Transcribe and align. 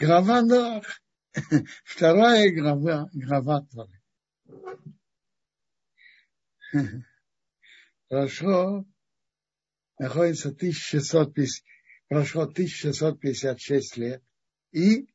Глава 0.00 0.40
Ноах. 0.40 1.02
Вторая 1.84 2.50
глава, 2.54 3.10
глава 3.12 3.66
Торы. 3.70 4.00
Прошло, 8.08 8.86
находится 9.98 10.48
1650, 10.48 11.64
прошло 12.08 12.44
1656 12.44 13.96
лет. 13.98 14.24
И 14.72 15.06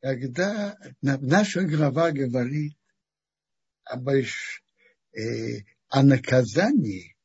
когда 0.00 0.76
наша 1.00 1.62
глава 1.62 2.10
говорит 2.10 2.76
о, 3.84 3.98
больш... 3.98 4.64
э, 5.12 5.60
о 5.90 6.02
наказании, 6.02 7.16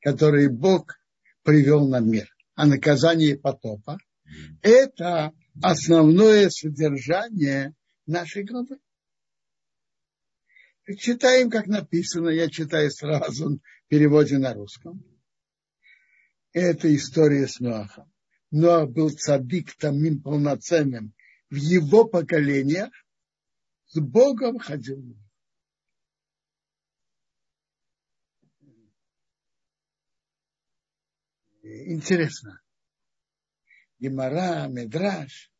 которое 0.00 0.50
Бог 0.50 1.00
привел 1.44 1.88
на 1.88 2.00
мир, 2.00 2.31
о 2.54 2.66
наказании 2.66 3.34
потопа, 3.34 3.98
это 4.62 5.32
основное 5.62 6.50
содержание 6.50 7.74
нашей 8.06 8.44
главы. 8.44 8.78
Читаем, 10.98 11.50
как 11.50 11.66
написано, 11.66 12.28
я 12.28 12.48
читаю 12.48 12.90
сразу 12.90 13.56
в 13.56 13.88
переводе 13.88 14.38
на 14.38 14.52
русском. 14.54 15.04
Это 16.52 16.94
история 16.94 17.46
с 17.46 17.60
Ноахом. 17.60 18.12
Ноах 18.50 18.90
был 18.90 19.10
цадик 19.10 19.74
тамим 19.76 20.22
полноценным 20.22 21.14
в 21.48 21.54
его 21.54 22.04
поколениях, 22.04 22.90
с 23.86 23.98
Богом 24.00 24.58
ходил. 24.58 25.16
Интересно. 31.72 32.60
Гемора, 33.98 34.66
Медраж 34.68 35.50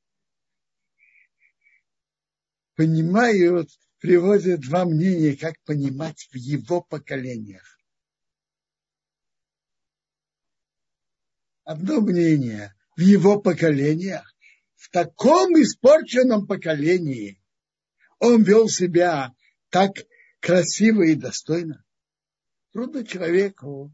понимают, 2.76 3.70
приводят 3.98 4.60
два 4.60 4.84
мнения, 4.84 5.36
как 5.36 5.54
понимать 5.64 6.28
в 6.30 6.36
его 6.36 6.82
поколениях. 6.82 7.78
Одно 11.64 12.00
мнение 12.00 12.74
в 12.96 13.00
его 13.00 13.40
поколениях, 13.40 14.34
в 14.74 14.90
таком 14.90 15.54
испорченном 15.54 16.46
поколении 16.46 17.40
он 18.18 18.42
вел 18.42 18.68
себя 18.68 19.32
так 19.70 19.92
красиво 20.40 21.02
и 21.02 21.14
достойно. 21.14 21.84
Трудно 22.72 23.06
человеку 23.06 23.92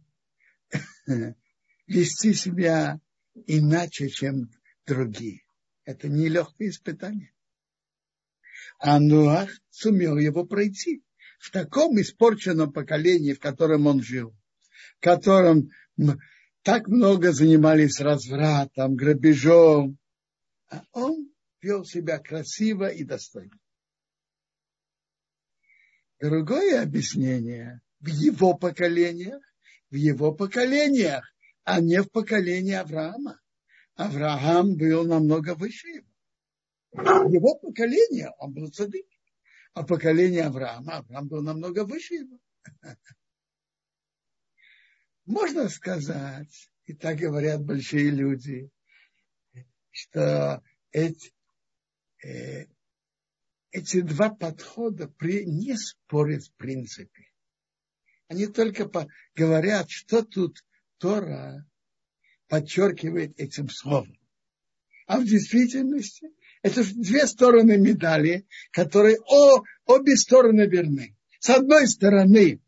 вести 1.89 2.34
себя 2.34 3.00
иначе, 3.47 4.08
чем 4.08 4.50
другие. 4.86 5.42
Это 5.84 6.08
нелегкое 6.08 6.69
испытание. 6.69 7.33
А 8.78 9.00
Нуах 9.00 9.50
сумел 9.70 10.19
его 10.19 10.44
пройти 10.44 11.03
в 11.39 11.50
таком 11.50 12.00
испорченном 12.00 12.72
поколении, 12.72 13.33
в 13.33 13.41
котором 13.41 13.86
он 13.86 14.03
жил, 14.03 14.36
в 14.98 15.00
котором 15.00 15.70
так 16.62 16.89
много 16.89 17.33
занимались 17.33 18.00
развратом, 18.00 18.94
грабежом, 18.94 19.98
а 20.69 20.84
он 20.92 21.33
вел 21.62 21.84
себя 21.84 22.19
красиво 22.19 22.89
и 22.89 23.05
достойно. 23.05 23.59
Другое 26.20 26.83
объяснение 26.83 27.81
в 28.00 28.09
его 28.09 28.55
поколениях, 28.55 29.42
в 29.91 29.94
его 29.94 30.34
поколениях 30.34 31.25
а 31.69 31.83
не 31.83 32.00
в 32.00 32.11
поколении 32.11 32.72
Авраама. 32.72 33.38
Авраам 33.94 34.78
был 34.78 35.06
намного 35.06 35.55
выше 35.55 35.88
его. 35.88 36.08
Его 37.30 37.58
поколение 37.58 38.30
он 38.38 38.55
был 38.55 38.69
цадык. 38.69 39.06
А 39.75 39.84
поколение 39.84 40.44
Авраама, 40.44 40.97
Авраам 40.97 41.28
был 41.28 41.43
намного 41.43 41.84
выше 41.84 42.15
его. 42.15 42.38
Можно 45.26 45.69
сказать, 45.69 46.70
и 46.87 46.94
так 46.94 47.19
говорят 47.19 47.62
большие 47.62 48.09
люди, 48.12 48.70
что 49.91 50.62
эти, 50.91 51.34
э, 52.25 52.64
эти 53.72 54.00
два 54.00 54.31
подхода 54.31 55.06
при, 55.06 55.44
не 55.44 55.76
спорят 55.76 56.44
в 56.44 56.54
принципе. 56.54 57.26
Они 58.28 58.47
только 58.47 58.88
по, 58.88 59.06
говорят, 59.34 59.91
что 59.91 60.22
тут 60.22 60.64
Тора 60.98 61.66
подчеркивает 62.48 63.38
этим 63.38 63.69
словом. 63.69 64.19
А 65.06 65.19
в 65.19 65.25
действительности 65.25 66.28
это 66.62 66.82
две 66.84 67.26
стороны 67.26 67.78
медали, 67.78 68.47
которые 68.72 69.19
о, 69.20 69.62
обе 69.87 70.16
стороны 70.16 70.66
верны. 70.66 71.16
С 71.38 71.50
одной 71.50 71.87
стороны, 71.88 72.60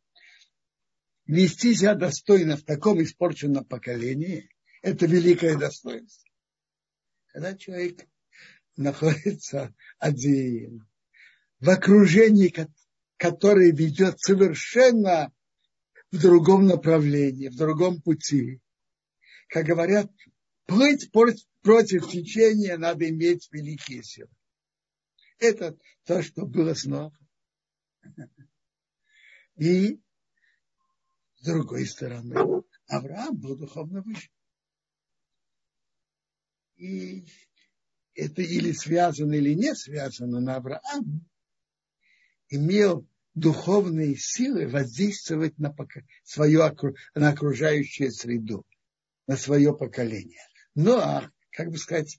вести 1.27 1.75
себя 1.75 1.95
достойно 1.95 2.57
в 2.57 2.63
таком 2.63 3.03
испорченном 3.03 3.65
поколении– 3.65 4.49
это 4.83 5.07
великое 5.07 5.59
достоинство. 5.59 6.29
Когда 7.33 7.55
человек 7.57 8.07
находится 8.77 9.75
один, 9.99 10.87
в 11.61 11.69
окружении, 11.69 12.55
которое 13.17 13.73
ведет 13.73 14.19
совершенно 14.21 15.33
в 16.11 16.21
другом 16.21 16.67
направлении, 16.67 17.49
в 17.49 17.57
другом 17.57 18.01
пути. 18.01 18.61
Как 19.49 19.67
говорят, 19.67 20.11
плыть 20.67 21.11
против 21.13 22.11
течения 22.11 22.77
надо 22.79 23.09
иметь 23.09 23.49
великие 23.51 24.03
силы. 24.03 24.31
Это 25.39 25.77
то, 26.05 26.23
что 26.23 26.47
было 26.47 26.75
снова. 26.75 27.17
И 29.57 30.01
с 31.41 31.45
другой 31.45 31.87
стороны, 31.87 32.65
Авраам 32.87 33.37
был 33.37 33.57
духовно 33.57 34.03
выше. 34.03 34.31
И 36.77 37.27
это 38.15 38.43
или 38.43 38.73
связано, 38.73 39.35
или 39.35 39.55
не 39.55 39.75
связано, 39.75 40.41
но 40.41 40.55
Авраам 40.55 41.27
имел 42.49 43.09
духовные 43.35 44.17
силы 44.17 44.67
воздействовать 44.69 45.59
на, 45.59 45.75
свое, 46.25 46.75
на 47.15 47.29
окружающую 47.31 48.11
среду, 48.11 48.67
на 49.27 49.37
свое 49.37 49.77
поколение. 49.77 50.41
Но, 50.75 50.99
а, 50.99 51.31
как 51.51 51.71
бы 51.71 51.79
сказать, 51.79 52.19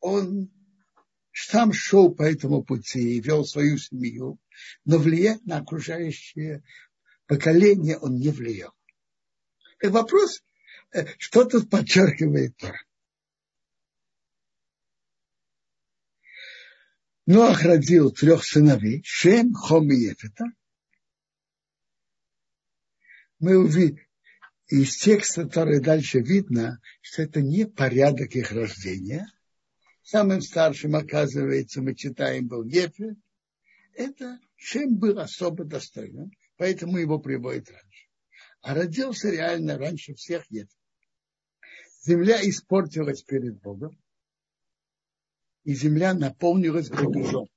он 0.00 0.50
сам 1.32 1.72
шел 1.72 2.14
по 2.14 2.22
этому 2.22 2.62
пути 2.64 3.16
и 3.16 3.20
вел 3.20 3.44
свою 3.44 3.78
семью, 3.78 4.38
но 4.84 4.98
влиять 4.98 5.44
на 5.46 5.58
окружающее 5.58 6.62
поколение 7.26 7.98
он 7.98 8.16
не 8.16 8.30
влиял. 8.30 8.72
И 9.82 9.86
вопрос, 9.86 10.42
э, 10.92 11.06
что 11.18 11.44
тут 11.44 11.70
подчеркивает 11.70 12.56
Тора? 12.56 12.80
Ноах 17.32 17.62
родил 17.62 18.10
трех 18.10 18.44
сыновей, 18.44 19.02
Шем, 19.04 19.54
Хом 19.54 19.88
и 19.92 19.94
Ефета. 19.94 20.46
Мы 23.38 23.56
увидим, 23.56 24.00
из 24.66 24.96
текста, 24.96 25.44
который 25.44 25.78
дальше 25.78 26.18
видно, 26.18 26.80
что 27.00 27.22
это 27.22 27.40
не 27.40 27.68
порядок 27.68 28.34
их 28.34 28.50
рождения. 28.50 29.28
Самым 30.02 30.40
старшим, 30.40 30.96
оказывается, 30.96 31.80
мы 31.82 31.94
читаем, 31.94 32.48
был 32.48 32.64
Ефет. 32.64 33.16
Это 33.94 34.40
Шем 34.56 34.96
был 34.96 35.20
особо 35.20 35.62
достойным, 35.62 36.32
поэтому 36.56 36.98
его 36.98 37.20
приводят 37.20 37.70
раньше. 37.70 38.08
А 38.60 38.74
родился 38.74 39.30
реально 39.30 39.78
раньше 39.78 40.14
всех 40.14 40.50
Ефет. 40.50 40.76
Земля 42.02 42.40
испортилась 42.42 43.22
перед 43.22 43.60
Богом 43.60 43.96
и 45.64 45.74
земля 45.74 46.14
наполнилась 46.14 46.88
грабежом. 46.88 47.48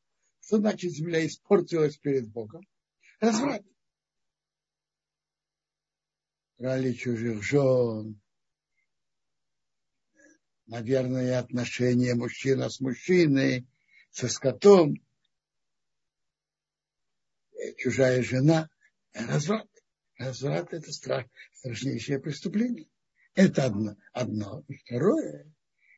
Что 0.41 0.57
значит 0.57 0.91
земля 0.91 1.25
испортилась 1.25 1.97
перед 1.97 2.29
Богом? 2.29 2.67
Разврат. 3.19 3.63
Брали 6.57 6.93
чужих 6.93 7.41
жен, 7.43 8.21
наверное, 10.65 11.39
отношения 11.39 12.15
мужчина 12.15 12.69
с 12.69 12.79
мужчиной, 12.79 13.67
со 14.11 14.27
скотом, 14.27 14.95
чужая 17.77 18.23
жена, 18.23 18.69
разврат. 19.13 19.69
Разврат– 20.17 20.73
это 20.75 20.91
страх, 20.91 21.25
страшнейшее 21.53 22.19
преступление. 22.19 22.87
Это 23.33 23.65
одно. 23.65 23.95
одно. 24.13 24.63
И 24.67 24.75
второе, 24.77 25.52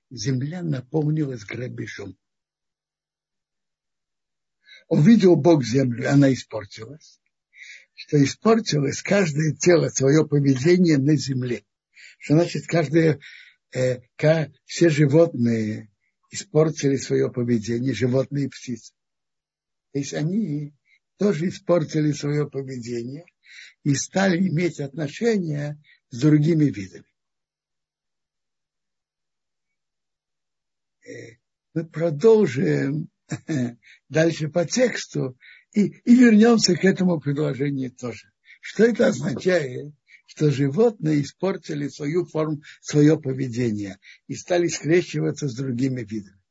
земля 0.09 0.61
наполнилась 0.63 1.43
грабежом. 1.43 2.17
Увидел 4.87 5.35
Бог 5.35 5.63
землю, 5.63 6.09
она 6.11 6.31
испортилась. 6.33 7.19
Что 7.95 8.23
испортилось 8.23 9.01
каждое 9.01 9.53
тело, 9.53 9.89
свое 9.89 10.27
поведение 10.27 10.97
на 10.97 11.15
земле. 11.15 11.63
Что 12.19 12.35
значит 12.35 12.67
каждое 12.67 13.19
э, 13.73 14.01
как 14.15 14.51
все 14.65 14.89
животные 14.89 15.89
испортили 16.29 16.97
свое 16.97 17.31
поведение, 17.31 17.93
животные 17.93 18.45
и 18.45 18.49
птицы. 18.49 18.93
То 19.93 19.99
есть 19.99 20.13
они 20.13 20.73
тоже 21.17 21.47
испортили 21.47 22.11
свое 22.11 22.49
поведение 22.49 23.25
и 23.83 23.95
стали 23.95 24.47
иметь 24.49 24.79
отношения 24.79 25.81
с 26.09 26.19
другими 26.19 26.65
видами. 26.65 27.05
Мы 31.73 31.85
продолжим 31.85 33.09
дальше 34.09 34.49
по 34.49 34.65
тексту 34.65 35.37
и, 35.73 35.87
и 35.87 36.15
вернемся 36.15 36.75
к 36.75 36.85
этому 36.85 37.19
предложению 37.19 37.91
тоже. 37.91 38.31
Что 38.61 38.85
это 38.85 39.07
означает? 39.07 39.93
Что 40.27 40.49
животные 40.49 41.21
испортили 41.21 41.87
свою 41.87 42.25
форму, 42.25 42.61
свое 42.81 43.19
поведение 43.19 43.99
и 44.27 44.35
стали 44.35 44.67
скрещиваться 44.67 45.47
с 45.47 45.55
другими 45.55 46.01
видами. 46.01 46.41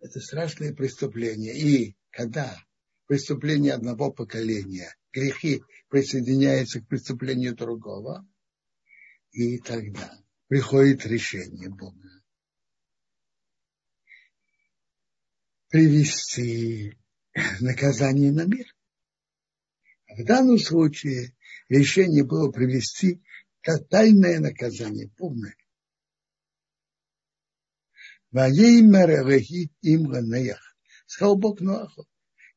Это 0.00 0.18
страшное 0.18 0.74
преступление. 0.74 1.56
И 1.56 1.96
когда 2.10 2.58
преступление 3.06 3.74
одного 3.74 4.10
поколения, 4.10 4.96
грехи 5.12 5.62
присоединяются 5.88 6.80
к 6.80 6.88
преступлению 6.88 7.54
другого, 7.54 8.26
и 9.30 9.58
тогда 9.58 10.21
приходит 10.52 11.06
решение 11.06 11.70
Бога. 11.70 12.10
Привести 15.70 16.92
наказание 17.60 18.30
на 18.32 18.44
мир. 18.44 18.66
В 20.08 20.22
данном 20.26 20.58
случае 20.58 21.34
решение 21.70 22.22
было 22.22 22.52
привести 22.52 23.22
тотальное 23.62 24.40
наказание, 24.40 25.08
полное. 25.16 25.56
Сказал 31.06 31.38
Бог 31.38 31.62
Ноаху. 31.62 32.06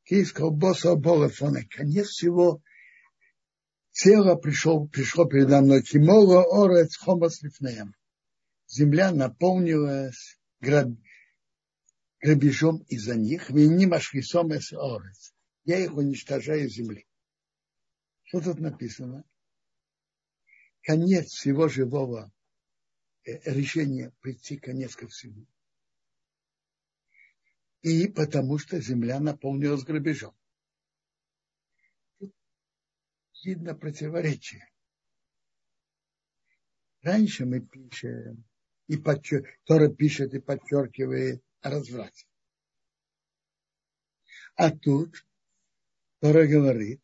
Кей 0.03 0.25
сказал 0.25 0.51
Боса 0.51 0.95
Бога 0.95 1.30
фона. 1.30 1.62
Конец 1.69 2.07
всего 2.07 2.62
тело 3.95 4.36
пришел, 4.36 4.88
пришло 4.88 5.25
передо 5.25 5.62
мной. 5.62 5.81
Кимора 5.81 6.44
орец 6.44 6.97
хомас 6.97 7.42
лифнеем. 7.42 7.95
Земля 8.68 9.12
наполнилась 9.12 10.39
граб, 10.59 10.89
грабежом 12.21 12.83
из-за 12.89 13.15
них. 13.15 13.50
Орец. 13.50 15.33
Я 15.63 15.80
их 15.80 15.95
уничтожаю 15.95 16.69
земли. 16.69 17.07
Что 18.24 18.42
тут 18.42 18.59
написано? 18.59 19.24
Конец 20.81 21.31
всего 21.31 21.68
живого 21.68 22.31
решения 23.24 24.13
прийти 24.21 24.57
конец 24.57 24.95
ко 24.95 25.07
всему 25.07 25.47
и 27.86 28.07
потому 28.07 28.57
что 28.57 28.81
земля 28.81 29.19
наполнилась 29.19 29.83
грабежом. 29.83 30.33
Видно 33.43 33.75
противоречие. 33.75 34.67
Раньше 37.01 37.45
мы 37.45 37.61
пишем, 37.61 38.45
и 38.87 38.97
подчер... 38.97 39.47
Тора 39.65 39.89
пишет 39.89 40.33
и 40.33 40.39
подчеркивает 40.39 41.43
о 41.61 41.69
разврате. 41.69 42.25
А 44.55 44.71
тут 44.71 45.25
Тора 46.19 46.47
говорит, 46.47 47.03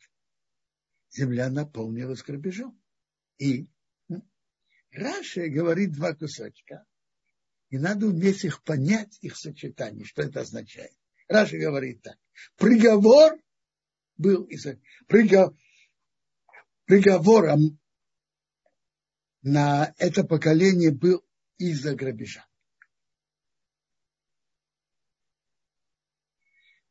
земля 1.12 1.50
наполнилась 1.50 2.24
грабежом. 2.24 2.82
И 3.38 3.68
Раши 4.92 5.48
говорит 5.50 5.94
два 5.94 6.14
кусочка. 6.16 6.86
И 7.70 7.78
надо 7.78 8.08
уметь 8.08 8.44
их 8.44 8.64
понять, 8.64 9.18
их 9.22 9.38
сочетание, 9.38 10.06
что 10.06 10.22
это 10.24 10.42
означает. 10.42 10.98
Раши 11.28 11.58
говорит 11.58 12.02
так. 12.02 12.18
Приговор 12.58 13.40
был 14.18 14.50
приговор, 15.08 15.56
приговором 16.92 17.80
на 19.44 19.94
это 19.98 20.26
поколение 20.26 20.92
был 20.92 21.24
из-за 21.58 21.96
грабежа. 21.96 22.46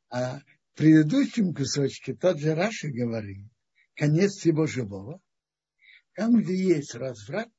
А 0.09 0.39
в 0.39 0.45
предыдущем 0.79 1.55
кусочке 1.55 2.15
тот 2.15 2.39
же 2.39 2.55
Раши 2.55 2.89
говорит, 2.89 3.45
конец 3.95 4.39
всего 4.39 4.67
живого, 4.67 5.21
там, 6.15 6.41
где 6.41 6.57
есть 6.57 6.95
разврат, 6.95 7.51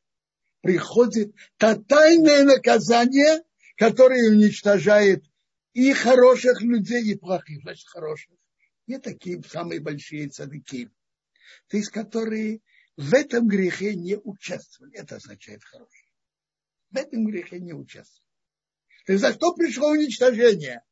приходит 0.62 1.36
тотальное 1.58 2.44
наказание, 2.44 3.44
которое 3.78 4.32
уничтожает 4.32 5.24
и 5.74 5.94
хороших 5.94 6.64
людей, 6.64 7.04
и 7.04 7.16
плохих, 7.16 7.62
значит, 7.62 7.88
хороших. 7.88 8.34
Не 8.88 8.98
такие 8.98 9.44
самые 9.44 9.80
большие 9.80 10.28
цадыки, 10.28 10.90
то 11.68 11.78
есть 11.78 11.90
которые 11.90 12.62
в 12.98 13.14
этом 13.14 13.48
грехе 13.48 13.96
не 13.96 14.16
участвовали. 14.16 14.96
Это 14.96 15.16
означает 15.16 15.64
хорошие. 15.64 16.12
В 16.92 16.98
этом 16.98 17.26
грехе 17.26 17.60
не 17.60 17.74
участвовали. 17.74 18.30
То 19.06 19.14
есть 19.14 19.22
за 19.24 19.34
что 19.34 19.54
пришло 19.56 19.90
уничтожение? 19.90 20.84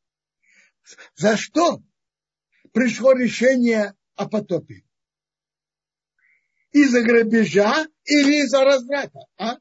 За 1.16 1.38
что 1.38 1.82
пришло 2.74 3.14
решение 3.14 3.94
о 4.16 4.28
потопе? 4.28 4.84
Из-за 6.72 7.02
грабежа 7.02 7.88
или 8.06 8.44
из-за 8.44 8.64
разврата? 8.64 9.20
А? 9.38 9.58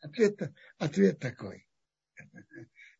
Ответ, 0.00 0.38
ответ 0.78 1.18
такой. 1.18 1.66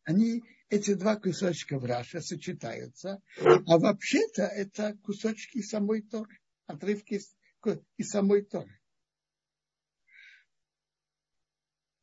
Они, 0.04 0.42
эти 0.72 0.94
два 0.94 1.16
кусочка 1.16 1.78
в 1.78 1.84
Раше 1.84 2.22
сочетаются, 2.22 3.20
а 3.38 3.78
вообще-то 3.78 4.44
это 4.44 4.96
кусочки 5.02 5.60
самой 5.60 6.00
Торы, 6.00 6.40
отрывки 6.64 7.20
из 7.98 8.08
самой 8.08 8.42
Торы. 8.46 8.80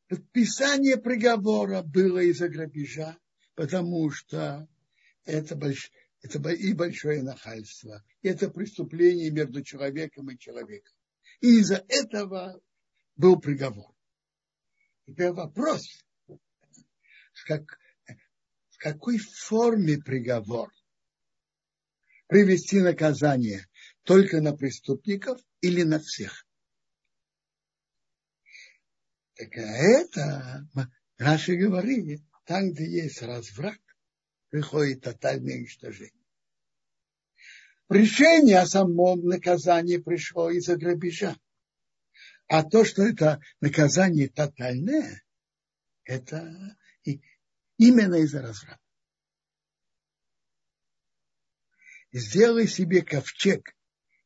Подписание 0.07 0.98
приговора 0.98 1.81
было 1.81 2.19
из-за 2.19 2.48
грабежа, 2.48 3.18
потому 3.56 4.12
что 4.12 4.68
это, 5.25 5.56
больш, 5.56 5.92
это 6.21 6.38
и 6.50 6.74
большое 6.74 7.24
нахальство, 7.24 8.06
это 8.21 8.51
преступление 8.51 9.31
между 9.31 9.63
человеком 9.63 10.30
и 10.30 10.38
человеком. 10.38 10.94
И 11.42 11.60
из-за 11.60 11.83
этого 11.88 12.62
был 13.16 13.40
приговор. 13.40 13.95
Теперь 15.07 15.31
вопрос, 15.31 16.06
как, 17.47 17.80
какой 18.80 19.18
форме 19.19 19.98
приговор? 19.98 20.71
Привести 22.28 22.80
наказание 22.80 23.68
только 24.04 24.42
на 24.42 24.56
преступников 24.56 25.40
или 25.62 25.83
на 25.83 26.00
всех? 26.00 26.48
Так 29.36 29.56
а 29.57 29.62
это 29.62 30.68
Раши 31.18 31.56
говорит, 31.56 32.21
там, 32.45 32.71
где 32.71 33.04
есть 33.04 33.21
разврат, 33.21 33.80
приходит 34.50 35.02
тотальное 35.02 35.57
уничтожение. 35.57 36.14
Решение 37.90 38.59
о 38.59 38.68
самом 38.68 39.26
наказании 39.26 39.98
пришло 39.98 40.50
из-за 40.52 40.78
грабежа. 40.78 41.38
А 42.48 42.64
то, 42.64 42.86
что 42.86 43.04
это 43.04 43.42
наказание 43.59 44.30
тотальное, 44.30 45.24
это 46.04 46.78
именно 47.80 48.16
из-за 48.16 48.42
разврата. 48.44 48.80
Сделай 52.12 52.68
себе 52.68 53.02
ковчег 53.02 53.76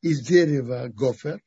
из 0.01 0.25
дерева 0.25 0.89
гофер, 0.89 1.41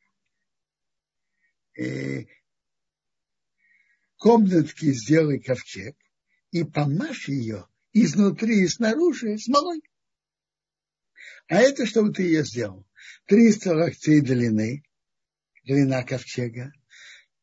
комнатки 4.17 4.93
сделай 4.93 5.41
ковчег 5.41 5.97
и 6.53 6.65
помажь 6.65 7.29
ее 7.29 7.69
изнутри 7.93 8.63
и 8.63 8.69
снаружи 8.69 9.37
смолой. 9.39 9.83
А 11.49 11.57
это 11.57 11.87
чтобы 11.87 12.13
ты 12.13 12.23
ее 12.23 12.45
сделал. 12.45 12.87
300 13.27 13.75
локтей 13.75 14.21
длины, 14.21 14.85
длина 15.65 16.03
ковчега, 16.05 16.73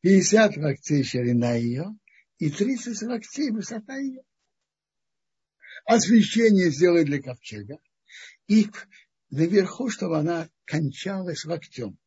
50 0.00 0.56
локтей 0.56 1.04
ширина 1.04 1.54
ее 1.54 1.86
и 2.38 2.50
30 2.50 3.02
локтей 3.02 3.50
высота 3.50 3.96
ее. 3.96 4.22
Освещение 5.84 6.70
сделай 6.70 7.04
для 7.04 7.20
ковчега 7.20 7.78
и 8.46 8.70
наверху, 9.30 9.90
чтобы 9.90 10.18
она 10.18 10.48
кончалась 10.64 11.44
локтем. 11.44 11.98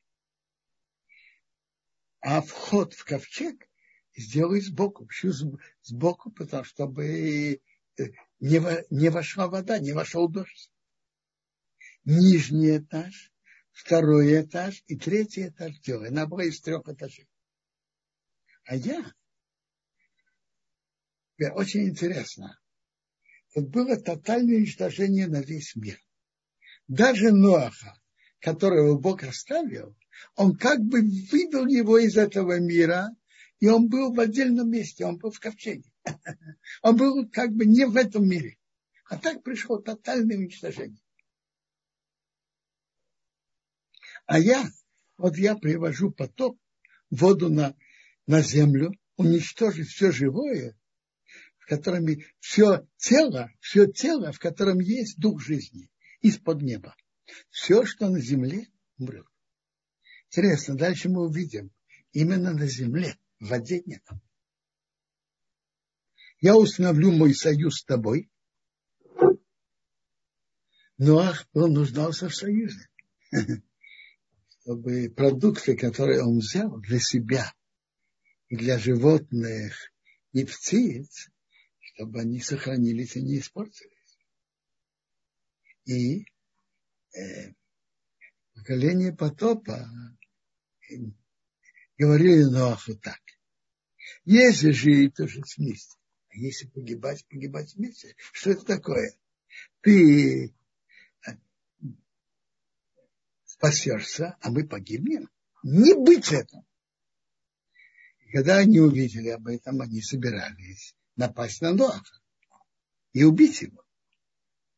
А 2.21 2.41
вход 2.41 2.93
в 2.93 3.05
ковчег 3.05 3.69
сделай 4.15 4.61
сбоку. 4.61 5.05
Почему 5.05 5.59
сбоку? 5.83 6.31
Потому 6.31 6.63
что 6.63 6.73
чтобы 6.73 7.61
э, 7.97 8.03
не, 8.39 8.59
не 8.89 9.09
вошла 9.09 9.47
вода, 9.47 9.77
не 9.79 9.93
вошел 9.93 10.27
дождь. 10.27 10.71
Нижний 12.03 12.77
этаж 12.77 13.31
второй 13.77 14.41
этаж 14.41 14.83
и 14.87 14.97
третий 14.97 15.49
этаж 15.49 15.77
делали. 15.79 16.09
На 16.09 16.23
обои 16.23 16.47
из 16.47 16.59
трех 16.61 16.87
этажей. 16.87 17.29
А 18.65 18.75
я, 18.75 19.13
очень 21.53 21.87
интересно, 21.89 22.59
тут 23.57 23.69
было 23.69 23.97
тотальное 23.97 24.57
уничтожение 24.57 25.25
на 25.25 25.41
весь 25.41 25.75
мир. 25.75 25.99
Даже 26.87 27.31
Ноаха, 27.31 27.99
которого 28.39 28.99
Бог 28.99 29.23
оставил, 29.23 29.97
он 30.35 30.55
как 30.55 30.79
бы 30.79 31.01
вывел 31.01 31.65
его 31.65 31.97
из 31.97 32.17
этого 32.17 32.59
мира, 32.59 33.09
и 33.59 33.67
он 33.67 33.89
был 33.89 34.13
в 34.13 34.19
отдельном 34.19 34.69
месте, 34.69 35.05
он 35.05 35.17
был 35.17 35.31
в 35.31 35.39
ковчеге. 35.39 35.91
Он 36.83 36.95
был 36.95 37.27
как 37.29 37.51
бы 37.51 37.65
не 37.65 37.85
в 37.85 37.97
этом 37.97 38.29
мире. 38.29 38.59
А 39.09 39.17
так 39.17 39.41
пришло 39.41 39.79
тотальное 39.79 40.37
уничтожение. 40.37 41.01
А 44.27 44.37
я, 44.37 44.69
вот 45.17 45.35
я 45.35 45.55
привожу 45.55 46.11
потоп, 46.11 46.59
воду 47.09 47.49
на, 47.49 47.75
на 48.27 48.41
землю, 48.41 48.91
уничтожить 49.15 49.87
все 49.87 50.11
живое, 50.11 50.76
в 51.67 51.69
котором 51.69 52.07
все 52.39 52.87
тело, 52.95 53.51
все 53.59 53.87
тело, 53.87 54.31
в 54.31 54.39
котором 54.39 54.79
есть 54.79 55.19
дух 55.19 55.41
жизни 55.41 55.91
из-под 56.21 56.61
неба. 56.61 56.95
Все, 57.49 57.83
что 57.83 58.07
на 58.07 58.21
земле, 58.21 58.67
умрет. 58.97 59.27
Интересно, 60.27 60.75
дальше 60.75 61.09
мы 61.09 61.25
увидим, 61.25 61.71
именно 62.13 62.53
на 62.53 62.67
земле, 62.67 63.17
в 63.41 63.49
воде 63.49 63.83
нет. 63.85 64.01
Я 66.39 66.55
установлю 66.55 67.11
мой 67.11 67.33
союз 67.35 67.79
с 67.79 67.83
тобой. 67.83 68.31
Ноах, 70.97 71.49
он 71.51 71.73
нуждался 71.73 72.29
в 72.29 72.35
союзе. 72.35 72.87
Чтобы 74.61 75.09
продукты, 75.09 75.75
которые 75.75 76.23
он 76.23 76.39
взял 76.39 76.79
для 76.79 77.01
себя 77.01 77.53
и 78.47 78.55
для 78.55 78.79
животных 78.79 79.91
и 80.31 80.45
птиц, 80.45 81.29
чтобы 81.97 82.21
они 82.21 82.39
сохранились 82.39 83.15
и 83.15 83.23
не 83.23 83.39
испортились. 83.39 84.19
И 85.85 86.25
э, 87.15 87.53
поколение 88.53 89.13
потопа 89.13 89.89
говорили 91.97 92.43
Ноаху 92.43 92.95
так. 92.97 93.19
Если 94.25 94.69
жить, 94.71 95.15
то 95.15 95.27
жить 95.27 95.57
вместе. 95.57 95.97
А 96.29 96.35
если 96.35 96.67
погибать, 96.67 97.25
погибать 97.27 97.73
вместе. 97.73 98.15
Что 98.31 98.51
это 98.51 98.63
такое? 98.63 99.17
Ты 99.81 100.53
э, 101.25 101.31
спасешься, 103.43 104.37
а 104.41 104.51
мы 104.51 104.67
погибнем. 104.67 105.29
Не 105.63 105.95
быть 105.95 106.31
этим. 106.31 106.63
И 108.19 108.31
когда 108.33 108.57
они 108.57 108.79
увидели 108.81 109.29
об 109.29 109.47
этом, 109.47 109.81
они 109.81 110.03
собирались 110.03 110.96
напасть 111.17 111.61
на 111.61 111.73
Ноаха 111.73 112.21
и 113.11 113.23
убить 113.23 113.61
его. 113.61 113.83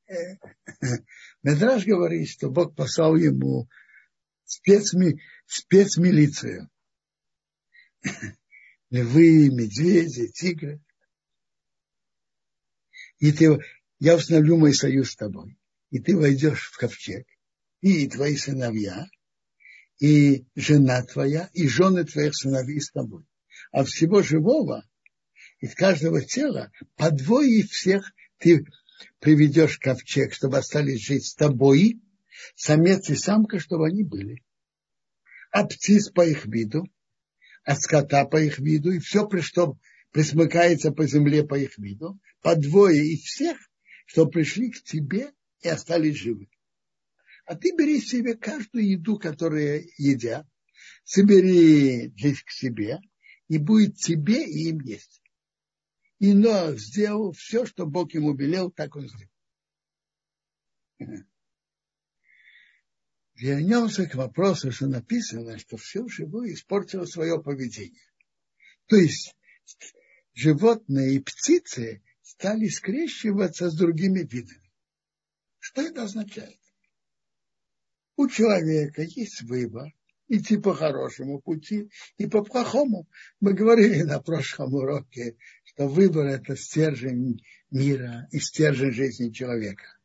Э, 0.08 0.38
Медраж 1.43 1.86
говорит, 1.86 2.29
что 2.29 2.50
Бог 2.50 2.75
послал 2.75 3.15
ему 3.15 3.69
спецми, 4.46 5.22
спецмилицию. 5.46 6.69
Львы, 8.89 9.50
медведи, 9.50 10.31
тигры. 10.31 10.81
И 13.19 13.31
ты, 13.31 13.60
я 14.00 14.15
установлю 14.15 14.58
мой 14.58 14.74
союз 14.74 15.12
с 15.12 15.15
тобой. 15.15 15.60
И 15.91 16.00
ты 16.00 16.17
войдешь 16.17 16.72
в 16.72 16.77
ковчег. 16.77 17.27
И 17.81 18.08
твои 18.08 18.36
сыновья, 18.36 19.08
и 20.00 20.46
жена 20.55 21.03
твоя, 21.03 21.50
и 21.53 21.67
жены 21.67 22.03
твоих 22.03 22.36
сыновей 22.36 22.81
с 22.81 22.91
тобой. 22.91 23.25
А 23.72 23.84
всего 23.84 24.22
живого, 24.22 24.88
из 25.59 25.75
каждого 25.75 26.21
тела, 26.21 26.71
по 26.95 27.11
двое 27.11 27.63
всех 27.63 28.13
ты 28.37 28.65
приведешь 29.19 29.77
ковчег, 29.77 30.33
чтобы 30.33 30.57
остались 30.57 31.05
жить 31.05 31.25
с 31.25 31.35
тобой, 31.35 32.01
самец 32.55 33.09
и 33.09 33.15
самка, 33.15 33.59
чтобы 33.59 33.87
они 33.87 34.03
были. 34.03 34.43
А 35.51 35.65
птиц 35.65 36.09
по 36.09 36.25
их 36.25 36.45
виду, 36.45 36.85
а 37.63 37.75
скота 37.75 38.25
по 38.25 38.41
их 38.41 38.59
виду, 38.59 38.91
и 38.91 38.99
все, 38.99 39.27
что 39.41 39.77
присмыкается 40.11 40.91
по 40.91 41.05
земле 41.05 41.43
по 41.43 41.55
их 41.55 41.77
виду, 41.77 42.19
по 42.41 42.55
двое 42.55 43.05
из 43.05 43.21
всех, 43.21 43.57
что 44.05 44.25
пришли 44.25 44.71
к 44.71 44.81
тебе 44.83 45.31
и 45.61 45.67
остались 45.67 46.17
живы. 46.17 46.49
А 47.45 47.55
ты 47.55 47.75
бери 47.75 47.99
себе 47.99 48.35
каждую 48.35 48.87
еду, 48.87 49.17
которую 49.17 49.87
едят, 49.97 50.47
собери 51.03 52.07
здесь 52.09 52.43
к 52.43 52.51
себе, 52.51 52.99
и 53.47 53.57
будет 53.57 53.97
тебе 53.97 54.45
и 54.45 54.69
им 54.69 54.79
есть. 54.81 55.18
И 56.19 56.33
Ноах 56.33 56.77
сделал 56.79 57.31
все, 57.31 57.65
что 57.65 57.85
Бог 57.85 58.13
ему 58.13 58.35
велел, 58.35 58.71
так 58.71 58.95
он 58.95 59.07
сделал. 59.07 59.31
Вернемся 63.35 64.05
к 64.05 64.15
вопросу, 64.15 64.71
что 64.71 64.88
написано, 64.88 65.57
что 65.57 65.77
все 65.77 66.05
живое 66.09 66.53
испортило 66.53 67.05
свое 67.05 67.41
поведение. 67.41 68.03
То 68.88 68.97
есть 68.97 69.33
животные 70.33 71.15
и 71.15 71.19
птицы 71.19 72.03
стали 72.21 72.67
скрещиваться 72.67 73.69
с 73.69 73.77
другими 73.77 74.19
видами. 74.19 74.69
Что 75.59 75.83
это 75.83 76.03
означает? 76.03 76.59
У 78.17 78.27
человека 78.27 79.03
есть 79.03 79.43
выбор 79.43 79.93
идти 80.29 80.57
по 80.57 80.73
хорошему 80.73 81.41
пути 81.41 81.89
и 82.17 82.27
по 82.27 82.43
плохому. 82.43 83.07
Мы 83.39 83.53
говорили 83.53 84.03
на 84.03 84.21
прошлом 84.21 84.73
уроке, 84.75 85.38
что 85.69 85.88
выбор– 85.88 86.25
это 86.27 86.55
стержень 86.55 87.43
мира 87.69 88.27
и 88.31 88.39
стержень 88.39 88.91
жизни 88.91 89.31
человека. 89.31 89.97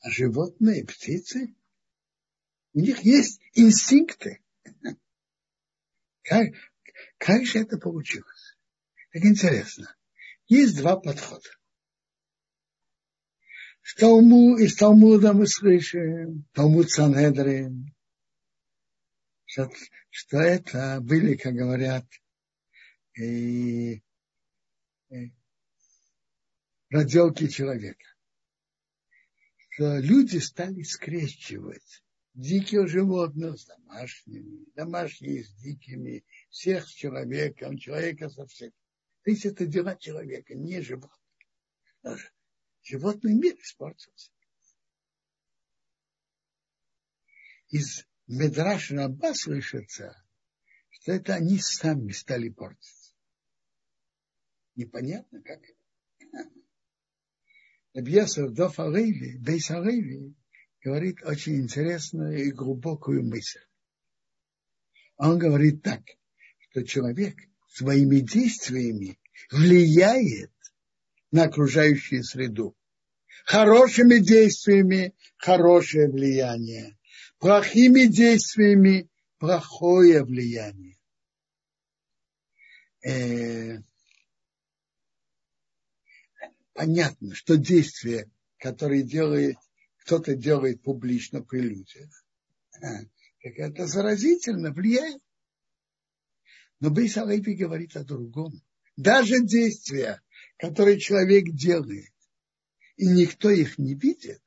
А 0.00 0.10
животные, 0.10 0.84
птицы, 0.84 1.54
у 2.72 2.80
них 2.80 3.00
есть 3.00 3.40
инстинкты. 3.52 4.42
Как, 6.22 6.48
как 7.18 7.44
же 7.44 7.60
это 7.60 7.78
получилось? 7.78 8.56
Так 9.12 9.24
интересно. 9.24 9.94
Есть 10.48 10.76
два 10.76 10.96
подхода. 10.96 11.48
В 13.82 13.94
Талму, 13.94 14.56
из 14.56 14.74
Талмуда 14.76 15.32
мы 15.32 15.46
слышим, 15.46 16.48
Талмуд 16.52 16.90
Санедрин, 16.90 17.94
что, 19.44 19.70
что 20.10 20.38
это 20.38 20.98
были, 21.00 21.36
как 21.36 21.54
говорят, 21.54 22.06
и, 23.16 24.02
и 25.10 25.32
проделки 26.88 27.48
человека. 27.48 28.06
Что 29.70 29.98
люди 29.98 30.38
стали 30.38 30.82
скрещивать 30.82 32.04
диких 32.34 32.88
животных 32.88 33.58
с 33.58 33.66
домашними, 33.66 34.64
домашние 34.74 35.44
с 35.44 35.52
дикими, 35.54 36.24
всех 36.50 36.86
с 36.86 36.90
человеком, 36.90 37.78
человека 37.78 38.28
со 38.28 38.46
всем. 38.46 38.70
То 39.22 39.30
есть 39.30 39.46
это 39.46 39.66
дела 39.66 39.96
человека, 39.96 40.54
не 40.54 40.80
животных. 40.80 41.18
Животный 42.82 43.34
мир 43.34 43.54
испортился. 43.54 44.30
Из 47.68 48.06
Медраш 48.26 48.90
Раба 48.90 49.34
слышится, 49.34 50.22
что 50.90 51.12
это 51.12 51.34
они 51.34 51.58
сами 51.58 52.12
стали 52.12 52.48
портиться. 52.48 53.03
Непонятно, 54.76 55.40
как 55.42 55.62
это. 55.62 56.50
Рабьесов 57.94 58.52
Доф 58.52 58.80
Арейли, 58.80 59.38
Бейс 59.38 59.70
Арейли, 59.70 60.34
говорит 60.82 61.22
очень 61.22 61.60
интересную 61.60 62.46
и 62.46 62.50
глубокую 62.50 63.24
мысль. 63.24 63.60
Он 65.16 65.38
говорит 65.38 65.82
так, 65.82 66.02
что 66.58 66.82
человек 66.82 67.36
своими 67.68 68.18
действиями 68.18 69.18
влияет 69.50 70.52
на 71.30 71.44
окружающую 71.44 72.24
среду. 72.24 72.76
Хорошими 73.44 74.18
действиями 74.18 75.14
хорошее 75.36 76.08
влияние, 76.08 76.98
плохими 77.38 78.06
действиями 78.06 79.08
плохое 79.38 80.24
влияние. 80.24 80.96
Понятно, 86.74 87.34
что 87.34 87.56
действие, 87.56 88.30
которое 88.58 89.02
делает, 89.02 89.56
кто-то 89.98 90.34
делает 90.34 90.82
публично 90.82 91.40
при 91.42 91.60
людях, 91.60 92.10
так 92.80 93.08
это 93.40 93.86
заразительно 93.86 94.72
влияет. 94.72 95.22
Но 96.80 96.90
Бейс 96.90 97.16
Алейпи 97.16 97.54
говорит 97.54 97.96
о 97.96 98.04
другом. 98.04 98.60
Даже 98.96 99.40
действия, 99.40 100.20
которые 100.58 100.98
человек 100.98 101.50
делает, 101.50 102.12
и 102.96 103.06
никто 103.06 103.50
их 103.50 103.78
не 103.78 103.94
видит, 103.94 104.42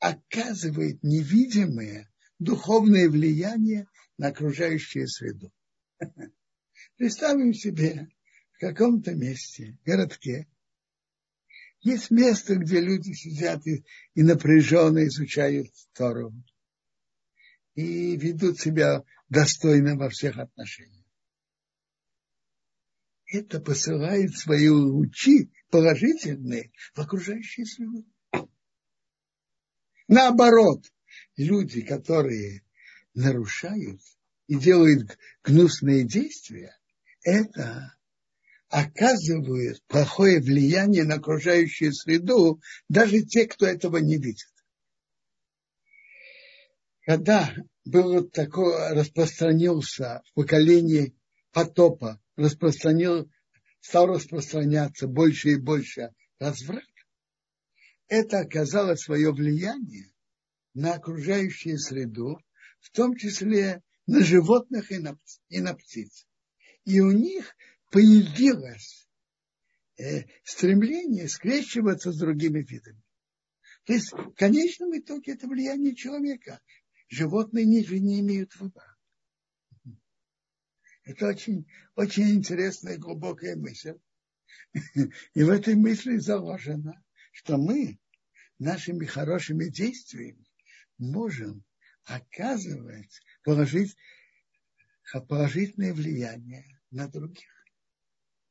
оказывает 0.00 1.02
невидимое 1.02 2.10
духовное 2.38 3.08
влияние 3.08 3.86
на 4.16 4.28
окружающую 4.28 5.06
среду. 5.08 5.52
Представим 6.96 7.54
себе, 7.54 8.08
в 8.52 8.58
каком-то 8.58 9.14
месте, 9.14 9.78
городке, 9.84 10.48
есть 11.80 12.10
место, 12.10 12.56
где 12.56 12.80
люди 12.80 13.12
сидят 13.12 13.66
и, 13.66 13.84
и 14.14 14.22
напряженно 14.22 15.06
изучают 15.06 15.68
Тору 15.94 16.32
и 17.74 18.16
ведут 18.16 18.58
себя 18.58 19.04
достойно 19.28 19.96
во 19.96 20.08
всех 20.10 20.38
отношениях. 20.38 21.04
Это 23.26 23.60
посылает 23.60 24.34
свои 24.36 24.68
лучи 24.68 25.52
положительные 25.70 26.72
в 26.94 26.98
окружающую 26.98 27.66
среду. 27.66 28.06
Наоборот, 30.08 30.84
люди, 31.36 31.82
которые 31.82 32.62
нарушают 33.14 34.00
и 34.46 34.58
делают 34.58 35.18
гнусные 35.44 36.04
действия, 36.04 36.76
это 37.22 37.97
оказывают 38.68 39.82
плохое 39.86 40.40
влияние 40.40 41.04
на 41.04 41.14
окружающую 41.16 41.92
среду 41.92 42.60
даже 42.88 43.22
те, 43.22 43.46
кто 43.46 43.66
этого 43.66 43.96
не 43.98 44.16
видит. 44.16 44.52
Когда 47.06 47.54
было 47.84 48.28
такое, 48.28 48.94
распространился 48.94 50.22
в 50.26 50.34
поколении 50.34 51.14
потопа, 51.52 52.20
распространил, 52.36 53.30
стал 53.80 54.08
распространяться 54.08 55.06
больше 55.06 55.52
и 55.52 55.56
больше 55.56 56.10
разврат, 56.38 56.84
это 58.08 58.40
оказало 58.40 58.94
свое 58.94 59.32
влияние 59.32 60.12
на 60.74 60.94
окружающую 60.94 61.78
среду, 61.78 62.38
в 62.80 62.90
том 62.90 63.16
числе 63.16 63.82
на 64.06 64.22
животных 64.22 64.92
и 64.92 64.98
на, 64.98 65.18
и 65.48 65.60
на 65.60 65.74
птиц. 65.74 66.26
И 66.84 67.00
у 67.00 67.10
них 67.10 67.54
появилось 67.90 69.08
э, 69.98 70.24
стремление 70.44 71.28
скрещиваться 71.28 72.12
с 72.12 72.18
другими 72.18 72.62
видами. 72.62 73.02
То 73.84 73.94
есть 73.94 74.12
в 74.12 74.32
конечном 74.34 74.96
итоге 74.98 75.32
это 75.32 75.46
влияние 75.46 75.94
человека. 75.94 76.60
Животные 77.08 77.64
не, 77.64 77.82
не 77.84 78.20
имеют 78.20 78.54
выбора. 78.56 78.96
Это 81.04 81.26
очень, 81.26 81.66
очень 81.96 82.28
интересная 82.30 82.96
и 82.96 82.98
глубокая 82.98 83.56
мысль. 83.56 83.94
И 85.32 85.42
в 85.42 85.48
этой 85.48 85.74
мысли 85.74 86.18
заложено, 86.18 87.02
что 87.32 87.56
мы 87.56 87.98
нашими 88.58 89.06
хорошими 89.06 89.70
действиями 89.70 90.44
можем 90.98 91.64
оказывать 92.04 93.22
положить, 93.42 93.96
положительное 95.28 95.94
влияние 95.94 96.78
на 96.90 97.08
других 97.08 97.57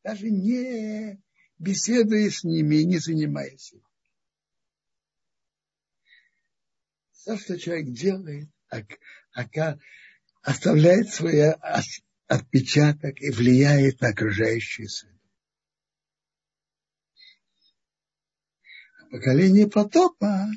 даже 0.07 0.29
не 0.29 1.21
беседуя 1.59 2.31
с 2.31 2.45
ними 2.45 2.77
не 2.83 2.97
занимаясь 2.97 3.73
им. 3.73 3.83
То, 7.25 7.37
что 7.37 7.59
человек 7.59 7.89
делает, 7.89 8.47
оставляет 10.43 11.09
свой 11.09 11.51
отпечаток 12.27 13.19
и 13.19 13.31
влияет 13.31 13.99
на 13.99 14.09
окружающую 14.09 14.87
среду. 14.87 15.19
Поколение 19.11 19.67
потопа 19.67 20.47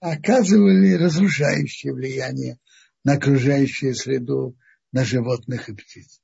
оказывали 0.00 0.92
разрушающее 1.02 1.94
влияние 1.94 2.58
на 3.04 3.14
окружающую 3.14 3.94
среду, 3.94 4.54
на 4.92 5.02
животных 5.06 5.70
и 5.70 5.74
птиц. 5.74 6.19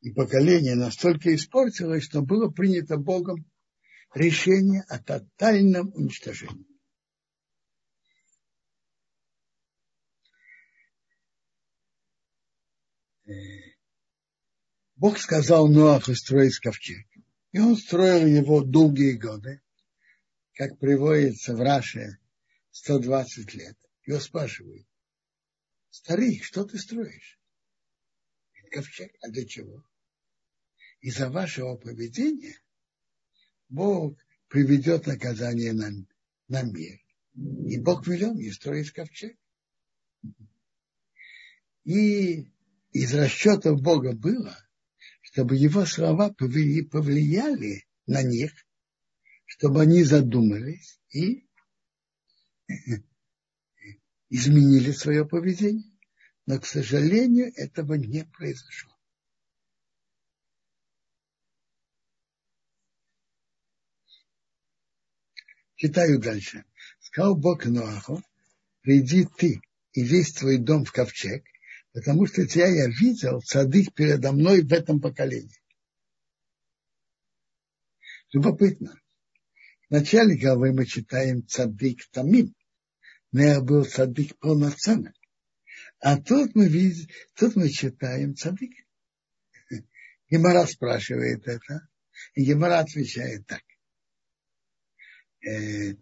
И 0.00 0.12
поколение 0.12 0.76
настолько 0.76 1.34
испортилось, 1.34 2.04
что 2.04 2.22
было 2.22 2.50
принято 2.50 2.96
Богом 2.96 3.44
решение 4.14 4.82
о 4.88 4.98
тотальном 4.98 5.92
уничтожении. 5.94 6.66
Э, 13.26 13.32
Бог 14.94 15.18
сказал 15.18 15.68
Ноаху 15.68 16.14
строить 16.14 16.58
ковчег. 16.58 17.06
И 17.52 17.58
он 17.58 17.76
строил 17.76 18.26
его 18.26 18.62
долгие 18.62 19.12
годы, 19.12 19.62
как 20.54 20.78
приводится 20.78 21.54
в 21.54 21.60
Раше 21.60 22.18
120 22.70 23.54
лет. 23.54 23.76
Его 24.06 24.20
спрашивают, 24.20 24.86
старик, 25.90 26.44
что 26.44 26.64
ты 26.64 26.78
строишь? 26.78 27.38
Ковчег, 28.70 29.12
а 29.22 29.28
для 29.30 29.46
чего? 29.46 29.87
Из-за 31.00 31.30
вашего 31.30 31.76
поведения 31.76 32.60
Бог 33.68 34.18
приведет 34.48 35.06
наказание 35.06 35.72
на, 35.72 35.90
на 36.48 36.62
мир. 36.62 36.98
И 37.66 37.78
Бог 37.78 38.06
велел 38.06 38.34
мне 38.34 38.52
строить 38.52 38.90
ковчег. 38.90 39.36
И 41.84 42.50
из 42.92 43.14
расчетов 43.14 43.80
Бога 43.80 44.12
было, 44.12 44.56
чтобы 45.20 45.56
его 45.56 45.86
слова 45.86 46.30
повлияли 46.30 47.86
на 48.06 48.22
них, 48.22 48.52
чтобы 49.46 49.82
они 49.82 50.02
задумались 50.02 51.00
и 51.10 51.46
изменили 54.30 54.90
свое 54.92 55.26
поведение. 55.26 55.92
Но, 56.46 56.58
к 56.58 56.66
сожалению, 56.66 57.52
этого 57.54 57.94
не 57.94 58.24
произошло. 58.24 58.97
Читаю 65.78 66.18
дальше. 66.18 66.64
Сказал 66.98 67.36
Бог 67.36 67.64
Ноаху, 67.64 68.20
приди 68.82 69.24
ты 69.38 69.60
и 69.92 70.02
весь 70.02 70.32
твой 70.32 70.58
дом 70.58 70.84
в 70.84 70.90
ковчег, 70.90 71.44
потому 71.92 72.26
что 72.26 72.44
тебя 72.48 72.66
я 72.66 72.88
видел 72.88 73.40
цадык 73.40 73.94
передо 73.94 74.32
мной 74.32 74.62
в 74.62 74.72
этом 74.72 75.00
поколении. 75.00 75.62
Любопытно. 78.32 79.00
В 79.88 79.92
начале 79.92 80.36
главы 80.36 80.72
мы 80.72 80.84
читаем 80.84 81.46
цадык 81.46 82.00
Тамим. 82.10 82.56
Я 83.30 83.60
был 83.60 83.84
цадык 83.84 84.36
полноценный. 84.40 85.12
А 86.00 86.20
тут 86.20 86.56
мы, 86.56 86.66
видим, 86.66 87.06
тут 87.34 87.54
мы 87.54 87.70
читаем 87.70 88.34
цадык. 88.34 88.72
Гемора 90.28 90.66
спрашивает 90.66 91.46
это. 91.46 91.88
И 92.34 92.44
Гемора 92.44 92.80
отвечает 92.80 93.46
так 93.46 93.62
э, 95.48 95.96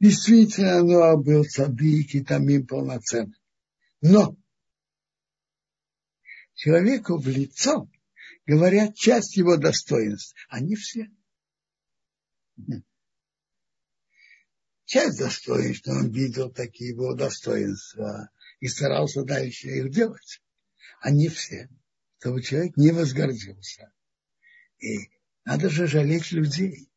действительно 0.00 0.82
Ноа 0.82 1.16
был 1.16 1.44
цадык 1.44 2.14
и 2.14 2.24
тамим 2.24 2.66
полноценный. 2.66 3.36
Но 4.00 4.36
человеку 6.54 7.18
в 7.18 7.28
лицо 7.28 7.90
говорят 8.46 8.96
часть 8.96 9.36
его 9.36 9.56
достоинств, 9.56 10.34
а 10.48 10.60
не 10.60 10.74
все. 10.74 11.08
Часть 14.84 15.18
достоинств, 15.18 15.82
что 15.82 15.92
он 15.92 16.10
видел 16.10 16.50
такие 16.50 16.90
его 16.90 17.14
достоинства 17.14 18.30
и 18.58 18.66
старался 18.66 19.22
дальше 19.22 19.68
их 19.68 19.90
делать, 19.90 20.42
а 21.00 21.10
не 21.10 21.28
все, 21.28 21.68
чтобы 22.18 22.42
человек 22.42 22.76
не 22.76 22.90
возгордился. 22.90 23.92
И 24.78 25.10
надо 25.50 25.68
же 25.68 25.88
жалеть 25.88 26.30
людей. 26.30 26.88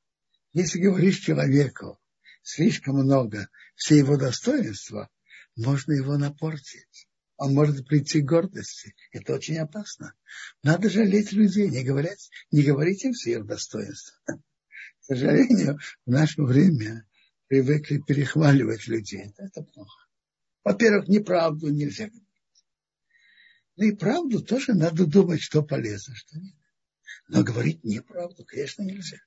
Если 0.52 0.78
говоришь 0.78 1.22
человеку 1.22 2.00
слишком 2.44 2.98
много 2.98 3.50
все 3.76 3.98
его 3.98 4.16
достоинства, 4.16 5.10
можно 5.56 5.94
его 5.94 6.20
напортить. 6.20 7.08
Он 7.38 7.56
может 7.56 7.88
прийти 7.88 8.22
к 8.22 8.26
гордости. 8.26 8.94
Это 9.12 9.34
очень 9.34 9.58
опасно. 9.58 10.14
Надо 10.62 10.88
жалеть 10.88 11.32
людей, 11.32 11.68
не, 11.68 11.84
говорить, 11.84 12.30
не 12.52 12.62
говорить 12.62 13.04
им 13.04 13.14
все 13.14 13.40
их 13.40 13.48
достоинства. 13.48 14.20
К 14.28 15.04
сожалению, 15.06 15.80
в 16.06 16.12
наше 16.12 16.44
время 16.44 17.08
привыкли 17.48 18.04
перехваливать 18.06 18.86
людей. 18.86 19.34
Это 19.36 19.64
плохо. 19.64 20.08
Во-первых, 20.64 21.08
неправду 21.08 21.70
нельзя 21.70 22.06
говорить. 22.06 22.28
Ну 23.78 23.86
и 23.86 23.96
правду 23.96 24.44
тоже 24.44 24.76
надо 24.76 25.08
думать, 25.08 25.42
что 25.42 25.64
полезно, 25.64 26.14
что 26.14 26.38
нет. 26.38 26.54
Но 27.28 27.44
говорить 27.44 27.84
неправду, 27.84 28.46
конечно, 28.46 28.84
нельзя. 28.84 29.18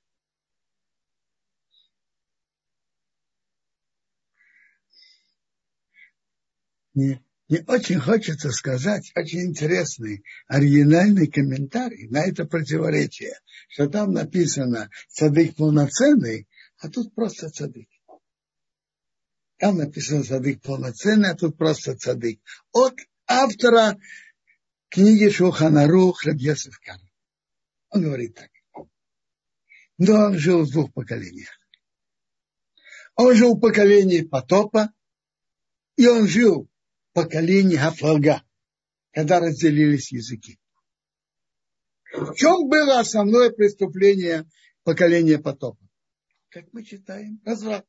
Мне, 6.93 7.23
мне 7.47 7.63
очень 7.67 7.99
хочется 7.99 8.51
сказать 8.51 9.11
очень 9.15 9.41
интересный 9.41 10.23
оригинальный 10.47 11.27
комментарий 11.27 12.07
на 12.07 12.23
это 12.23 12.45
противоречие, 12.45 13.39
что 13.69 13.87
там 13.87 14.13
написано 14.13 14.89
«цадык 15.07 15.55
полноценный», 15.55 16.47
А 16.79 16.89
тут 16.89 17.13
просто 17.15 17.49
цадык. 17.49 17.87
Там 19.57 19.77
написано 19.77 20.23
цадык 20.23 20.61
полноценный, 20.61 21.31
а 21.31 21.35
тут 21.35 21.57
просто 21.57 21.95
цадык. 21.95 22.39
От 22.71 22.95
автора 23.27 23.97
книги 24.89 25.29
Шуханару 25.29 26.11
Храбьесов 26.11 26.79
Кам. 26.79 27.06
Он 27.89 28.03
говорит 28.03 28.35
так. 28.35 28.51
Но 29.97 30.13
он 30.13 30.37
жил 30.37 30.63
в 30.63 30.71
двух 30.71 30.93
поколениях. 30.93 31.49
Он 33.15 33.33
жил 33.33 33.55
в 33.55 33.59
поколении 33.59 34.21
потопа, 34.21 34.93
и 35.95 36.05
он 36.07 36.27
жил 36.27 36.65
в 36.65 37.13
поколении 37.13 37.75
Хафлага, 37.75 38.43
когда 39.11 39.39
разделились 39.39 40.11
языки. 40.11 40.59
В 42.13 42.35
чем 42.35 42.69
было 42.69 42.99
основное 42.99 43.49
преступление 43.49 44.45
поколения 44.83 45.39
потопа? 45.39 45.83
Как 46.49 46.71
мы 46.73 46.83
читаем, 46.83 47.41
разврат. 47.43 47.87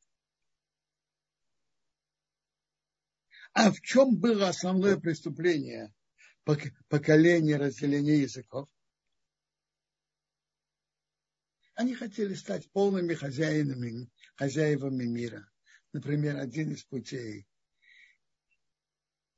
А 3.53 3.71
в 3.71 3.81
чем 3.81 4.17
было 4.17 4.49
основное 4.49 4.97
преступление 4.97 5.93
поколения 6.89 7.57
разделения 7.57 8.21
языков? 8.21 8.69
Они 11.79 11.95
хотели 11.95 12.35
стать 12.35 12.71
полными 12.73 13.15
хозяинами, 13.15 14.11
хозяевами 14.35 15.05
мира. 15.05 15.49
Например, 15.93 16.37
один 16.37 16.73
из 16.73 16.83
путей. 16.83 17.47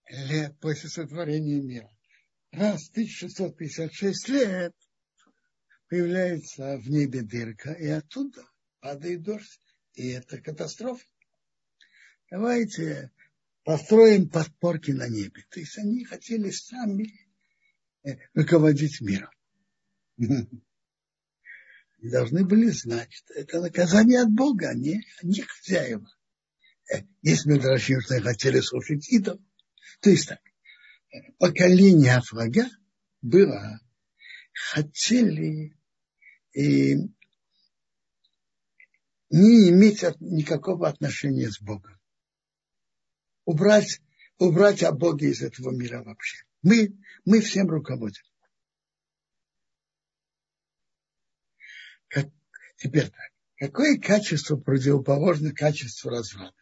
лет 0.08 0.58
после 0.62 0.88
сотворения 0.88 1.60
мира. 1.60 1.93
Раз 2.52 2.88
в 2.88 2.91
1656 2.91 4.30
лет 4.30 4.74
появляется 5.89 6.78
в 6.78 6.89
небе 6.89 7.21
дырка, 7.21 7.71
и 7.74 7.88
оттуда 7.88 8.43
падает 8.80 9.24
дождь. 9.24 9.60
И 9.93 10.10
это 10.10 10.41
катастрофа. 10.41 11.06
Давайте 12.30 13.12
построим 13.63 14.30
подпорки 14.30 14.91
на 14.91 15.08
небе. 15.08 15.45
То 15.50 15.60
есть 15.60 15.78
они 15.78 16.04
хотели 16.04 16.50
сами 16.50 17.13
э, 18.04 18.17
руководить 18.34 19.02
миром. 19.02 19.32
И 22.00 22.10
должны 22.10 22.45
были 22.45 22.69
знать, 22.69 23.12
что 23.12 23.34
это 23.34 23.62
наказание 23.62 24.21
от 24.21 24.32
Бога, 24.32 24.69
они, 24.69 25.02
они 25.24 25.41
хозяева. 25.41 26.08
Э, 26.93 27.02
есть 27.21 27.45
Медрашим, 27.45 28.02
что 28.02 28.21
хотели 28.21 28.60
слушать 28.60 29.10
идол. 29.10 29.41
То 30.02 30.10
есть 30.10 30.28
так, 30.28 30.41
поколение 31.39 32.15
Афрага 32.15 32.69
было, 33.21 33.80
хотели 34.56 35.78
и 36.54 36.96
не 39.30 39.70
иметь 39.70 40.04
никакого 40.20 40.88
отношения 40.88 41.52
с 41.52 41.60
Богом. 41.60 42.00
Убрать, 43.44 44.02
убрать 44.38 44.82
о 44.84 44.91
Боге 44.91 45.30
из 45.30 45.41
этого 45.41 45.72
мира 45.72 46.04
вообще. 46.04 46.46
Мы, 46.62 46.98
мы 47.26 47.41
всем 47.41 47.68
руководим. 47.68 48.24
Как, 52.08 52.28
теперь 52.78 53.10
так. 53.10 53.32
Какое 53.58 54.00
качество 54.00 54.58
противоположно 54.58 55.54
качеству 55.54 56.10
разврата? 56.10 56.56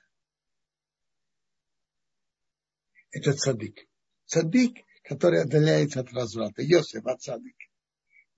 Это 3.12 3.34
цадык. 3.34 3.88
Цадык, 4.26 4.78
который 5.04 5.42
отдаляется 5.42 6.00
от 6.00 6.12
разврата. 6.12 6.64
Йосиф 6.64 7.06
от 7.06 7.22
цадык. 7.22 7.56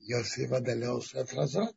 Йосиф 0.06 0.52
отдалялся 0.52 1.22
от 1.22 1.34
разврата. 1.34 1.76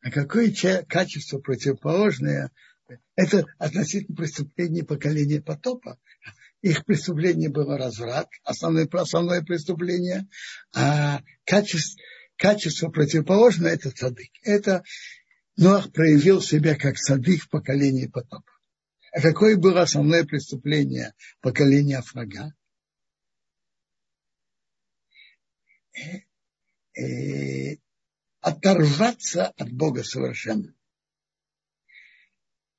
А 0.00 0.10
какое 0.10 0.52
качество 0.88 1.38
противоположное? 1.38 2.50
Это 3.14 3.44
относительно 3.58 4.16
преступления 4.16 4.84
поколения 4.84 5.40
потопа. 5.40 5.98
Их 6.62 6.84
преступление 6.84 7.50
было 7.50 7.76
разврат, 7.76 8.28
основное, 8.42 8.88
основное 8.90 9.42
преступление, 9.42 10.28
а 10.74 11.20
качество, 11.44 12.00
качество 12.36 12.88
противоположное– 12.88 13.72
это 13.74 13.90
цадык. 13.90 14.30
Это 14.42 14.82
Ноах 15.56 15.92
проявил 15.92 16.40
себя 16.40 16.74
как 16.74 16.96
цадык 16.96 17.42
в 17.42 17.48
поколении 17.50 18.06
потопа. 18.06 18.50
А 19.12 19.20
какое 19.20 19.56
было 19.56 19.82
основное 19.82 20.24
преступление 20.24 21.12
поколения 21.40 21.98
Афрага? 21.98 22.54
Э, 25.94 27.76
оторваться 28.40 29.48
от 29.48 29.72
Бога 29.72 30.04
совершенно. 30.04 30.74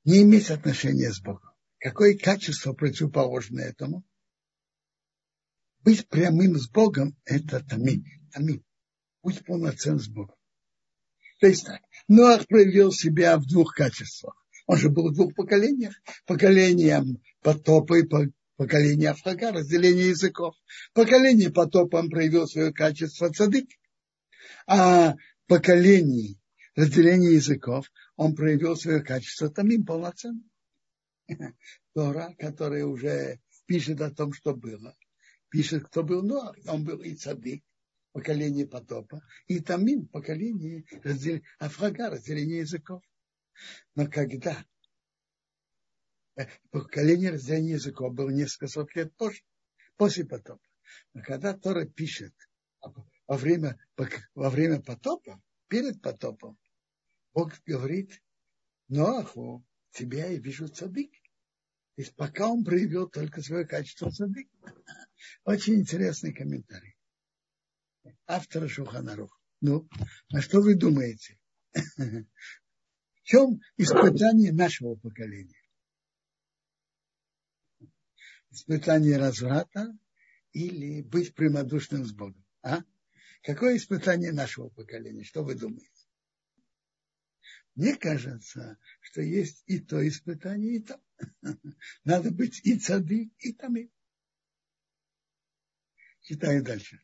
Не 0.04 0.24
иметь 0.24 0.50
отношения 0.50 1.12
с 1.12 1.22
Богом. 1.22 1.52
Какое 1.80 2.18
качество 2.18 2.74
противоположно 2.74 3.62
этому? 3.62 4.04
Быть 5.80 6.08
прямым 6.08 6.58
с 6.58 6.70
Богом– 6.70 7.18
это 7.26 7.64
тамим. 7.64 8.06
тамим 8.32 8.64
будь 9.24 9.44
полноцен 9.46 10.00
с 10.00 10.08
Богом. 10.08 10.36
То 11.40 11.48
есть 11.48 11.66
так, 11.66 11.82
Ноах 12.08 12.48
проявил 12.48 12.92
себя 12.92 13.38
в 13.38 13.46
двух 13.48 13.74
качествах. 13.74 14.36
Он 14.68 14.78
же 14.78 14.90
был 14.90 15.10
в 15.10 15.14
двух 15.14 15.34
поколениях. 15.34 15.96
Поколением 16.26 17.22
потопа 17.42 18.00
и 18.00 18.04
поколение 18.58 19.10
Афрага, 19.10 19.52
разделение 19.52 20.10
языков. 20.10 20.56
Поколение 20.94 21.50
потопа 21.50 21.98
он 21.98 22.10
проявил 22.10 22.48
свое 22.48 22.74
качество 22.74 23.32
цадык. 23.32 23.68
А 24.68 25.16
поколений 25.48 26.40
разделения 26.76 27.34
языков 27.34 27.92
он 28.16 28.36
проявил 28.36 28.76
свое 28.76 29.02
качество 29.02 29.50
тамим 29.50 29.86
полноценно. 29.86 30.44
Тора, 31.94 32.36
которая 32.38 32.86
уже 32.86 33.40
пишет 33.66 34.02
о 34.02 34.12
том, 34.12 34.34
что 34.34 34.56
было. 34.56 34.96
Пишет, 35.50 35.86
кто 35.86 36.04
был 36.04 36.24
Ноах. 36.24 36.56
Он 36.68 36.84
был 36.84 37.02
и 37.02 37.16
цадык, 37.16 37.64
поколение 38.12 38.66
потопа, 38.66 39.22
и 39.48 39.60
Тамим, 39.60 40.08
поколение 40.08 40.86
раздел... 41.04 41.42
Афрага, 41.60 42.10
разделение 42.10 42.60
языков. 42.60 43.04
Но 43.96 44.08
когда 44.08 44.66
поколение 46.72 47.32
разделения 47.32 47.74
языков 47.74 48.14
было 48.14 48.30
несколько 48.30 48.68
сот 48.68 48.96
лет 48.96 49.16
позже, 49.16 49.42
после 49.98 50.26
потопа, 50.26 50.66
но 51.14 51.22
когда 51.22 51.54
Тора 51.54 51.86
пишет 51.86 52.34
во 53.28 53.38
время, 53.38 53.80
во 54.36 54.50
время 54.50 54.82
потопа, 54.82 55.42
перед 55.68 56.02
потопом, 56.02 56.58
Бог 57.34 57.54
говорит, 57.66 58.22
Ноаху, 58.90 59.66
тебя 59.92 60.28
я 60.28 60.38
вижу 60.38 60.68
цадык. 60.68 61.12
То 61.96 62.02
есть 62.02 62.16
пока 62.16 62.50
он 62.50 62.64
проявил 62.64 63.08
только 63.08 63.42
свое 63.42 63.66
качество 63.66 64.12
цадык. 64.12 64.48
Очень 65.46 65.76
интересный 65.76 66.34
комментарий 66.34 66.96
автора 68.28 68.68
Шуханарух. 68.68 69.40
Ну, 69.62 69.88
а 70.34 70.42
что 70.42 70.62
вы 70.62 70.76
думаете? 70.76 71.40
В 71.74 73.24
чем 73.24 73.62
испытание 73.78 74.52
нашего 74.52 74.96
поколения? 74.96 75.63
Испытание 78.54 79.18
разврата 79.18 79.98
или 80.52 81.02
быть 81.02 81.34
прямодушным 81.34 82.06
с 82.06 82.12
Богом? 82.12 82.46
А? 82.62 82.84
Какое 83.42 83.78
испытание 83.78 84.32
нашего 84.32 84.70
поколения? 84.70 85.24
Что 85.24 85.44
вы 85.44 85.56
думаете? 85.56 85.90
Мне 87.74 87.96
кажется, 87.96 88.78
что 89.02 89.24
есть 89.24 89.64
и 89.66 89.80
то 89.80 90.08
испытание, 90.08 90.76
и 90.76 90.84
то. 90.84 91.02
Надо 92.04 92.30
быть 92.30 92.62
и 92.64 92.78
цады, 92.78 93.32
и 93.40 93.54
тами. 93.54 93.90
Читаю 96.22 96.64
дальше. 96.64 97.02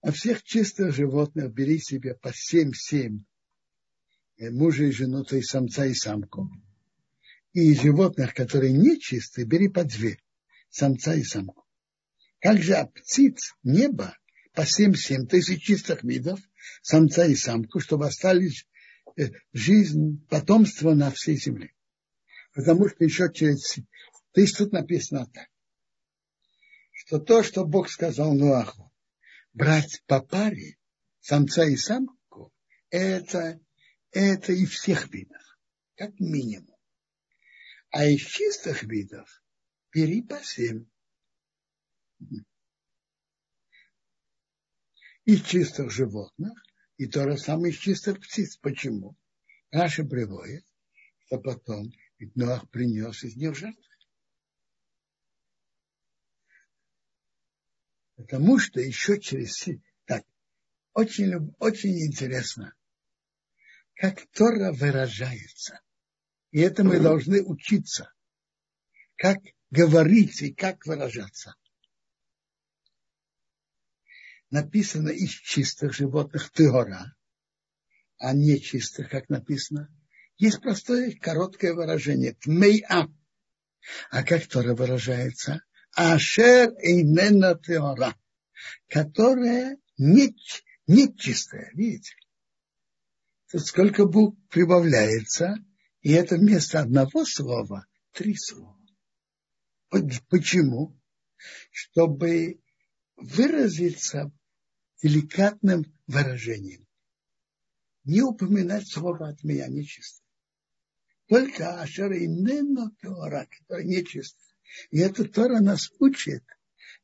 А 0.00 0.12
всех 0.12 0.42
чистых 0.44 0.94
животных 0.94 1.52
бери 1.52 1.78
себе 1.78 2.14
по 2.14 2.32
семь-семь 2.32 3.24
э, 4.38 4.50
мужа 4.50 4.84
и 4.84 4.92
жену, 4.92 5.24
то 5.24 5.36
есть 5.36 5.50
самца 5.50 5.84
и 5.84 5.92
самку. 5.92 6.50
И 7.52 7.74
животных, 7.74 8.34
которые 8.34 8.72
не 8.72 8.98
чистые, 8.98 9.44
бери 9.44 9.68
по 9.68 9.84
две, 9.84 10.18
самца 10.70 11.14
и 11.14 11.22
самку. 11.22 11.64
Как 12.40 12.62
же 12.62 12.74
от 12.74 12.92
птиц 12.94 13.54
неба 13.62 14.16
по 14.52 14.66
семь-семь, 14.66 15.26
то 15.26 15.36
есть 15.36 15.60
чистых 15.62 16.02
видов, 16.02 16.40
самца 16.82 17.26
и 17.26 17.34
самку, 17.34 17.80
чтобы 17.80 18.06
остались 18.06 18.66
э, 19.16 19.30
жизнь, 19.52 20.26
потомство 20.28 20.94
на 20.94 21.10
всей 21.10 21.36
земле. 21.36 21.72
Потому 22.54 22.88
что 22.88 23.04
еще 23.04 23.30
через... 23.32 23.78
То 24.32 24.40
есть 24.40 24.56
тут 24.56 24.72
написано 24.72 25.26
так, 25.26 25.48
что 26.90 27.18
то, 27.18 27.42
что 27.42 27.64
Бог 27.64 27.90
сказал 27.90 28.34
Нуаху, 28.34 28.90
брать 29.52 30.02
по 30.06 30.20
паре 30.20 30.78
самца 31.20 31.64
и 31.64 31.76
самку, 31.76 32.52
это, 32.90 33.60
это 34.10 34.52
и 34.52 34.64
всех 34.66 35.12
видов, 35.12 35.42
как 35.96 36.18
минимум. 36.18 36.71
А 37.92 38.06
из 38.06 38.22
чистых 38.22 38.84
видов 38.84 39.28
бери 39.92 40.22
по 40.22 40.42
семь. 40.42 40.86
Из 45.24 45.42
чистых 45.42 45.90
животных 45.90 46.54
и 46.96 47.06
то 47.06 47.30
же 47.30 47.36
самое 47.36 47.70
из 47.70 47.78
чистых 47.78 48.18
птиц. 48.18 48.56
Почему? 48.56 49.14
Раша 49.70 50.04
приводит, 50.04 50.64
что 51.26 51.38
потом 51.38 51.92
ведь 52.18 52.34
Ноах 52.34 52.70
принес 52.70 53.24
из 53.24 53.36
них 53.36 53.54
жертвы. 53.54 53.82
Потому 58.16 58.58
что 58.58 58.80
еще 58.80 59.20
через... 59.20 59.68
Так, 60.06 60.24
очень, 60.94 61.54
очень 61.58 62.06
интересно, 62.06 62.74
как 63.96 64.26
Тора 64.30 64.72
выражается. 64.72 65.82
И 66.52 66.60
это 66.60 66.84
мы 66.84 67.00
должны 67.00 67.42
учиться. 67.42 68.12
Как 69.16 69.38
говорить 69.70 70.42
и 70.42 70.52
как 70.52 70.86
выражаться. 70.86 71.54
Написано 74.50 75.08
из 75.08 75.30
чистых 75.30 75.94
животных 75.94 76.50
Тыгора, 76.50 77.16
а 78.18 78.34
не 78.34 78.60
чистых, 78.60 79.08
как 79.08 79.30
написано. 79.30 79.88
Есть 80.36 80.60
простое 80.60 81.16
короткое 81.18 81.72
выражение 81.72 82.34
тмейа. 82.34 83.08
А 84.10 84.22
как 84.22 84.46
Тора 84.46 84.74
выражается? 84.74 85.62
Ашер 85.94 86.74
Эйнена 86.78 87.58
Теора, 87.58 88.14
которая 88.88 89.78
не, 89.96 90.36
не 90.86 91.16
чистая, 91.16 91.70
видите? 91.72 92.14
Тут 93.50 93.66
сколько 93.66 94.04
букв 94.04 94.38
прибавляется, 94.48 95.56
и 96.02 96.12
это 96.12 96.36
вместо 96.36 96.80
одного 96.80 97.24
слова 97.24 97.86
три 98.12 98.36
слова. 98.36 98.78
Почему? 100.28 100.98
Чтобы 101.70 102.60
выразиться 103.16 104.32
деликатным 105.02 105.84
выражением. 106.06 106.86
Не 108.04 108.22
упоминать 108.22 108.88
слово 108.88 109.28
от 109.28 109.44
меня 109.44 109.68
нечисто. 109.68 110.22
Только 111.28 111.80
Ашер 111.80 112.12
и 112.12 112.26
Тора, 113.00 113.46
которая 113.48 113.84
нечистая. 113.84 114.54
И 114.90 114.98
эта 114.98 115.24
Тора 115.24 115.60
нас 115.60 115.90
учит, 115.98 116.44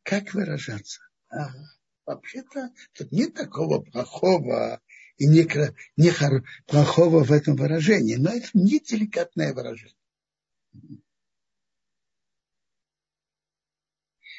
как 0.03 0.35
выражаться. 0.35 1.01
А, 1.31 1.51
вообще-то 2.05 2.73
тут 2.95 3.13
нет 3.13 3.35
такого 3.35 3.81
плохого 3.83 4.81
и 5.19 5.27
не, 5.27 5.47
не 5.97 6.13
плохого 6.67 7.25
в 7.25 7.33
этом 7.33 7.57
выражении, 7.57 8.15
но 8.15 8.31
это 8.31 8.49
не 8.55 8.79
деликатное 8.79 9.53
выражение. 9.53 9.95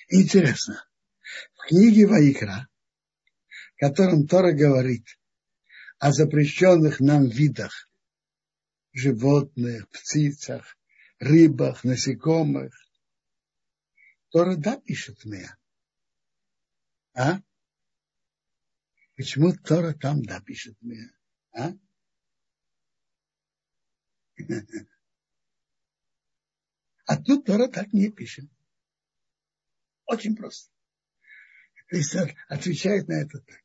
Интересно. 0.07 0.83
В 1.53 1.67
книге 1.67 2.07
Ваикра, 2.07 2.67
в 3.75 3.79
котором 3.79 4.25
Тора 4.25 4.53
говорит 4.53 5.05
о 5.99 6.11
запрещенных 6.11 6.99
нам 6.99 7.27
видах 7.27 7.89
животных, 8.93 9.87
птицах, 9.89 10.77
рыбах, 11.19 11.83
насекомых, 11.83 12.73
Тора 14.29 14.55
да 14.55 14.77
пишет 14.77 15.25
мне. 15.25 15.55
А? 17.13 17.41
Почему 19.19 19.53
Тора 19.53 19.93
там 19.93 20.23
да 20.23 20.39
пишет 20.39 20.77
мне? 20.79 21.11
А? 21.51 21.73
А 27.05 27.17
тут 27.21 27.45
Тора 27.45 27.67
так 27.67 27.91
не 27.91 28.09
пишет. 28.11 28.45
Очень 30.05 30.37
просто. 30.37 30.71
То 31.89 31.97
есть 31.97 32.15
отвечает 32.47 33.09
на 33.09 33.15
это 33.15 33.39
так. 33.39 33.61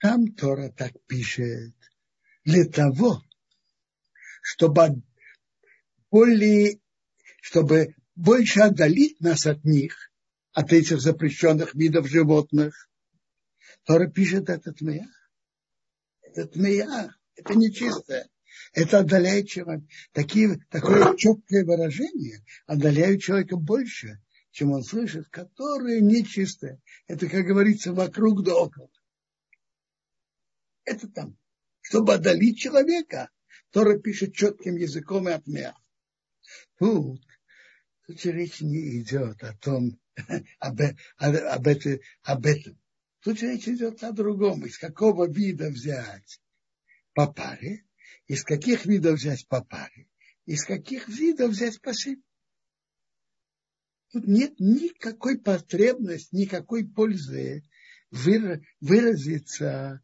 Там 0.00 0.34
Тора 0.34 0.68
так 0.72 0.94
пишет 1.06 1.76
для 2.42 2.64
того, 2.64 3.22
чтобы 4.42 5.00
более, 6.10 6.80
чтобы 7.40 7.94
больше 8.16 8.62
отдалить 8.62 9.20
нас 9.20 9.46
от 9.46 9.62
них, 9.62 10.10
от 10.50 10.72
этих 10.72 11.00
запрещенных 11.00 11.76
видов 11.76 12.08
животных. 12.08 12.90
Тора 13.84 14.08
пишет 14.08 14.48
это 14.48 14.72
тмея. 14.72 15.08
Это 16.22 16.46
тмея, 16.46 17.14
это 17.36 17.54
нечистое. 17.54 18.28
Это 18.72 19.00
отдаляет 19.00 19.48
человека. 19.48 19.86
Такие, 20.12 20.58
такое 20.70 21.16
четкое 21.16 21.64
выражение 21.64 22.44
отдаляет 22.66 23.22
человека 23.22 23.56
больше, 23.56 24.20
чем 24.50 24.72
он 24.72 24.82
слышит, 24.82 25.28
которые 25.28 26.00
нечистые. 26.00 26.80
Это, 27.06 27.28
как 27.28 27.44
говорится, 27.44 27.92
вокруг 27.92 28.44
да 28.44 28.54
около. 28.54 28.90
Это 30.84 31.08
там. 31.08 31.36
Чтобы 31.80 32.14
отдалить 32.14 32.58
человека, 32.58 33.30
Тора 33.70 33.98
пишет 33.98 34.34
четким 34.34 34.76
языком 34.76 35.28
и 35.28 35.32
отмя. 35.32 35.76
Тут 36.78 37.20
Тут 38.06 38.22
речь 38.26 38.60
не 38.60 39.00
идет 39.00 39.42
о 39.42 39.54
том, 39.54 39.98
об, 40.58 40.80
об, 41.16 41.66
это, 41.66 41.98
об 42.22 42.46
этом. 42.46 42.78
Тут 43.24 43.40
речь 43.40 43.66
идет 43.68 44.04
о 44.04 44.12
другом. 44.12 44.66
Из 44.66 44.76
какого 44.76 45.26
вида 45.26 45.70
взять 45.70 46.42
по 47.14 47.26
паре, 47.26 47.86
из 48.26 48.44
каких 48.44 48.84
видов 48.84 49.18
взять 49.18 49.48
по 49.48 49.64
паре, 49.64 50.08
из 50.44 50.62
каких 50.64 51.08
видов 51.08 51.52
взять 51.52 51.80
по 51.80 51.94
семь. 51.94 52.20
Тут 54.12 54.26
нет 54.26 54.60
никакой 54.60 55.38
потребности, 55.40 56.34
никакой 56.34 56.86
пользы 56.86 57.62
выразиться 58.10 60.02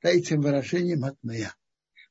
этим 0.00 0.40
выражением 0.40 1.04
от 1.04 1.22
моя. 1.22 1.54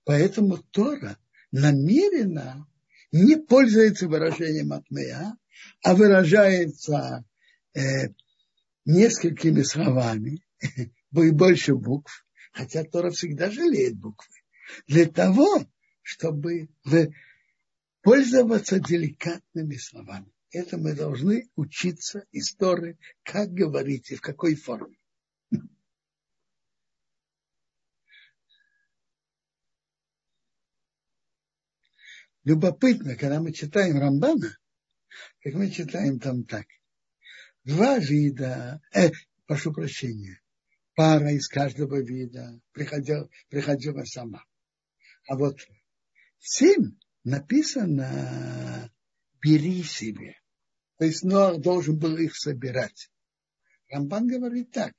Поэтому 0.06 0.60
Тора 0.60 1.18
намеренно 1.52 2.68
не 3.12 3.36
пользуется 3.36 4.08
выражением 4.08 4.74
атмея, 4.74 5.36
а 5.84 5.96
выражается 5.96 7.26
э, 7.74 8.10
несколькими 8.86 9.64
словами 9.64 10.44
больше 11.12 11.76
букв, 11.76 12.26
хотя 12.52 12.84
Тора 12.84 13.12
всегда 13.12 13.50
жалеет 13.52 13.98
буквы, 13.98 14.34
для 14.88 15.06
того, 15.06 15.66
чтобы 16.02 16.70
пользоваться 18.02 18.80
деликатными 18.80 19.76
словами. 19.76 20.32
Это 20.52 20.78
мы 20.78 20.94
должны 20.94 21.50
учиться 21.56 22.26
истории, 22.32 22.98
как 23.24 23.52
говорить 23.52 24.12
и 24.12 24.16
в 24.16 24.22
какой 24.22 24.56
форме. 24.56 24.98
любопытно, 32.44 33.16
когда 33.16 33.40
мы 33.40 33.54
читаем 33.54 33.98
Рамбана, 33.98 34.58
как 35.42 35.54
мы 35.54 35.70
читаем 35.70 36.20
там 36.20 36.44
так. 36.44 36.66
Два 37.64 37.98
вида, 38.00 38.82
э, 38.94 39.12
прошу 39.46 39.72
прощения, 39.72 40.41
пара 41.02 41.32
из 41.32 41.48
каждого 41.48 42.00
вида 42.00 42.62
приходила, 42.74 43.28
приходила 43.50 44.04
сама. 44.04 44.46
А 45.28 45.36
вот 45.36 45.58
семь 46.38 46.92
написано 47.24 48.94
бери 49.42 49.82
себе. 49.82 50.36
То 51.00 51.06
есть 51.06 51.24
Ноах 51.24 51.60
должен 51.60 51.98
был 51.98 52.18
их 52.18 52.36
собирать. 52.36 53.10
Рамбан 53.90 54.28
говорит 54.28 54.70
так. 54.70 54.94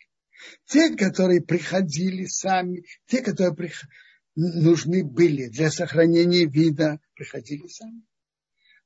Те, 0.65 0.97
которые 0.97 1.41
приходили 1.41 2.25
сами, 2.25 2.85
те, 3.07 3.23
которые 3.23 3.55
приходили, 3.55 3.95
нужны 4.35 5.05
были 5.05 5.47
для 5.51 5.71
сохранения 5.71 6.47
вида, 6.47 6.99
приходили 7.15 7.69
сами. 7.69 8.03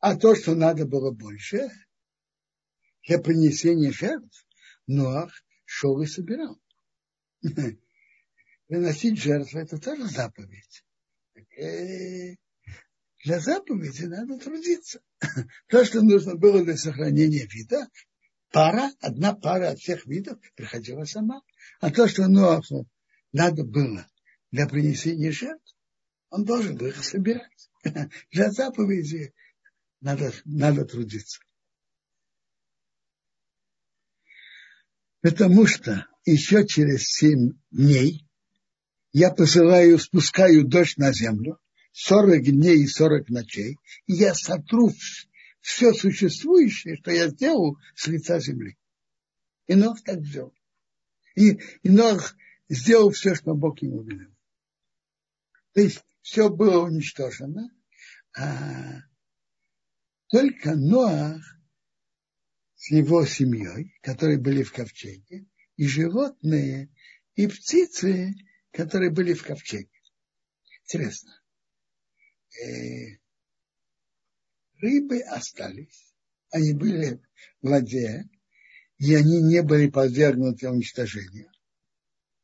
А 0.00 0.16
то, 0.16 0.34
что 0.34 0.54
надо 0.54 0.84
было 0.84 1.12
больше, 1.12 1.70
для 3.08 3.18
принесения 3.18 3.90
жертв, 3.90 4.46
Ноах 4.86 5.32
шел 5.64 6.02
и 6.02 6.06
собирал. 6.06 6.60
Выносить 8.68 9.18
жертву– 9.18 9.58
это 9.60 9.78
тоже 9.78 10.06
заповедь. 10.06 10.84
Э, 11.58 12.34
для 13.24 13.40
заповеди 13.40 14.04
надо 14.04 14.38
трудиться. 14.38 15.00
То, 15.68 15.84
что 15.84 16.02
нужно 16.02 16.36
было 16.36 16.64
для 16.64 16.76
сохранения 16.76 17.46
вида, 17.46 17.88
пара, 18.50 18.92
одна 19.00 19.34
пара 19.34 19.70
от 19.70 19.78
всех 19.78 20.06
видов 20.06 20.38
приходила 20.54 21.04
сама. 21.04 21.42
А 21.80 21.90
то, 21.90 22.08
что 22.08 22.28
Ноаху 22.28 22.86
надо 23.32 23.64
было 23.64 24.06
для 24.50 24.66
принесения 24.66 25.32
жертв, 25.32 25.74
он 26.30 26.44
должен 26.44 26.76
был 26.76 26.86
их 26.86 27.04
собирать. 27.04 27.70
Для 28.32 28.50
заповеди 28.50 29.32
надо, 30.00 30.32
надо 30.44 30.84
трудиться. 30.84 31.40
Потому 35.26 35.66
что 35.66 36.06
еще 36.24 36.64
через 36.64 37.08
семь 37.08 37.54
дней 37.72 38.24
я 39.10 39.32
посылаю, 39.32 39.98
спускаю 39.98 40.62
дождь 40.62 40.98
на 40.98 41.12
землю, 41.12 41.58
40 41.90 42.44
дней 42.44 42.84
и 42.84 42.86
40 42.86 43.30
ночей, 43.30 43.76
и 44.06 44.12
я 44.12 44.34
сотру 44.34 44.92
все 45.60 45.92
существующее, 45.94 46.96
что 46.98 47.10
я 47.10 47.26
сделал 47.26 47.76
с 47.96 48.06
лица 48.06 48.38
земли. 48.38 48.78
И 49.66 49.74
Нох 49.74 50.00
так 50.04 50.24
сделал. 50.24 50.54
И, 51.34 51.58
и 51.82 51.88
Нох 51.88 52.36
сделал 52.68 53.10
все, 53.10 53.34
что 53.34 53.54
Бог 53.54 53.82
ему 53.82 54.04
велел. 54.04 54.30
То 55.72 55.80
есть 55.80 56.04
все 56.22 56.50
было 56.50 56.84
уничтожено, 56.84 57.68
а 58.38 59.00
только 60.28 60.76
Ноах 60.76 61.55
с 62.86 62.90
его 62.92 63.26
семьей, 63.26 63.98
которые 64.00 64.38
были 64.38 64.62
в 64.62 64.72
ковчеге, 64.72 65.46
и 65.76 65.88
животные, 65.88 66.88
и 67.34 67.48
птицы, 67.48 68.32
которые 68.70 69.10
были 69.10 69.34
в 69.34 69.42
ковчеге. 69.42 69.90
Интересно. 70.84 71.32
Э, 72.62 73.18
рыбы 74.78 75.20
остались, 75.20 76.14
они 76.50 76.74
были 76.74 77.20
в 77.60 77.70
воде, 77.70 78.28
и 78.98 79.16
они 79.16 79.42
не 79.42 79.64
были 79.64 79.90
подвергнуты 79.90 80.70
уничтожению. 80.70 81.50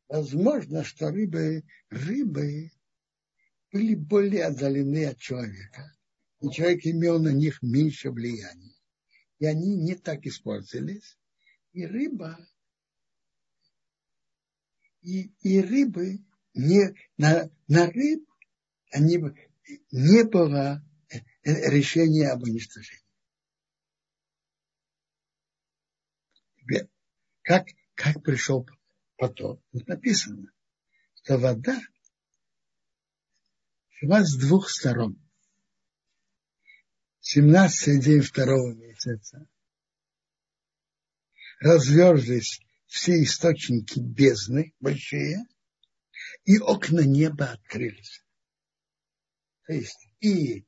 Возможно, 0.09 0.83
что 0.83 1.11
рыбы, 1.11 1.63
рыбы 1.89 2.73
были 3.71 3.95
более 3.95 4.47
отдалены 4.47 5.07
от 5.07 5.19
человека, 5.19 5.97
и 6.41 6.51
человек 6.51 6.85
имел 6.85 7.23
на 7.23 7.31
них 7.31 7.63
меньше 7.63 8.11
влияния. 8.11 8.72
И 9.43 9.45
они 9.45 9.75
не 9.75 9.97
так 9.97 10.25
испортились. 10.25 11.19
И 11.73 11.85
рыба, 11.85 12.39
и, 15.01 15.33
и 15.41 15.61
рыбы, 15.61 16.25
не, 16.55 16.95
на, 17.17 17.51
на 17.67 17.91
рыб 17.91 18.25
они, 18.93 19.19
не 19.91 20.23
было 20.23 20.81
решения 21.43 22.31
об 22.31 22.45
уничтожении. 22.45 23.03
Как, 27.43 27.67
как 27.95 28.23
пришел 28.23 28.65
потоп? 29.17 29.61
Тут 29.73 29.89
написано, 29.89 30.53
что 31.15 31.37
вода 31.37 31.81
шла 33.89 34.23
с 34.23 34.37
двух 34.37 34.71
сторон. 34.71 35.21
17 37.25 38.03
день 38.03 38.21
второго 38.21 38.75
месяца 38.75 39.49
разверзлись 41.61 42.61
все 42.87 43.23
источники 43.23 44.01
бездны 44.01 44.75
большие, 44.81 45.39
и 46.45 46.59
окна 46.59 47.07
неба 47.07 47.53
открылись. 47.53 48.25
То 49.67 49.75
есть 49.75 50.09
и 50.19 50.67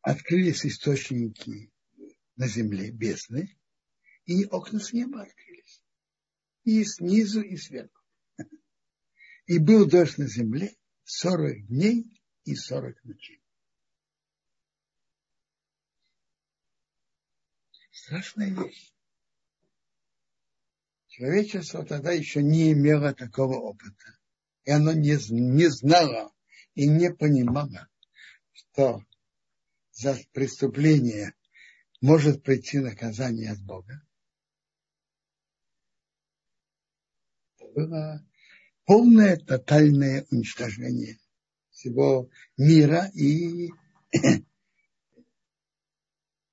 открылись 0.00 0.66
источники 0.66 1.72
на 2.34 2.48
земле 2.48 2.90
бездны, 2.90 3.56
и 4.24 4.44
окна 4.46 4.80
с 4.80 4.92
неба 4.92 5.22
открылись. 5.22 5.84
И 6.64 6.84
снизу, 6.84 7.42
и 7.42 7.56
сверху. 7.56 8.02
И 9.46 9.60
был 9.60 9.86
дождь 9.88 10.18
на 10.18 10.26
земле 10.26 10.76
40 11.04 11.68
дней 11.68 12.20
и 12.44 12.56
40 12.56 13.04
ночей. 13.04 13.41
Страшная 18.02 18.50
вещь. 18.50 18.92
Человечество 21.06 21.86
тогда 21.86 22.10
еще 22.10 22.42
не 22.42 22.72
имело 22.72 23.14
такого 23.14 23.60
опыта. 23.60 24.18
И 24.64 24.72
оно 24.72 24.92
не, 24.92 25.16
не 25.30 25.68
знало 25.68 26.32
и 26.74 26.88
не 26.88 27.14
понимало, 27.14 27.88
что 28.50 29.04
за 29.92 30.18
преступление 30.32 31.34
может 32.00 32.42
прийти 32.42 32.80
наказание 32.80 33.52
от 33.52 33.60
Бога. 33.60 34.04
было 37.72 38.26
полное, 38.84 39.36
тотальное 39.36 40.26
уничтожение 40.32 41.20
всего 41.70 42.28
мира 42.56 43.12
и 43.14 43.70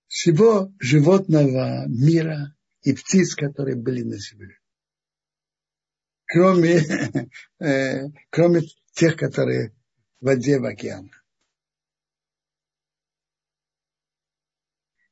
всего 0.10 0.74
животного 0.80 1.88
мира 1.88 2.54
и 2.82 2.94
птиц, 2.94 3.36
которые 3.36 3.78
были 3.78 4.04
на 4.04 4.18
земле. 4.18 4.60
Кроме, 6.26 6.82
э, 7.60 8.10
кроме 8.30 8.64
тех, 8.92 9.16
которые 9.16 9.74
в 10.20 10.26
воде 10.26 10.60
в 10.60 10.66
океане. 10.66 11.12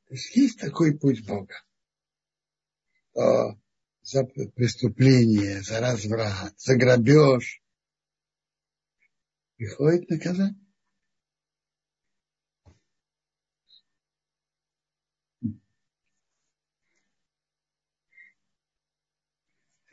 То 0.08 0.14
есть 0.14 0.36
есть 0.36 0.60
такой 0.60 0.98
путь 0.98 1.26
Бога 1.26 1.54
за 4.02 4.24
преступление, 4.24 5.62
за 5.62 5.80
разврат, 5.80 6.58
за 6.58 6.76
грабеж, 6.76 7.62
приходит 9.56 10.08
наказание. 10.08 10.67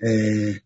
Э, 0.01 0.59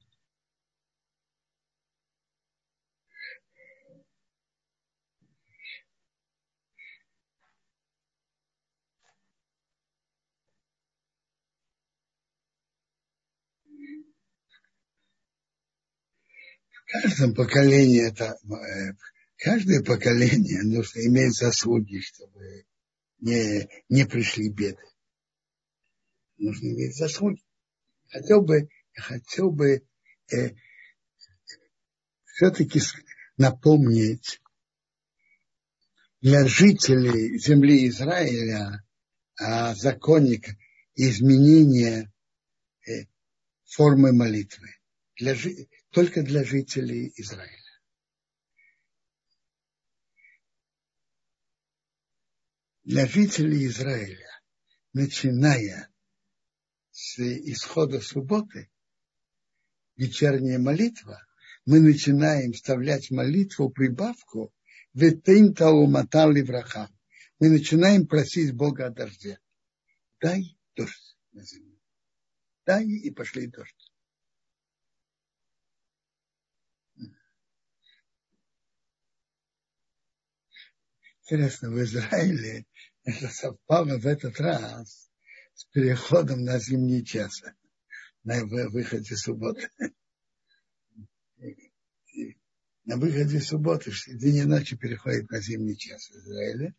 каждом 16.89 17.35
поколении 17.35 18.07
это 18.07 18.37
э, 18.43 18.93
каждое 19.37 19.83
поколение 19.83 20.63
нужно 20.63 21.05
иметь 21.05 21.37
заслуги, 21.37 21.99
чтобы 21.99 22.65
не, 23.19 23.69
не 23.89 24.05
пришли 24.05 24.49
беды. 24.49 24.81
Нужно 26.37 26.67
иметь 26.67 26.97
заслуги. 26.97 27.41
Хотел 28.07 28.41
бы, 28.41 28.69
хотел 28.99 29.51
бы 29.51 29.85
э, 30.31 30.55
все-таки 32.25 32.81
напомнить 33.37 34.41
для 36.21 36.45
жителей 36.47 37.37
земли 37.39 37.87
Израиля 37.87 38.83
о 39.37 39.73
законе 39.75 40.41
изменения 40.95 42.11
э, 42.85 43.05
формы 43.65 44.11
молитвы. 44.11 44.67
Для, 45.15 45.35
только 45.91 46.23
для 46.23 46.43
жителей 46.43 47.11
Израиля. 47.15 47.57
Для 52.83 53.05
жителей 53.05 53.67
Израиля, 53.67 54.41
начиная 54.93 55.89
с 56.91 57.19
исхода 57.19 58.01
субботы, 58.01 58.69
вечерняя 59.99 60.57
молитва, 60.57 61.21
мы 61.65 61.81
начинаем 61.81 62.53
вставлять 62.53 63.11
молитву, 63.11 63.69
прибавку 63.69 64.53
«Ветинтау 64.93 65.87
матали 65.87 66.41
враха». 66.41 66.89
Мы 67.39 67.49
начинаем 67.49 68.07
просить 68.07 68.53
Бога 68.53 68.87
о 68.87 68.89
дожде. 68.89 69.39
Дай 70.21 70.57
дождь 70.75 71.17
на 71.31 71.43
землю. 71.43 71.79
Дай 72.65 72.85
и 72.85 73.11
пошли 73.11 73.47
дождь. 73.47 73.93
Интересно, 81.21 81.69
в 81.69 81.81
Израиле 81.83 82.65
это 83.03 83.27
совпало 83.27 83.99
в 83.99 84.07
этот 84.07 84.39
раз 84.39 85.11
с 85.53 85.65
переходом 85.65 86.43
на 86.43 86.57
зимний 86.57 87.05
час, 87.05 87.43
на 88.23 88.45
выходе 88.45 89.15
субботы. 89.15 89.69
На 92.85 92.97
выходе 92.97 93.39
субботы 93.39 93.91
день 94.07 94.37
и 94.37 94.43
ночи 94.45 94.75
переходит 94.75 95.29
на 95.29 95.39
зимний 95.39 95.77
час 95.77 96.09
в 96.09 96.15
Израиле. 96.15 96.73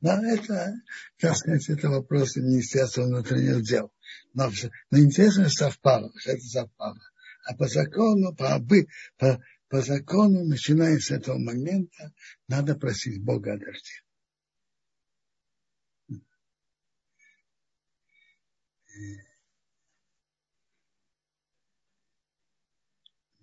Но 0.00 0.24
это, 0.24 0.74
так 1.18 1.36
сказать, 1.36 1.68
это 1.68 1.90
вопросы 1.90 2.40
Министерства 2.40 3.02
внутренних 3.02 3.62
дел. 3.62 3.92
Но, 4.32 4.50
но 4.90 4.98
интересно, 4.98 5.48
совпало, 5.48 6.12
что 6.18 6.32
это 6.32 6.42
совпало. 6.42 7.00
А 7.46 7.54
по 7.54 7.68
закону, 7.68 8.34
по, 8.34 8.54
обы, 8.54 8.88
по, 9.16 9.40
по 9.68 9.80
закону, 9.80 10.44
начиная 10.44 10.98
с 10.98 11.10
этого 11.10 11.38
момента, 11.38 12.12
надо 12.48 12.74
просить 12.74 13.22
Бога 13.22 13.52
о 13.52 13.58
дожде. 13.58 14.02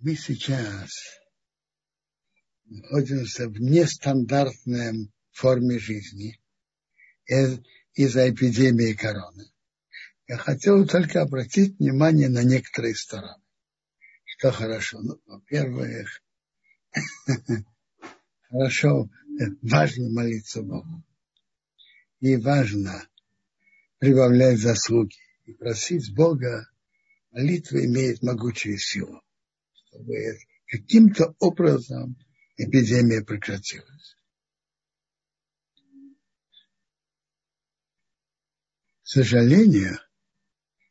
Мы 0.02 0.16
сейчас 0.16 0.90
находимся 2.66 3.48
в 3.48 3.60
нестандартной 3.60 5.12
форме 5.32 5.78
жизни 5.78 6.42
из-за 7.28 8.30
эпидемии 8.30 8.94
короны. 8.94 9.52
Я 10.28 10.38
хотел 10.38 10.88
только 10.88 11.22
обратить 11.22 11.78
внимание 11.78 12.30
на 12.30 12.42
некоторые 12.44 12.96
стороны. 12.96 13.44
Что 14.26 14.52
хорошо? 14.52 15.00
Ну, 15.02 15.22
во-первых, 15.28 16.22
хорошо, 18.50 19.10
важно 19.62 20.10
молиться 20.10 20.64
Богу. 20.64 21.04
И 22.22 22.38
важно 22.38 23.08
прибавлять 24.00 24.58
заслуги 24.58 25.18
и 25.46 25.54
просить 25.54 26.12
Бога. 26.16 26.68
Молитва 27.32 27.86
имеет 27.86 28.24
могучую 28.24 28.78
силу, 28.78 29.22
чтобы 29.92 30.40
каким-то 30.68 31.36
образом 31.40 32.16
эпидемия 32.58 33.22
прекратилась. 33.22 34.16
К 39.04 39.08
сожалению, 39.08 39.98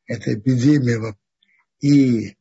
эта 0.04 0.34
эпидемия 0.34 1.16
и 1.80 2.36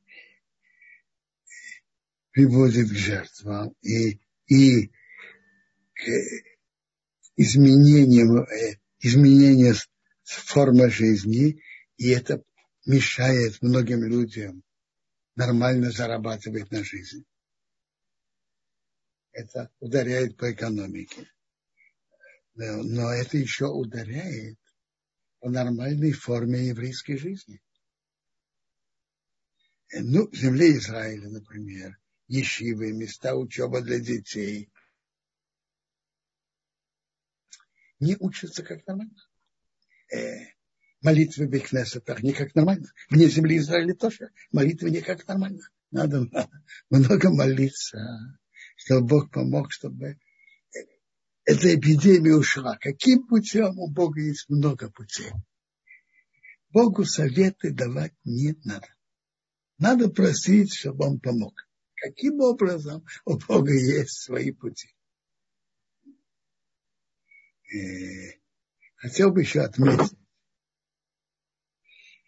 приводит 2.32 2.90
к 2.90 2.94
жертвам, 2.94 3.74
и, 3.82 4.20
и 4.48 4.92
к 5.94 6.04
изменениям, 7.38 8.40
э, 8.42 8.80
изменения 9.00 9.74
формы 10.24 10.90
жизни, 10.90 11.62
и 11.96 12.10
это 12.10 12.44
мешает 12.86 13.62
многим 13.62 14.04
людям 14.04 14.64
нормально 15.40 15.90
зарабатывать 15.90 16.70
на 16.70 16.84
жизнь 16.84 17.26
это 19.32 19.72
ударяет 19.80 20.36
по 20.38 20.52
экономике. 20.52 21.32
Но 22.56 23.10
это 23.14 23.38
еще 23.38 23.68
ударяет 23.68 24.60
по 25.40 25.50
нормальной 25.50 26.12
форме 26.12 26.68
еврейской 26.68 27.18
жизни. 27.18 27.62
Ну, 29.94 30.28
в 30.28 30.36
земле 30.36 30.78
Израиля, 30.78 31.30
например, 31.30 31.98
ешивы, 32.28 32.92
места 32.92 33.36
учебы 33.36 33.82
для 33.82 34.00
детей, 34.00 34.70
не 38.00 38.18
учатся 38.20 38.62
как 38.62 38.86
нормально. 38.86 39.16
Молитвы 41.02 41.48
Бекнесетах 41.48 42.24
не 42.24 42.34
как 42.34 42.54
нормально. 42.56 42.92
Вне 43.10 43.28
земли 43.28 43.58
Израиля 43.58 43.94
тоже 43.96 44.32
молитвы 44.52 44.90
не 44.92 45.02
как 45.02 45.28
нормально. 45.28 45.62
Надо 45.92 46.28
много 46.90 47.30
молиться 47.30 48.40
чтобы 48.80 49.08
Бог 49.08 49.32
помог, 49.32 49.72
чтобы 49.72 50.18
эта 51.44 51.76
эпидемия 51.76 52.36
ушла. 52.36 52.78
Каким 52.78 53.28
путем? 53.28 53.78
У 53.78 53.92
Бога 53.92 54.22
есть 54.22 54.48
много 54.50 54.90
путей. 54.90 55.32
Богу 56.70 57.04
советы 57.04 57.72
давать 57.72 58.14
не 58.24 58.56
надо. 58.64 58.88
Надо 59.78 60.10
просить, 60.10 60.74
чтобы 60.74 61.08
он 61.08 61.20
помог. 61.20 61.54
Каким 61.96 62.40
образом? 62.40 63.06
У 63.26 63.38
Бога 63.38 63.74
есть 63.74 64.22
свои 64.22 64.52
пути. 64.52 64.96
И 67.74 68.40
хотел 68.96 69.32
бы 69.32 69.42
еще 69.42 69.62
отметить, 69.62 70.18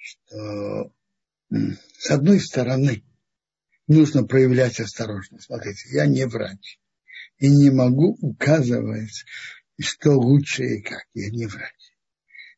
что 0.01 0.91
с 1.49 2.09
одной 2.09 2.39
стороны, 2.39 3.03
нужно 3.87 4.23
проявлять 4.23 4.79
осторожность. 4.79 5.45
Смотрите, 5.45 5.89
я 5.91 6.05
не 6.05 6.25
врач 6.25 6.79
и 7.37 7.49
не 7.49 7.69
могу 7.69 8.17
указывать, 8.21 9.25
что 9.79 10.11
лучше 10.11 10.63
и 10.63 10.81
как. 10.81 11.05
Я 11.13 11.29
не 11.31 11.47
врач. 11.47 11.73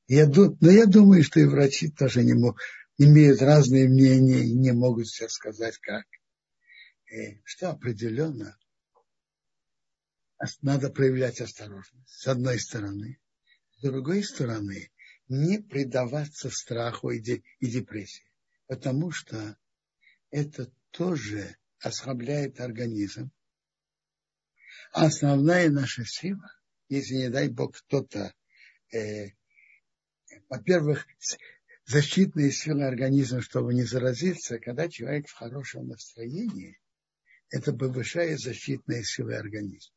Я, 0.08 0.28
но 0.28 0.70
я 0.70 0.86
думаю, 0.86 1.24
что 1.24 1.40
и 1.40 1.46
врачи 1.46 1.90
тоже 1.90 2.24
не 2.24 2.34
могут, 2.34 2.62
имеют 2.98 3.42
разные 3.42 3.88
мнения 3.88 4.44
и 4.44 4.54
не 4.54 4.72
могут 4.72 5.08
все 5.08 5.28
сказать 5.30 5.78
как. 5.80 6.06
И 7.12 7.42
что 7.46 7.72
определенно 7.72 8.58
надо 10.62 10.90
проявлять 10.90 11.42
осторожность. 11.42 12.10
С 12.10 12.28
одной 12.28 12.60
стороны. 12.60 13.20
С 13.78 13.82
другой 13.82 14.24
стороны, 14.24 14.92
не 15.28 15.60
предаваться 15.60 16.50
страху 16.50 17.12
и 17.12 17.20
депрессии. 17.20 18.26
Потому 18.68 19.12
что 19.12 19.58
это 20.32 20.72
тоже 20.92 21.56
ослабляет 21.80 22.60
организм. 22.60 23.32
А 24.92 25.06
основная 25.06 25.70
наша 25.70 26.06
сила, 26.06 26.52
если 26.90 27.16
не 27.16 27.30
дай 27.30 27.50
Бог 27.50 27.78
кто-то, 27.78 28.34
э, 28.92 29.30
во-первых, 30.50 31.08
защитные 31.86 32.52
силы 32.52 32.86
организма, 32.86 33.42
чтобы 33.42 33.74
не 33.74 33.84
заразиться, 33.84 34.60
когда 34.60 34.88
человек 34.88 35.28
в 35.28 35.34
хорошем 35.34 35.88
настроении, 35.88 36.80
это 37.50 37.74
повышает 37.74 38.40
защитные 38.40 39.04
силы 39.04 39.36
организма. 39.36 39.96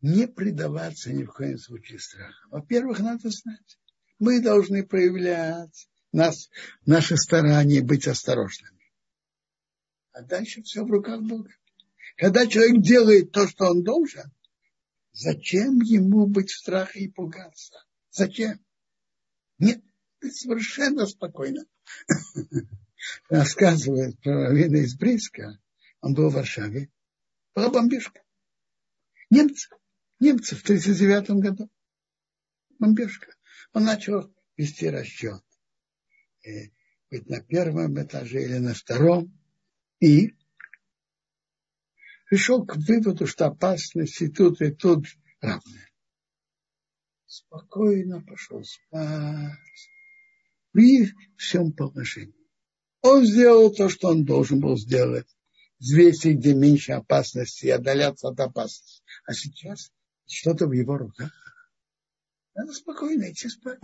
Не 0.00 0.28
предаваться 0.28 1.12
ни 1.12 1.24
в 1.24 1.32
коем 1.32 1.58
случае 1.58 1.98
страху. 1.98 2.48
Во-первых, 2.50 3.00
надо 3.00 3.30
знать, 3.30 3.78
мы 4.18 4.40
должны 4.40 4.86
проявлять 4.86 5.88
нас, 6.12 6.50
наше 6.86 7.16
старание 7.16 7.82
быть 7.82 8.06
осторожными. 8.06 8.78
А 10.12 10.22
дальше 10.22 10.62
все 10.62 10.84
в 10.84 10.90
руках 10.90 11.22
Бога. 11.22 11.50
Когда 12.16 12.46
человек 12.46 12.82
делает 12.82 13.32
то, 13.32 13.46
что 13.46 13.66
он 13.66 13.82
должен, 13.82 14.32
зачем 15.12 15.80
ему 15.80 16.26
быть 16.26 16.50
в 16.50 16.58
страхе 16.58 17.00
и 17.00 17.08
пугаться? 17.08 17.84
Зачем? 18.10 18.58
Нет, 19.58 19.82
ты 20.20 20.30
совершенно 20.30 21.06
спокойно. 21.06 21.64
Рассказывает 23.28 24.20
про 24.20 24.48
Равина 24.48 24.78
из 24.78 24.96
Бриска. 24.96 25.60
Он 26.00 26.14
был 26.14 26.30
в 26.30 26.34
Варшаве. 26.34 26.90
Была 27.54 27.70
бомбежка. 27.70 28.22
Немцы. 29.30 29.68
Немцы 30.20 30.56
в 30.56 30.62
1939 30.62 31.42
году. 31.42 31.70
Бомбежка. 32.78 33.34
Он 33.72 33.84
начал 33.84 34.34
вести 34.56 34.88
расчет 34.88 35.42
быть 37.10 37.28
на 37.28 37.40
первом 37.40 38.00
этаже 38.00 38.42
или 38.42 38.58
на 38.58 38.74
втором, 38.74 39.32
и 40.00 40.34
пришел 42.28 42.64
к 42.66 42.76
выводу, 42.76 43.26
что 43.26 43.46
опасность 43.46 44.20
и 44.20 44.28
тут, 44.28 44.60
и 44.60 44.70
тут 44.70 45.06
равная. 45.40 45.90
Спокойно 47.26 48.22
пошел 48.22 48.62
спать 48.64 49.58
при 50.72 51.12
всем 51.36 51.72
положении. 51.72 52.34
Он 53.00 53.24
сделал 53.24 53.72
то, 53.72 53.88
что 53.88 54.08
он 54.08 54.24
должен 54.24 54.60
был 54.60 54.76
сделать. 54.76 55.26
Взвесить, 55.78 56.38
где 56.38 56.54
меньше 56.54 56.92
опасности, 56.92 57.66
и 57.66 57.70
отдаляться 57.70 58.28
от 58.28 58.40
опасности. 58.40 59.02
А 59.24 59.32
сейчас 59.32 59.92
что-то 60.28 60.66
в 60.66 60.72
его 60.72 60.96
руках. 60.96 61.32
Надо 62.54 62.72
спокойно 62.72 63.30
идти 63.30 63.48
спать. 63.48 63.78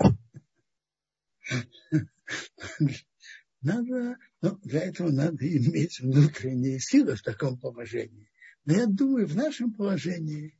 Надо, 3.60 4.16
ну, 4.42 4.56
для 4.62 4.80
этого 4.82 5.10
надо 5.10 5.46
иметь 5.46 6.00
внутренние 6.00 6.80
силы 6.80 7.16
в 7.16 7.22
таком 7.22 7.58
положении. 7.58 8.30
Но 8.64 8.74
я 8.74 8.86
думаю, 8.86 9.26
в 9.26 9.36
нашем 9.36 9.72
положении 9.72 10.58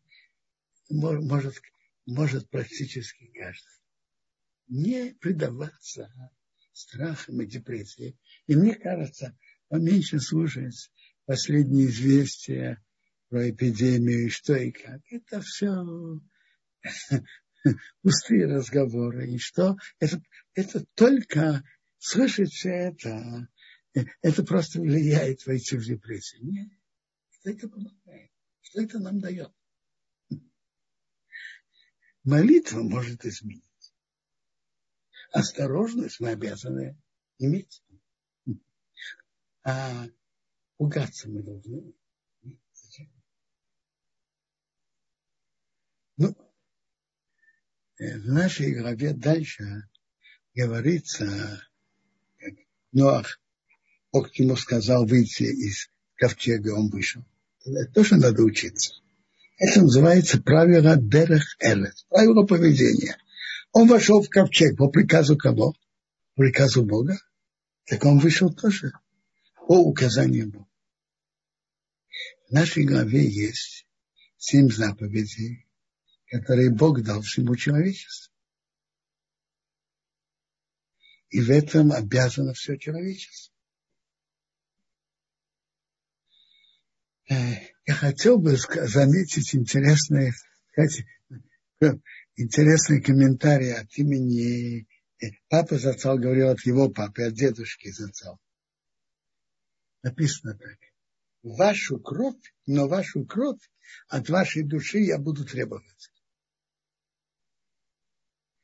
может, 0.90 1.60
может 2.06 2.48
практически 2.50 3.30
каждый. 3.34 3.72
Не 4.68 5.14
предаваться 5.14 6.10
страхам 6.72 7.40
и 7.42 7.46
депрессии. 7.46 8.18
И 8.46 8.56
мне 8.56 8.74
кажется, 8.74 9.36
поменьше 9.68 10.20
слушать 10.20 10.90
последние 11.24 11.86
известия 11.86 12.83
про 13.34 13.50
эпидемию 13.50 14.26
и 14.26 14.28
что 14.28 14.54
и 14.54 14.70
как. 14.70 15.00
Это 15.10 15.40
все 15.40 15.68
пустые 18.00 18.46
разговоры. 18.46 19.28
И 19.28 19.38
что? 19.38 19.76
Это, 19.98 20.22
это 20.54 20.84
только 20.94 21.64
слышать 21.98 22.52
все 22.52 22.68
это, 22.68 23.48
это 24.22 24.44
просто 24.44 24.80
влияет 24.80 25.44
войти 25.46 25.76
в 25.76 25.84
депрессию. 25.84 26.44
Нет. 26.44 26.68
Что 27.30 27.50
это 27.50 27.68
помогает? 27.68 28.30
Что 28.60 28.82
это 28.82 29.00
нам 29.00 29.18
дает? 29.18 29.52
Молитва 32.22 32.82
может 32.82 33.26
изменить. 33.26 33.64
Осторожность 35.32 36.20
мы 36.20 36.28
обязаны 36.28 36.96
иметь. 37.38 37.82
А 39.64 40.06
пугаться 40.76 41.28
мы 41.28 41.42
должны. 41.42 41.94
Ну, 46.16 46.34
Э, 47.96 48.18
в 48.18 48.26
нашей 48.26 48.74
главе 48.74 49.12
дальше 49.12 49.84
говорится, 50.54 51.64
как 52.38 52.54
Ноах 52.92 53.40
Бог 54.12 54.34
ему 54.34 54.56
сказал 54.56 55.06
выйти 55.06 55.44
из 55.44 55.90
ковчега, 56.16 56.74
он 56.74 56.90
вышел. 56.90 57.24
Это 57.64 57.92
тоже 57.92 58.16
надо 58.16 58.42
учиться. 58.42 58.94
Это 59.58 59.82
называется 59.82 60.42
правило 60.42 60.96
Дерех 60.96 61.56
Эрес, 61.60 62.04
правило 62.08 62.44
поведения. 62.44 63.16
Он 63.72 63.86
вошел 63.88 64.22
в 64.22 64.28
ковчег 64.28 64.76
по 64.76 64.88
приказу 64.88 65.36
кого? 65.36 65.72
По 66.34 66.42
приказу 66.42 66.84
Бога. 66.84 67.16
Так 67.86 68.04
он 68.04 68.18
вышел 68.18 68.52
тоже 68.52 68.92
по 69.68 69.78
указанию 69.78 70.50
Бога. 70.50 70.68
В 72.48 72.52
нашей 72.52 72.84
главе 72.84 73.24
есть 73.24 73.86
семь 74.36 74.70
заповедей, 74.70 75.63
которые 76.34 76.74
Бог 76.74 77.00
дал 77.02 77.22
всему 77.22 77.54
человечеству. 77.54 78.34
И 81.28 81.40
в 81.40 81.48
этом 81.48 81.92
обязано 81.92 82.54
все 82.54 82.76
человечество. 82.76 83.54
Я 87.28 87.94
хотел 87.94 88.38
бы 88.38 88.56
заметить 88.56 89.54
интересные, 89.54 90.32
сказать, 90.72 91.04
интересный 92.34 93.00
комментарий 93.00 93.72
от 93.72 93.96
имени 93.96 94.88
э, 95.20 95.30
папы 95.48 95.78
Зацал 95.78 96.18
говорил 96.18 96.48
от 96.48 96.66
его 96.66 96.90
папы, 96.90 97.22
от 97.22 97.34
дедушки 97.34 97.92
Зацал. 97.92 98.40
Написано 100.02 100.58
так. 100.58 100.78
Вашу 101.44 102.00
кровь, 102.00 102.42
но 102.66 102.88
вашу 102.88 103.24
кровь 103.24 103.60
от 104.08 104.28
вашей 104.28 104.64
души 104.64 104.98
я 104.98 105.18
буду 105.18 105.44
требовать. 105.44 106.10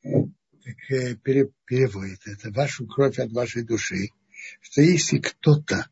Так 0.02 0.12
э, 0.12 0.59
переводит 0.88 2.20
это. 2.26 2.50
Вашу 2.50 2.86
кровь 2.86 3.18
от 3.18 3.32
вашей 3.32 3.62
души. 3.62 4.08
Что 4.60 4.82
если 4.82 5.18
кто-то 5.18 5.88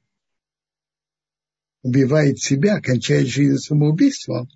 убивает 1.83 2.39
себя, 2.39 2.81
кончает 2.81 3.29
жизнь 3.29 3.59
самоубийством, 3.59 4.49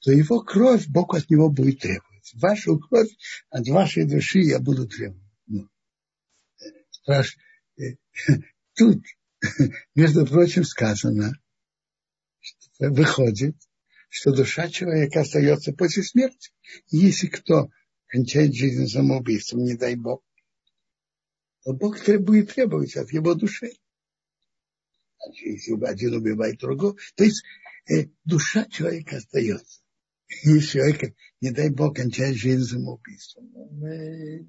то 0.00 0.12
его 0.12 0.40
кровь 0.40 0.86
Бог 0.88 1.14
от 1.14 1.28
него 1.30 1.50
будет 1.50 1.80
требовать. 1.80 2.32
Вашу 2.34 2.78
кровь 2.78 3.10
от 3.50 3.68
вашей 3.68 4.04
души 4.04 4.40
я 4.40 4.58
буду 4.58 4.86
требовать. 4.88 5.22
Ну. 5.46 5.68
Э, 7.08 7.22
тут, 8.74 9.04
между 9.94 10.26
прочим, 10.26 10.64
сказано, 10.64 11.32
что 12.40 12.90
выходит, 12.90 13.56
что 14.08 14.32
душа 14.32 14.68
человека 14.68 15.20
остается 15.20 15.72
после 15.72 16.02
смерти. 16.02 16.50
Если 16.88 17.28
кто 17.28 17.70
кончает 18.10 18.54
жизнь 18.54 18.86
самоубийством, 18.86 19.64
не 19.64 19.74
дай 19.74 19.96
Бог, 19.96 20.22
то 21.62 21.72
Бог 21.72 21.96
будет 22.20 22.52
требовать 22.54 22.96
от 22.96 23.12
его 23.12 23.34
души 23.34 23.72
если 25.32 25.84
один 25.84 26.14
убивает 26.14 26.58
другого, 26.58 26.96
то 27.14 27.24
есть 27.24 27.42
э, 27.88 28.08
душа 28.24 28.64
человека 28.66 29.16
остается. 29.16 29.82
И 30.44 30.60
человек, 30.60 31.14
не 31.40 31.50
дай 31.50 31.70
Бог, 31.70 31.96
кончает 31.96 32.36
жизнь 32.36 32.64
самоубийством, 32.64 33.54
он 33.54 33.84
э, 33.84 34.46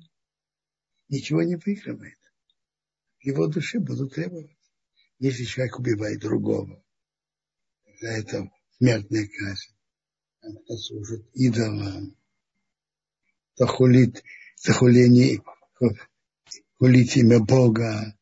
ничего 1.10 1.44
не 1.44 1.56
выигрывает. 1.56 2.18
Его 3.20 3.48
души 3.48 3.80
будут 3.80 4.14
требовать. 4.14 4.58
Если 5.20 5.44
человек 5.44 5.78
убивает 5.80 6.20
другого, 6.20 6.84
за 8.00 8.08
это 8.08 8.50
смертная 8.78 9.28
казнь. 9.28 9.76
Кто 10.40 10.78
служит 10.78 11.30
идолам, 11.36 12.18
то 13.62 13.68
хулит, 13.68 14.24
то 14.64 14.74
хуление, 14.74 15.44
хулить 16.80 17.16
имя 17.16 17.40
Бога, 17.40 18.18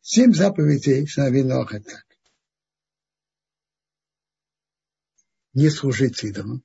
Семь 0.00 0.32
заповедей 0.32 1.08
сыновей 1.08 1.42
Ноха 1.42 1.80
так. 1.80 2.06
Не 5.54 5.70
служить 5.70 6.22
идолам, 6.22 6.62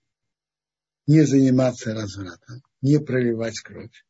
не 1.07 1.23
заниматься 1.23 1.95
развратом, 1.95 2.61
не 2.81 2.99
проливать 2.99 3.59
кровь, 3.61 4.05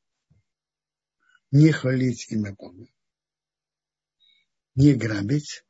не 1.51 1.71
хвалить 1.71 2.29
имя 2.31 2.53
Бога, 2.53 2.85
не 4.75 4.93
грабить, 4.93 5.63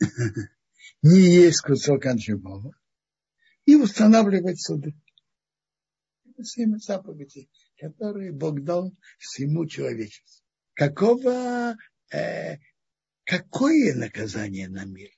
не 1.02 1.20
есть 1.20 1.60
кусок 1.60 2.04
от 2.06 2.18
и 3.64 3.76
устанавливать 3.76 4.60
суды. 4.60 4.96
Семь 6.42 6.78
заповедей, 6.78 7.50
которые 7.78 8.32
Бог 8.32 8.62
дал 8.62 8.92
всему 9.18 9.66
человечеству. 9.66 10.44
Какого 10.74 11.76
э, 12.12 12.58
Какое 13.28 13.94
наказание 13.94 14.68
на 14.68 14.86
мир? 14.86 15.10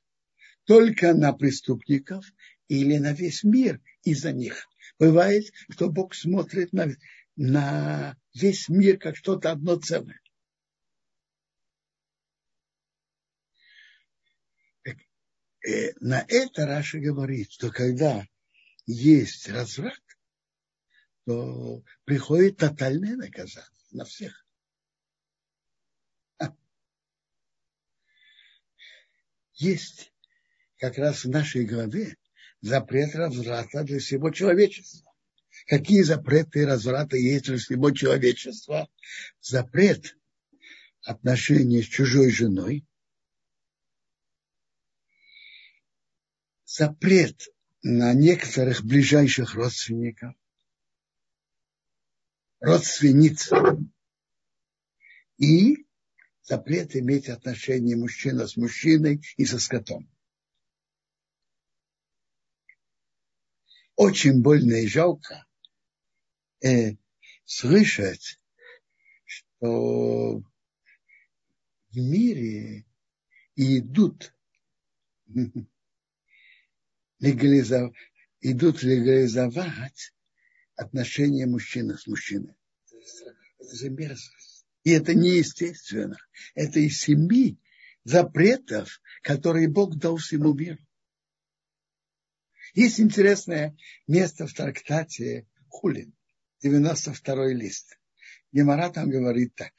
Только 0.64 1.14
на 1.14 1.32
преступников 1.32 2.26
или 2.66 2.98
на 2.98 3.12
весь 3.12 3.44
мир 3.44 3.80
из-за 4.02 4.32
них? 4.32 4.66
Бывает, 4.98 5.44
что 5.70 5.90
Бог 5.90 6.16
смотрит 6.16 6.72
на, 6.72 6.88
на 7.36 8.16
весь 8.34 8.68
мир 8.68 8.98
как 8.98 9.16
что-то 9.16 9.52
одно 9.52 9.76
целое. 9.76 10.20
Э, 14.84 15.92
на 16.00 16.24
это 16.26 16.66
Раша 16.66 16.98
говорит, 16.98 17.52
что 17.52 17.70
когда 17.70 18.26
есть 18.86 19.48
разврат, 19.48 20.02
то 21.30 21.84
приходит 22.04 22.56
тотальное 22.56 23.14
наказание 23.14 23.70
на 23.92 24.04
всех. 24.04 24.44
есть 29.54 30.12
как 30.78 30.96
раз 30.96 31.24
в 31.24 31.28
нашей 31.28 31.66
главе 31.66 32.16
запрет 32.62 33.14
разврата 33.14 33.84
для 33.84 33.98
всего 33.98 34.30
человечества. 34.30 35.12
Какие 35.66 36.00
запреты 36.00 36.64
разврата 36.64 37.16
есть 37.18 37.44
для 37.44 37.58
всего 37.58 37.90
человечества? 37.90 38.88
Запрет 39.40 40.16
отношения 41.02 41.82
с 41.82 41.86
чужой 41.86 42.30
женой, 42.30 42.86
запрет 46.64 47.48
на 47.82 48.14
некоторых 48.14 48.82
ближайших 48.82 49.54
родственников, 49.54 50.34
родственниц 52.60 53.50
и 55.38 55.86
запрет 56.42 56.94
иметь 56.94 57.28
отношения 57.28 57.96
мужчина 57.96 58.46
с 58.46 58.56
мужчиной 58.56 59.22
и 59.36 59.44
со 59.44 59.58
скотом. 59.58 60.08
Очень 63.96 64.42
больно 64.42 64.74
и 64.74 64.86
жалко 64.86 65.46
э, 66.62 66.96
слышать, 67.44 68.40
что 69.24 70.42
в 71.90 71.96
мире 71.96 72.86
идут 73.56 74.34
легализов... 77.18 77.94
идут 78.40 78.82
легализовать 78.82 80.14
отношения 80.80 81.46
мужчины 81.46 81.96
с 81.96 82.06
мужчиной. 82.06 82.54
Это 83.58 83.76
же 83.76 83.90
мерзость. 83.90 84.64
И 84.82 84.90
это 84.90 85.14
неестественно. 85.14 86.16
Это 86.54 86.80
из 86.80 87.00
семи 87.00 87.58
запретов, 88.04 89.00
которые 89.22 89.68
Бог 89.68 89.96
дал 89.98 90.16
всему 90.16 90.54
миру. 90.54 90.78
Есть 92.72 93.00
интересное 93.00 93.76
место 94.06 94.46
в 94.46 94.54
трактате 94.54 95.46
Хулин, 95.68 96.14
92 96.62 97.48
лист. 97.48 97.98
Гемора 98.52 98.90
там 98.90 99.10
говорит 99.10 99.54
так, 99.54 99.72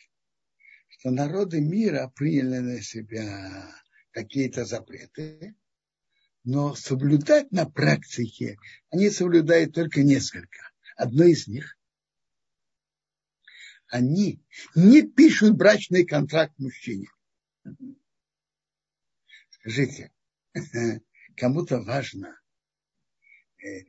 что 0.87 1.09
народы 1.09 1.61
мира 1.61 2.11
приняли 2.15 2.59
на 2.59 2.81
себя 2.81 3.73
какие-то 4.11 4.65
запреты, 4.65 5.55
но 6.43 6.75
соблюдать 6.75 7.51
на 7.51 7.65
практике 7.65 8.57
они 8.89 9.09
соблюдают 9.09 9.73
только 9.73 10.03
несколько. 10.03 10.70
Одно 11.01 11.23
из 11.23 11.47
них 11.47 11.79
они 13.87 14.39
не 14.75 15.01
пишут 15.01 15.57
брачный 15.57 16.05
контракт 16.05 16.53
мужчине. 16.59 17.07
Скажите, 19.49 20.11
кому-то 21.35 21.81
важно 21.81 22.39
э, 23.65 23.79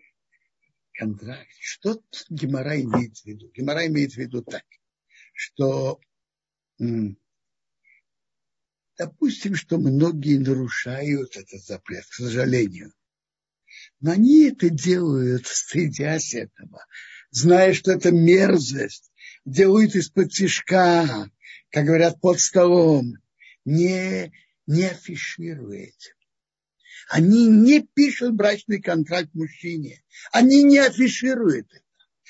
контракт. 0.95 1.53
Что 1.61 2.03
Гемора 2.31 2.81
имеет 2.81 3.19
в 3.19 3.27
виду? 3.27 3.51
Гемора 3.51 3.87
имеет 3.89 4.15
в 4.15 4.17
виду 4.17 4.43
так, 4.43 4.65
что 5.35 6.01
допустим, 8.97 9.55
что 9.55 9.77
многие 9.77 10.39
нарушают 10.39 11.37
этот 11.37 11.63
запрет, 11.63 12.07
к 12.07 12.15
сожалению. 12.15 12.95
Но 14.03 14.11
они 14.11 14.49
это 14.49 14.69
делают, 14.69 15.47
стыдясь 15.47 16.35
этого, 16.35 16.85
зная, 17.31 17.73
что 17.73 17.93
это 17.93 18.11
мерзость, 18.11 19.13
делают 19.45 19.95
из-под 19.95 20.33
тишка, 20.33 21.31
как 21.71 21.85
говорят, 21.85 22.21
под 22.21 22.41
столом, 22.41 23.15
не, 23.65 24.33
не 24.67 24.87
афишируют. 24.87 25.95
Они 27.11 27.47
не 27.47 27.81
пишут 27.81 28.35
брачный 28.35 28.83
контракт 28.83 29.33
мужчине. 29.35 30.03
Они 30.33 30.65
не 30.65 30.79
афишируют 30.79 31.73
это. 31.73 31.85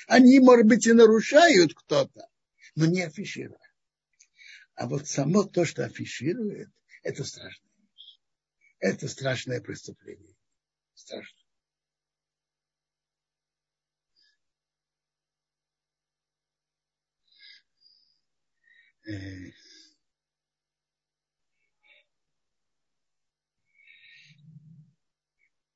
Они, 0.07 0.39
может 0.39 0.67
быть, 0.67 0.85
и 0.85 0.93
нарушают 0.93 1.73
кто-то, 1.73 2.27
но 2.75 2.85
не 2.85 3.01
афишируют. 3.01 3.59
А 4.75 4.87
вот 4.87 5.07
само 5.07 5.43
то, 5.43 5.65
что 5.65 5.85
афиширует, 5.85 6.69
это 7.01 7.23
страшная. 7.23 7.71
Это 8.79 9.07
страшное 9.07 9.59
преступление. 9.59 10.35
Страшно. 10.93 11.42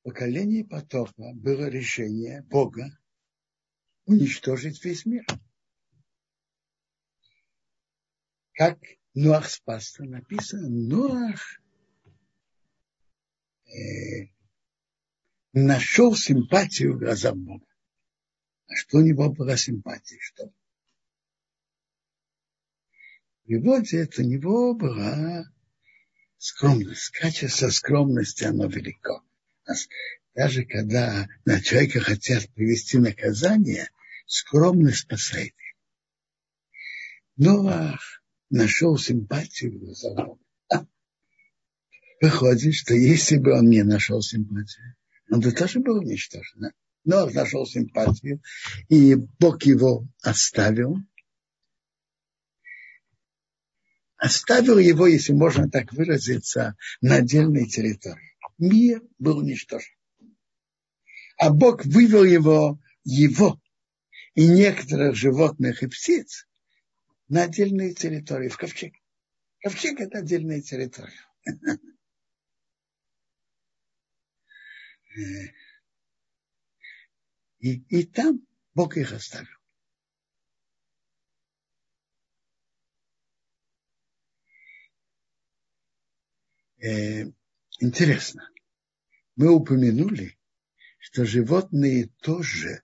Поколении 0.02 0.62
потопа 0.62 1.34
было 1.34 1.68
решение 1.68 2.42
Бога 2.44 2.90
уничтожить 4.06 4.82
весь 4.82 5.04
мир. 5.04 5.26
Как 8.54 8.78
Нуах 9.12 9.50
спасся, 9.50 10.04
написано, 10.04 10.68
Нуах 10.68 11.60
э, 13.66 14.28
нашел 15.52 16.16
симпатию 16.16 16.94
в 16.94 16.98
глазах 16.98 17.36
Бога. 17.36 17.66
А 18.66 18.74
что 18.76 18.98
у 18.98 19.02
него 19.02 19.30
была 19.30 19.56
симпатия? 19.56 20.18
Что? 20.20 20.52
Это 23.50 24.22
у 24.22 24.24
него 24.24 24.74
была 24.74 25.50
скромность. 26.36 27.10
Качество 27.10 27.70
скромности, 27.70 28.44
оно 28.44 28.66
велико. 28.66 29.22
Даже 30.34 30.64
когда 30.64 31.26
на 31.46 31.60
человека 31.60 32.00
хотят 32.00 32.48
привести 32.50 32.98
наказание, 32.98 33.90
скромность 34.26 35.00
спасает 35.00 35.54
их. 35.54 35.76
Ноах 37.36 38.22
нашел 38.50 38.98
симпатию 38.98 39.94
в 39.94 40.14
Бога. 40.14 40.88
Выходит, 42.20 42.74
что 42.74 42.94
если 42.94 43.38
бы 43.38 43.52
он 43.52 43.70
не 43.70 43.82
нашел 43.82 44.20
симпатию, 44.20 44.94
он 45.30 45.40
бы 45.40 45.52
тоже 45.52 45.80
был 45.80 45.98
уничтожен. 45.98 46.72
Но 47.04 47.24
он 47.24 47.32
нашел 47.32 47.64
симпатию, 47.64 48.42
и 48.88 49.14
Бог 49.14 49.62
его 49.62 50.06
оставил. 50.22 50.98
Оставил 54.18 54.78
его, 54.78 55.06
если 55.06 55.32
можно 55.32 55.70
так 55.70 55.92
выразиться, 55.92 56.76
на 57.00 57.16
отдельной 57.16 57.68
территории. 57.68 58.36
Мир 58.58 59.00
был 59.18 59.38
уничтожен. 59.38 59.94
А 61.38 61.50
Бог 61.50 61.84
вывел 61.84 62.24
его, 62.24 62.80
его 63.04 63.60
и 64.34 64.48
некоторых 64.48 65.14
животных 65.14 65.84
и 65.84 65.86
птиц 65.86 66.48
на 67.28 67.44
отдельные 67.44 67.94
территории, 67.94 68.48
в 68.48 68.56
ковчег. 68.56 68.94
Ковчег– 69.60 70.00
это 70.00 70.18
отдельная 70.18 70.62
территория. 70.62 71.12
И, 77.60 77.82
и 77.88 78.04
там 78.04 78.46
Бог 78.74 78.96
их 78.96 79.12
оставил. 79.12 79.57
Э, 86.80 87.24
интересно, 87.80 88.48
мы 89.34 89.50
упомянули, 89.50 90.38
что 90.98 91.24
животные 91.24 92.08
тоже 92.22 92.82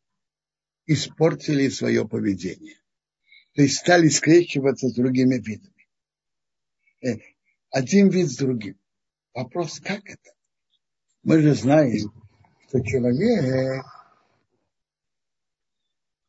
испортили 0.87 1.69
свое 1.69 2.07
поведение. 2.07 2.77
То 3.55 3.63
есть 3.63 3.79
стали 3.79 4.09
скрещиваться 4.09 4.89
с 4.89 4.95
другими 4.95 5.37
видами. 5.37 5.89
Э, 7.03 7.19
один 7.71 8.09
вид 8.09 8.31
с 8.31 8.37
другим. 8.37 8.79
Вопрос, 9.33 9.79
как 9.79 10.05
это? 10.07 10.33
Мы 11.23 11.41
же 11.41 11.55
знаем, 11.55 12.13
что 12.67 12.81
человек, 12.81 13.85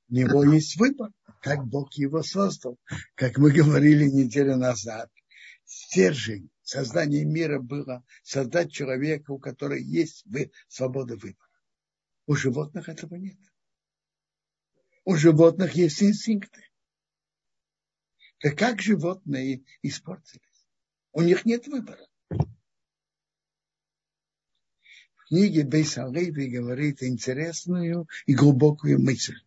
у 0.10 0.14
него 0.14 0.44
есть 0.44 0.78
выбор, 0.78 1.12
как 1.42 1.66
Бог 1.66 1.94
его 1.94 2.22
создал. 2.22 2.78
Как 3.16 3.38
мы 3.40 3.52
говорили 3.52 4.06
неделю 4.06 4.56
назад, 4.56 5.10
стержень 5.66 6.50
создания 6.66 7.24
мира 7.24 7.60
было 7.60 8.04
создать 8.24 8.72
человека, 8.72 9.32
у 9.32 9.40
которого 9.40 9.78
есть 9.78 10.26
свобода 10.68 11.16
выбора. 11.16 11.50
У 12.26 12.36
животных 12.36 12.90
этого 12.90 13.16
нет. 13.16 13.38
У 15.06 15.16
животных 15.16 15.74
есть 15.74 16.02
инстинкты. 16.02 16.64
Так 18.40 18.58
как 18.58 18.82
животные 18.82 19.64
испортились? 19.84 20.68
У 21.14 21.22
них 21.22 21.46
нет 21.46 21.68
выбора. 21.68 22.08
В 25.16 25.28
книге 25.28 25.64
Бейсалейви 25.64 26.50
говорит 26.50 27.04
интересную 27.04 28.08
и 28.26 28.34
глубокую 28.34 29.00
мысль. 29.00 29.38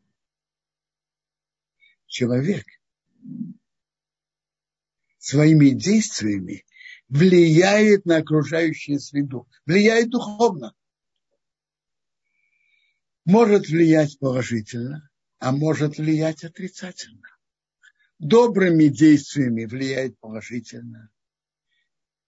Человек 2.07 2.65
своими 5.19 5.71
действиями 5.71 6.65
влияет 7.09 8.05
на 8.05 8.19
окружающую 8.19 9.01
среду, 9.01 9.49
влияет 9.67 10.11
духовно. 10.11 10.75
Может 13.25 13.69
влиять 13.69 14.19
положительно, 14.19 15.09
а 15.39 15.53
может 15.53 15.99
влиять 15.99 16.45
отрицательно 16.45 17.39
добрыми 18.19 18.89
действиями 18.89 19.65
влияет 19.65 20.19
положительно, 20.19 21.11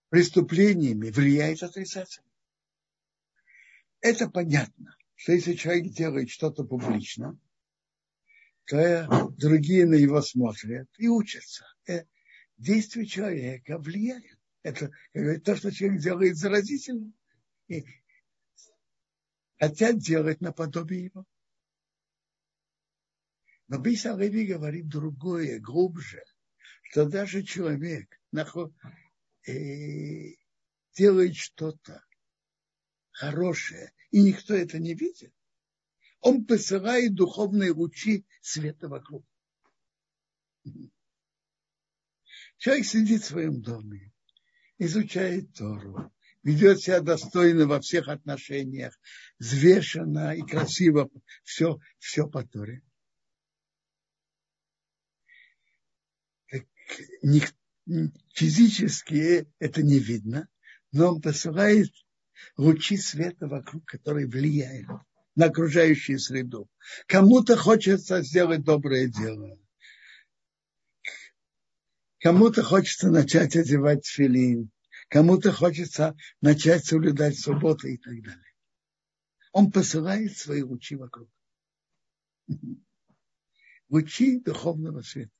преступлениями 0.08 1.10
влияет 1.10 1.62
отрицательно. 1.62 2.28
Это 4.00 4.30
понятно, 4.30 4.96
что 5.14 5.32
если 5.32 5.54
человек 5.54 5.92
делает 5.92 6.30
что-то 6.30 6.64
публично, 6.64 7.38
то 8.66 9.28
другие 9.36 9.84
на 9.86 9.94
него 9.94 10.22
смотрят 10.22 10.88
и 10.96 11.08
учатся. 11.08 11.66
Э, 11.86 12.04
действия 12.56 13.04
человека 13.04 13.78
влияют. 13.78 14.39
Это 14.62 14.90
то, 15.44 15.56
что 15.56 15.70
человек 15.72 16.00
делает 16.00 16.36
заразительно. 16.36 17.12
И 17.68 17.84
хотят 19.58 19.98
делать 19.98 20.40
наподобие 20.40 21.04
его. 21.04 21.24
Но 23.68 23.78
Биса 23.78 24.16
Леви 24.16 24.46
говорит 24.46 24.88
другое, 24.88 25.60
глубже, 25.60 26.24
что 26.82 27.08
даже 27.08 27.44
человек 27.44 28.20
э, 29.46 29.52
делает 30.94 31.36
что-то 31.36 32.04
хорошее, 33.12 33.92
и 34.10 34.22
никто 34.22 34.54
это 34.54 34.78
не 34.80 34.94
видит, 34.94 35.32
он 36.20 36.44
посылает 36.44 37.14
духовные 37.14 37.72
лучи 37.72 38.26
света 38.40 38.88
вокруг. 38.88 39.24
Человек 42.58 42.84
сидит 42.84 43.22
в 43.22 43.26
своем 43.26 43.62
доме, 43.62 44.12
изучает 44.80 45.52
Тору, 45.52 46.10
ведет 46.42 46.80
себя 46.80 47.00
достойно 47.00 47.66
во 47.66 47.80
всех 47.80 48.08
отношениях, 48.08 48.98
взвешенно 49.38 50.34
и 50.34 50.40
красиво, 50.42 51.10
все, 51.44 51.78
все 51.98 52.26
по 52.26 52.42
Торе. 52.42 52.82
физически 58.32 59.46
это 59.58 59.82
не 59.82 59.98
видно, 59.98 60.48
но 60.92 61.14
он 61.14 61.20
посылает 61.20 61.90
лучи 62.56 62.96
света 62.96 63.46
вокруг, 63.46 63.84
которые 63.84 64.26
влияют 64.26 64.88
на 65.36 65.46
окружающую 65.46 66.18
среду. 66.18 66.68
Кому-то 67.06 67.56
хочется 67.56 68.22
сделать 68.22 68.64
доброе 68.64 69.08
дело. 69.08 69.58
Кому-то 72.20 72.62
хочется 72.62 73.10
начать 73.10 73.56
одевать 73.56 74.06
филин. 74.06 74.70
Кому-то 75.08 75.52
хочется 75.52 76.14
начать 76.40 76.84
соблюдать 76.84 77.38
субботу 77.38 77.88
и 77.88 77.96
так 77.96 78.22
далее. 78.22 78.54
Он 79.52 79.72
посылает 79.72 80.36
свои 80.36 80.62
лучи 80.62 80.96
вокруг. 80.96 81.28
Лучи 83.88 84.38
духовного 84.38 85.02
света. 85.02 85.32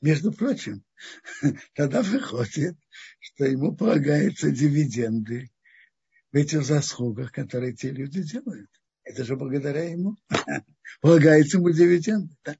Между 0.00 0.32
прочим, 0.32 0.82
тогда 1.74 2.02
выходит, 2.02 2.76
что 3.20 3.44
ему 3.44 3.76
полагаются 3.76 4.50
дивиденды 4.50 5.50
в 6.32 6.36
этих 6.36 6.64
заслугах, 6.64 7.30
которые 7.30 7.74
те 7.74 7.90
люди 7.90 8.22
делают. 8.22 8.70
Это 9.04 9.24
же 9.24 9.36
благодаря 9.36 9.88
ему. 9.88 10.16
Полагается 11.00 11.58
ему 11.58 11.70
дивиденды. 11.70 12.34
Да? 12.42 12.56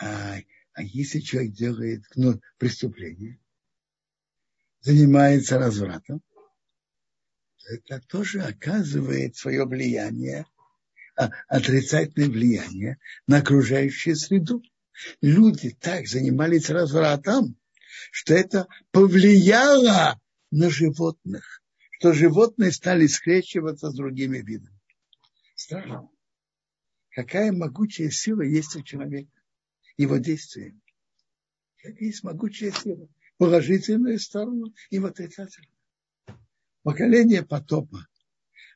А, 0.00 0.38
а 0.72 0.82
если 0.82 1.20
человек 1.20 1.52
делает 1.52 2.04
ну, 2.14 2.40
преступление, 2.56 3.38
занимается 4.80 5.58
развратом, 5.58 6.22
это 7.68 8.00
тоже 8.08 8.40
оказывает 8.40 9.36
свое 9.36 9.66
влияние, 9.66 10.46
а, 11.16 11.30
отрицательное 11.48 12.30
влияние 12.30 12.98
на 13.26 13.38
окружающую 13.38 14.16
среду. 14.16 14.62
Люди 15.20 15.76
так 15.78 16.06
занимались 16.06 16.70
развратом, 16.70 17.56
что 18.10 18.32
это 18.34 18.68
повлияло 18.90 20.18
на 20.50 20.70
животных, 20.70 21.62
что 21.98 22.14
животные 22.14 22.72
стали 22.72 23.06
скрещиваться 23.06 23.90
с 23.90 23.94
другими 23.94 24.38
видами. 24.38 24.80
Страшно. 25.54 26.08
Какая 27.10 27.52
могучая 27.52 28.08
сила 28.10 28.42
есть 28.42 28.74
у 28.76 28.82
человека, 28.82 29.39
его 30.00 30.16
действия. 30.16 30.74
Есть 31.98 32.24
могучая 32.24 32.72
сила, 32.72 33.06
положительную 33.36 34.18
сторону 34.18 34.72
и 34.88 34.98
отрицательную. 34.98 35.76
Поколение 36.82 37.44
потопа, 37.44 38.06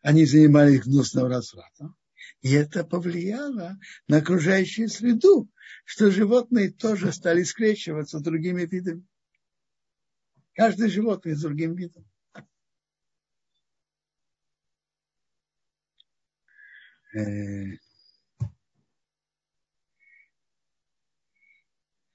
они 0.02 0.26
занимались 0.26 0.82
гнусным 0.82 1.26
развратом, 1.26 1.96
и 2.42 2.52
это 2.52 2.84
повлияло 2.84 3.78
на 4.06 4.18
окружающую 4.18 4.88
среду, 4.90 5.48
что 5.86 6.10
животные 6.10 6.70
тоже 6.70 7.10
стали 7.10 7.42
скрещиваться 7.42 8.18
с 8.18 8.22
другими 8.22 8.66
видами. 8.66 9.06
Каждое 10.52 10.88
животное 10.88 11.34
с 11.34 11.40
другим 11.40 11.74
видом. 11.74 12.04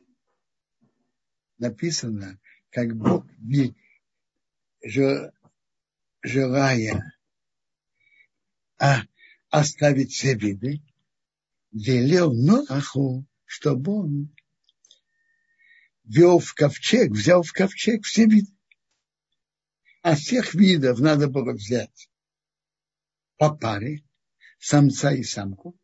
написано, 1.58 2.40
как 2.70 2.96
Бог, 2.96 3.26
желая 6.22 7.18
а, 8.78 9.02
оставить 9.50 10.12
все 10.12 10.36
виды, 10.36 10.82
велел 11.72 12.34
Ноаху, 12.34 13.26
чтобы 13.46 13.94
он 13.94 14.36
вел 16.04 16.40
в 16.40 16.54
ковчег, 16.54 17.12
взял 17.12 17.44
в 17.44 17.52
ковчег 17.52 18.06
все 18.06 18.26
виды. 18.26 18.52
А 20.04 20.16
всех 20.16 20.54
видов 20.54 21.00
надо 21.00 21.28
было 21.28 21.54
взять 21.54 22.10
по 23.38 23.56
паре, 23.56 24.04
самца 24.60 25.14
и 25.14 25.24
самку. 25.24 25.80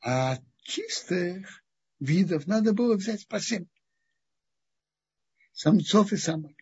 А 0.00 0.38
чистых 0.62 1.64
видов 1.98 2.46
надо 2.46 2.72
было 2.72 2.96
взять 2.96 3.26
по 3.28 3.40
семь. 3.40 3.66
Самцов 5.52 6.12
и 6.12 6.16
самок. 6.16 6.56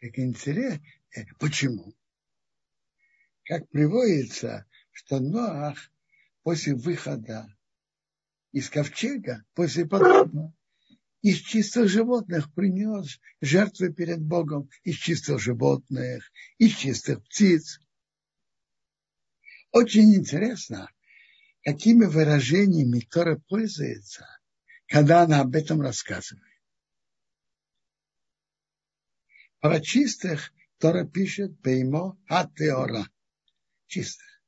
Как 0.00 0.16
интересно, 0.18 0.86
э, 1.16 1.24
почему? 1.40 1.94
Как 3.44 3.68
приводится, 3.70 4.66
что 4.92 5.18
Ноах 5.18 5.90
после 6.42 6.74
выхода 6.74 7.48
из 8.52 8.70
ковчега, 8.70 9.44
после 9.54 9.86
потопа, 9.86 10.54
из 11.22 11.38
чистых 11.38 11.88
животных 11.88 12.52
принес 12.54 13.20
жертвы 13.40 13.92
перед 13.92 14.22
Богом, 14.22 14.70
из 14.84 14.96
чистых 14.96 15.40
животных, 15.40 16.30
из 16.58 16.76
чистых 16.76 17.24
птиц. 17.24 17.80
Очень 19.70 20.14
интересно, 20.14 20.90
какими 21.62 22.04
выражениями 22.04 23.00
Тора 23.00 23.38
пользуется, 23.48 24.26
когда 24.86 25.22
она 25.22 25.40
об 25.40 25.54
этом 25.54 25.80
рассказывает. 25.80 26.44
Про 29.60 29.80
чистых 29.80 30.52
Тора 30.78 31.04
пишет 31.04 31.58
Беймо 31.60 32.16
Атеора. 32.28 33.08
Чистых. 33.86 34.42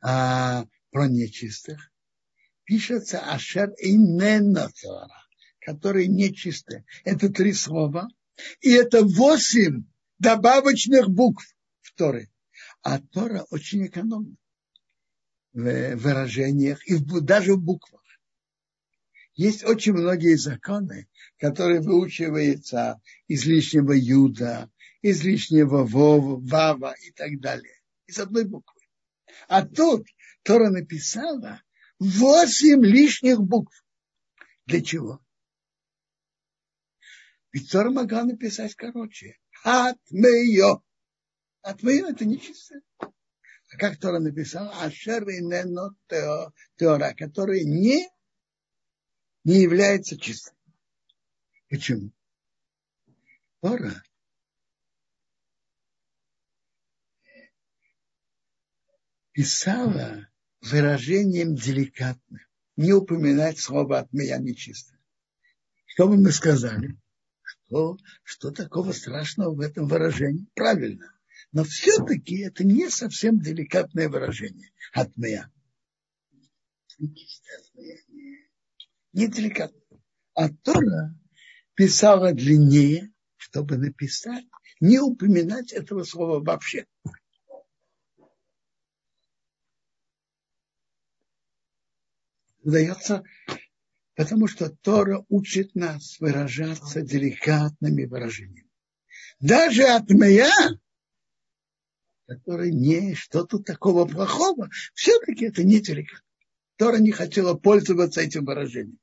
А 0.00 0.66
про 0.90 1.08
нечистых 1.08 1.90
пишется 2.64 3.20
Ашер 3.32 3.72
Инена 3.78 4.70
Тора 4.80 5.28
которые 5.68 6.08
нечистые. 6.08 6.86
Это 7.04 7.28
три 7.28 7.52
слова. 7.52 8.08
И 8.62 8.70
это 8.70 9.04
восемь 9.04 9.84
добавочных 10.18 11.10
букв 11.10 11.44
в 11.82 11.94
Торе. 11.94 12.30
А 12.82 13.00
Тора 13.00 13.44
очень 13.50 13.86
экономна 13.86 14.36
в 15.52 15.96
выражениях 15.96 16.86
и 16.86 16.98
даже 16.98 17.54
в 17.54 17.60
буквах. 17.60 18.02
Есть 19.34 19.64
очень 19.64 19.92
многие 19.92 20.36
законы, 20.36 21.08
которые 21.38 21.80
выучиваются 21.80 23.00
из 23.28 23.44
лишнего 23.46 23.92
юда, 23.92 24.70
из 25.00 25.22
лишнего 25.22 25.84
вова, 25.84 26.40
вава 26.40 26.94
и 27.06 27.12
так 27.12 27.38
далее. 27.40 27.80
Из 28.06 28.18
одной 28.18 28.44
буквы. 28.44 28.80
А 29.46 29.64
тут 29.64 30.06
Тора 30.42 30.70
написала 30.70 31.62
восемь 31.98 32.84
лишних 32.84 33.40
букв. 33.40 33.84
Для 34.66 34.82
чего? 34.82 35.20
Ведь 37.52 37.70
Тора 37.70 37.90
могла 37.90 38.24
написать 38.24 38.74
короче. 38.74 39.38
Атмео. 41.68 42.06
Атмео 42.06 42.08
это 42.08 42.24
нечисто. 42.24 42.80
А 42.98 43.76
как 43.78 43.98
Тора 43.98 44.18
написал? 44.18 44.72
Ашер 44.80 45.24
инено 45.24 45.94
Тора, 46.76 47.14
который 47.14 47.64
не, 47.64 48.08
не 49.44 49.60
является 49.60 50.18
чистым. 50.18 50.56
Почему? 51.68 52.10
Тора 53.60 54.02
писала 59.32 60.28
выражением 60.62 61.54
деликатным. 61.54 62.40
Не 62.76 62.92
упоминать 62.92 63.58
слово 63.58 63.98
от 63.98 64.12
меня 64.12 64.38
нечисто. 64.38 64.96
Что 65.84 66.08
бы 66.08 66.16
мы 66.16 66.32
сказали? 66.32 66.96
что, 67.42 67.98
что 68.22 68.50
такого 68.50 68.92
страшного 68.92 69.54
в 69.54 69.60
этом 69.60 69.86
выражении? 69.86 70.46
Правильно. 70.54 71.17
Но 71.52 71.64
все-таки 71.64 72.40
это 72.40 72.64
не 72.64 72.90
совсем 72.90 73.40
деликатное 73.40 74.08
выражение. 74.08 74.70
От 74.92 75.16
меня. 75.16 75.50
Не 79.12 79.28
деликатно. 79.28 79.80
А 80.34 80.48
Тора 80.50 81.14
писала 81.74 82.32
длиннее, 82.32 83.12
чтобы 83.36 83.76
написать, 83.76 84.44
не 84.80 84.98
упоминать 84.98 85.72
этого 85.72 86.04
слова 86.04 86.42
вообще. 86.42 86.86
Дается 92.62 93.24
Потому 94.18 94.48
что 94.48 94.68
Тора 94.68 95.24
учит 95.28 95.76
нас 95.76 96.18
выражаться 96.18 97.02
деликатными 97.02 98.04
выражениями. 98.04 98.68
Даже 99.38 99.84
от 99.84 100.10
меня, 100.10 100.50
который 102.28 102.70
не 102.70 103.14
что 103.14 103.44
тут 103.44 103.64
такого 103.64 104.04
плохого, 104.04 104.68
все-таки 104.94 105.46
это 105.46 105.64
не 105.64 105.80
деликатно. 105.80 106.24
Тора 106.76 106.98
не 106.98 107.10
хотела 107.10 107.54
пользоваться 107.54 108.20
этим 108.20 108.44
выражением. 108.44 109.00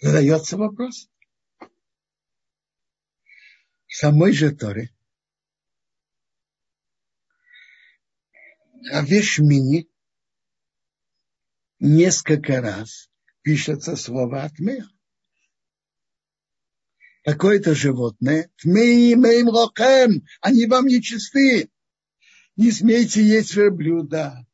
Задается 0.00 0.56
вопрос. 0.56 1.08
В 3.86 3.94
самой 3.94 4.32
же 4.32 4.54
Торе 4.54 4.90
А 8.90 9.00
Авешмини 9.00 9.88
несколько 11.78 12.60
раз 12.60 13.10
пишется 13.42 13.96
слово 13.96 14.44
«атмех». 14.44 14.95
Какое-то 17.26 17.74
животное, 17.74 18.48
моим 18.62 19.48
рокем, 19.48 20.24
они 20.40 20.66
вам 20.66 20.86
не 20.86 21.02
чисты. 21.02 21.68
Не 22.54 22.70
смейте 22.70 23.20
есть 23.20 23.52
верблюда, 23.56 24.46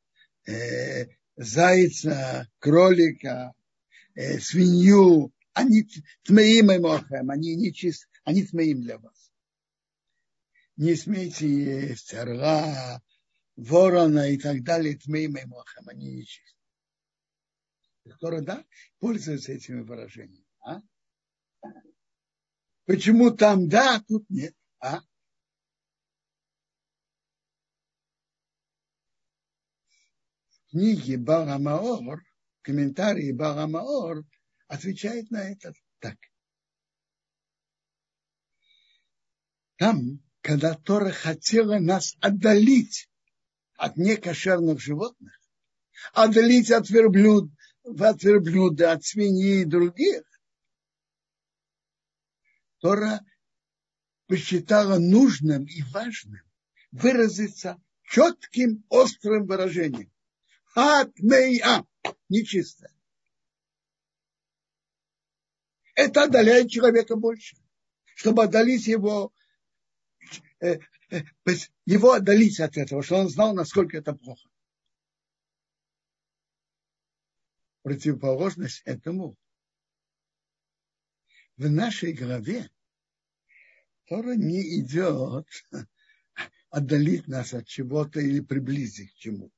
э, 0.49 1.09
зайца, 1.37 2.49
кролика, 2.59 3.53
э, 4.15 4.39
свинью. 4.39 5.35
Они 5.53 5.87
тмеи 6.23 6.63
моим 6.63 6.87
рокем, 6.87 7.29
они 7.29 7.57
не 7.57 7.75
чисты, 7.75 8.09
они 8.25 8.43
тмеим 8.43 8.81
для 8.81 8.97
вас. 8.99 9.31
Не 10.79 10.95
смейте 10.95 11.47
есть 11.91 12.15
орла, 12.15 13.03
ворона 13.55 14.31
и 14.31 14.39
так 14.39 14.63
далее, 14.63 14.97
тмейм 14.97 15.37
и 15.37 15.45
мохам, 15.45 15.91
они 15.91 16.11
нечисты. 16.11 16.57
Которые, 18.09 18.41
да, 18.41 18.65
пользуются 18.99 19.53
этими 19.53 19.83
выражениями. 19.83 20.47
А? 20.61 20.81
Почему 22.93 23.31
там 23.31 23.71
да, 23.71 23.97
а 23.97 24.01
тут 24.03 24.29
нет? 24.29 24.55
А? 24.79 25.01
В 30.51 30.71
книге 30.73 31.17
Барамаор, 31.17 32.23
комментарии 32.61 33.33
Барамаор 33.33 34.27
отвечает 34.69 35.31
на 35.31 35.39
это 35.39 35.73
так. 36.01 36.19
Там, 39.79 40.21
когда 40.43 40.75
Тора 40.75 41.13
хотела 41.13 41.79
нас 41.79 42.15
отдалить 42.21 43.09
от 43.77 43.97
некошерных 43.97 44.81
животных, 44.81 45.41
отдалить 46.13 46.71
от 46.71 46.91
верблюд, 46.91 47.51
от 47.85 48.23
верблюда, 48.23 48.93
от 48.93 49.03
свиньи 49.03 49.63
и 49.63 49.65
других, 49.65 50.25
Тора 52.83 53.25
посчитала 54.27 54.99
нужным 54.99 55.65
и 55.65 55.83
важным 55.85 56.43
выразиться 56.91 57.81
четким, 58.03 58.85
острым 58.91 59.47
выражением. 59.47 60.13
Атмея, 60.75 61.87
нечисто. 62.29 62.93
Это 65.95 66.25
отдаляет 66.25 66.71
человека 66.71 67.17
больше. 67.17 67.57
Чтобы 68.15 68.45
отдалить 68.45 68.87
его 68.87 69.33
Э, 70.61 70.79
э, 71.11 71.23
его 71.87 72.13
отдалить 72.13 72.61
от 72.61 72.77
этого, 72.77 73.03
что 73.03 73.17
он 73.17 73.29
знал, 73.29 73.53
насколько 73.55 73.97
это 73.97 74.15
плохо. 74.15 74.49
Противоположность 77.83 78.83
этому 78.85 79.37
в 81.57 81.71
нашей 81.71 82.13
голове 82.13 82.71
Тора 84.07 84.35
не 84.35 84.81
идет 84.81 85.47
отдалить 86.71 87.29
нас 87.29 87.55
от 87.55 87.67
чего-то 87.67 88.21
или 88.21 88.41
приблизить 88.41 89.13
к 89.13 89.17
чему-то. 89.17 89.55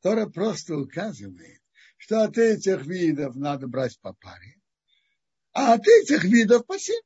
Тора 0.00 0.26
просто 0.26 0.76
указывает, 0.76 1.62
что 1.96 2.22
от 2.24 2.36
этих 2.36 2.86
видов 2.86 3.36
надо 3.36 3.66
брать 3.66 3.98
по 4.00 4.12
паре, 4.12 4.60
а 5.52 5.74
от 5.74 5.86
этих 5.86 6.24
видов 6.24 6.66
по 6.66 6.78
семь. 6.78 7.02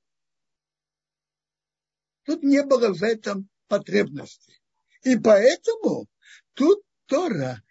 Тут 2.25 2.43
не 2.43 2.63
было 2.63 2.93
в 2.93 3.03
этом 3.03 3.49
потребности. 3.69 4.61
И 5.03 5.17
поэтому 5.17 6.09
тут 6.55 6.83
Тора 7.07 7.63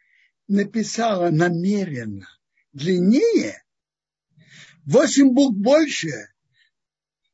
написала 0.48 1.30
намеренно 1.30 2.28
длиннее, 2.72 3.64
восемь 4.88 5.34
букв 5.34 5.58
больше, 5.58 6.34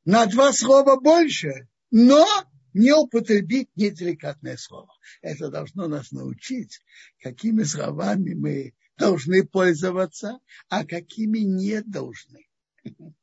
на 0.05 0.25
два 0.25 0.51
слова 0.51 0.99
больше, 0.99 1.69
но 1.91 2.25
не 2.73 2.91
употребить 2.93 3.69
неделикатное 3.75 4.57
слово. 4.57 4.91
Это 5.21 5.49
должно 5.49 5.87
нас 5.87 6.11
научить, 6.11 6.81
какими 7.21 7.63
словами 7.63 8.33
мы 8.33 8.75
должны 8.97 9.45
пользоваться, 9.45 10.39
а 10.67 10.85
какими 10.85 11.39
не 11.39 11.81
должны. 11.81 12.47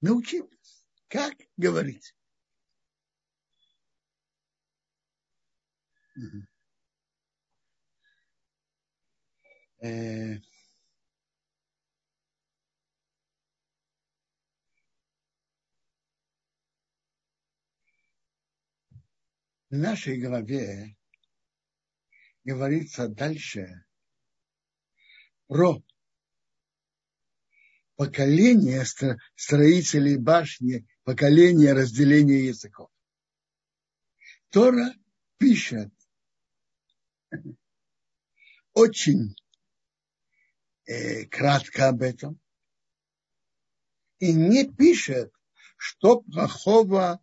научилась, 0.00 0.86
как 1.08 1.34
говорить. 1.56 2.14
Э, 9.80 10.38
в 19.70 19.76
нашей 19.76 20.18
голове 20.18 20.96
говорится 22.42 23.08
дальше 23.08 23.84
про 25.46 25.80
поколение 27.94 28.84
строителей 29.36 30.16
башни, 30.16 30.88
поколение 31.04 31.72
разделения 31.72 32.46
языков. 32.46 32.90
Тора 34.50 34.92
пишет 35.36 35.92
очень 38.72 39.36
э, 40.88 41.26
кратко 41.26 41.88
об 41.88 42.02
этом 42.02 42.40
и 44.18 44.32
не 44.32 44.66
пишет, 44.66 45.32
что 45.76 46.22
плохого 46.22 47.22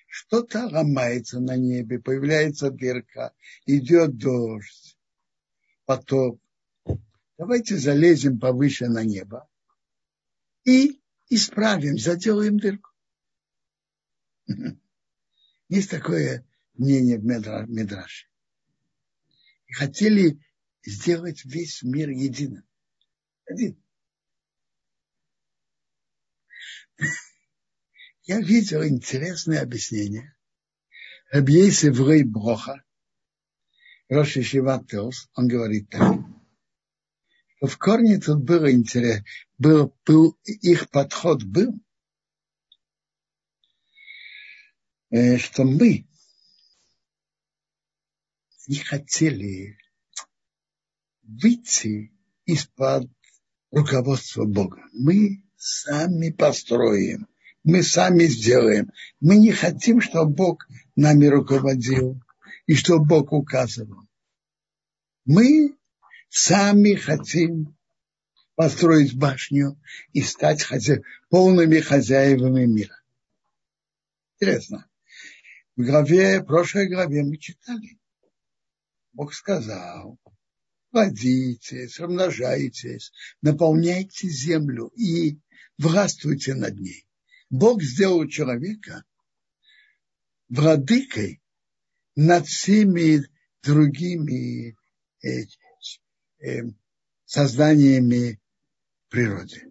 что-то 0.07 0.67
ломается 0.67 1.39
на 1.39 1.57
небе, 1.57 1.99
появляется 1.99 2.69
дырка, 2.69 3.33
идет 3.65 4.15
дождь, 4.17 4.95
потоп. 5.85 6.39
Давайте 7.39 7.77
залезем 7.77 8.39
повыше 8.39 8.87
на 8.89 9.03
небо 9.03 9.49
и 10.65 11.01
исправим, 11.29 11.97
заделаем 11.97 12.59
дырку. 12.59 12.91
Есть 15.67 15.89
такое 15.89 16.47
мнение 16.75 17.17
в 17.17 17.23
Медраше. 17.25 18.27
Хотели 19.71 20.39
сделать 20.85 21.43
весь 21.43 21.81
мир 21.81 22.11
единым. 22.11 22.63
Один. 23.45 23.82
Я 28.23 28.39
видел 28.39 28.83
интересное 28.85 29.61
объяснение. 29.61 30.35
Рабьейсе 31.31 31.91
Врей 31.91 32.23
Броха, 32.23 32.83
Роши 34.09 34.43
Шиватеос, 34.43 35.29
он 35.35 35.47
говорит 35.47 35.89
так 35.89 36.19
в 37.67 37.77
корне 37.77 38.19
тут 38.19 38.43
было 38.43 38.71
интересно, 38.71 39.25
был, 39.57 39.95
был, 40.05 40.37
их 40.43 40.89
подход 40.89 41.43
был, 41.43 41.79
э, 45.09 45.37
что 45.37 45.63
мы 45.63 46.07
не 48.67 48.79
хотели 48.79 49.77
выйти 51.21 52.13
из-под 52.45 53.09
руководства 53.71 54.45
Бога. 54.45 54.83
Мы 54.91 55.42
сами 55.63 56.29
построим, 56.29 57.27
мы 57.63 57.83
сами 57.83 58.25
сделаем. 58.25 58.91
Мы 59.21 59.37
не 59.37 59.53
хотим, 59.53 60.01
чтобы 60.01 60.33
Бог 60.33 60.67
нами 60.97 61.25
руководил 61.27 62.21
и 62.65 62.75
чтобы 62.75 63.05
Бог 63.05 63.31
указывал. 63.31 64.01
Мы 65.25 65.77
сами 66.29 66.95
хотим 66.95 67.77
построить 68.55 69.15
башню 69.15 69.79
и 70.11 70.21
стать 70.21 70.63
хозя... 70.63 70.97
полными 71.29 71.79
хозяевами 71.79 72.65
мира. 72.65 73.01
Интересно. 74.35 74.85
В 75.77 75.83
главе, 75.83 76.41
в 76.41 76.45
прошлой 76.45 76.89
главе 76.89 77.23
мы 77.23 77.37
читали. 77.37 77.97
Бог 79.13 79.33
сказал, 79.33 80.19
плодитесь, 80.91 81.99
размножайтесь, 81.99 83.13
наполняйте 83.41 84.27
землю 84.27 84.87
и 84.95 85.39
властвуйте 85.77 86.53
над 86.55 86.79
ней. 86.79 87.05
Бог 87.49 87.81
сделал 87.81 88.27
человека 88.27 89.03
владыкой 90.49 91.41
над 92.15 92.47
всеми 92.47 93.23
другими 93.63 94.75
э, 95.23 95.45
э, 96.39 96.63
созданиями 97.25 98.39
природы, 99.09 99.63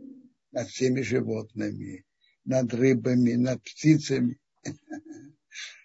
над 0.50 0.68
всеми 0.68 1.02
животными, 1.02 2.04
над 2.44 2.72
рыбами, 2.74 3.34
над 3.34 3.62
птицами. 3.62 4.38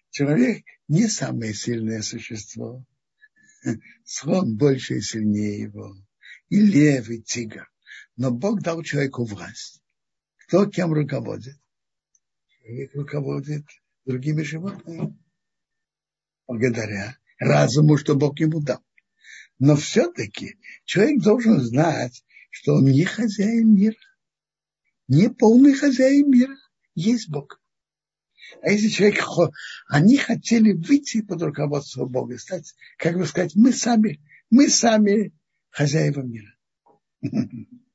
Человек 0.10 0.66
не 0.88 1.08
самое 1.08 1.54
сильное 1.54 2.02
существо. 2.02 2.86
Слон 4.04 4.56
больше 4.58 4.98
и 4.98 5.02
сильнее 5.02 5.62
его. 5.62 5.96
И 6.50 6.60
лев, 6.60 7.10
и 7.10 7.22
тигр. 7.22 7.70
Но 8.16 8.32
Бог 8.32 8.62
дал 8.62 8.82
человеку 8.82 9.26
власть. 9.26 9.82
Кто 10.48 10.66
кем 10.66 10.94
руководит? 10.94 11.58
Человек 12.62 12.96
руководит 12.96 13.66
другими 14.06 14.44
животными. 14.44 15.18
Благодаря 16.48 17.18
разуму, 17.38 17.98
что 17.98 18.16
Бог 18.16 18.40
ему 18.40 18.62
дал. 18.62 18.80
Но 19.60 19.76
все-таки 19.76 20.58
человек 20.86 21.22
должен 21.22 21.60
знать, 21.60 22.24
что 22.50 22.76
он 22.76 22.86
не 22.86 23.04
хозяин 23.04 23.76
мира, 23.76 23.98
не 25.10 25.30
полный 25.30 25.74
хозяин 25.74 26.32
мира, 26.32 26.56
есть 26.96 27.28
Бог. 27.28 27.60
А 28.62 28.70
если 28.72 28.88
человек, 28.88 29.22
они 29.90 30.16
хотели 30.16 30.72
выйти 30.72 31.22
под 31.22 31.42
руководство 31.42 32.06
Бога, 32.06 32.38
стать, 32.38 32.74
как 32.98 33.18
бы 33.18 33.26
сказать, 33.26 33.54
мы 33.56 33.74
сами, 33.74 34.22
мы 34.50 34.70
сами 34.70 35.34
хозяева 35.72 36.22
мира. 36.22 36.56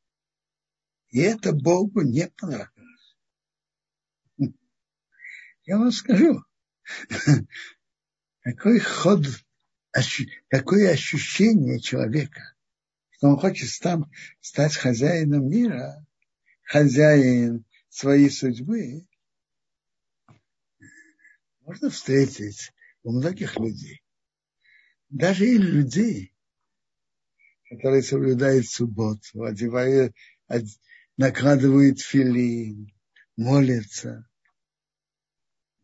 И 1.12 1.20
это 1.20 1.52
Богу 1.52 2.00
не 2.00 2.26
понравилось. 2.26 3.16
Я 5.64 5.78
вам 5.78 5.92
скажу, 5.92 6.42
какой 8.40 8.80
ход, 8.80 9.26
какое 10.48 10.90
ощущение 10.90 11.80
человека, 11.80 12.54
что 13.10 13.28
он 13.28 13.36
хочет 13.36 13.68
там 13.80 14.10
стать 14.40 14.74
хозяином 14.74 15.48
мира, 15.50 16.04
хозяин 16.62 17.66
своей 17.90 18.30
судьбы, 18.30 19.06
можно 21.60 21.90
встретить 21.90 22.72
у 23.02 23.12
многих 23.12 23.58
людей. 23.58 24.02
Даже 25.10 25.46
и 25.46 25.58
людей, 25.58 26.34
которые 27.68 28.02
соблюдают 28.02 28.66
субботу, 28.66 29.44
одевают, 29.44 30.16
накладывают 31.16 32.00
филин, 32.00 32.92
молятся. 33.36 34.28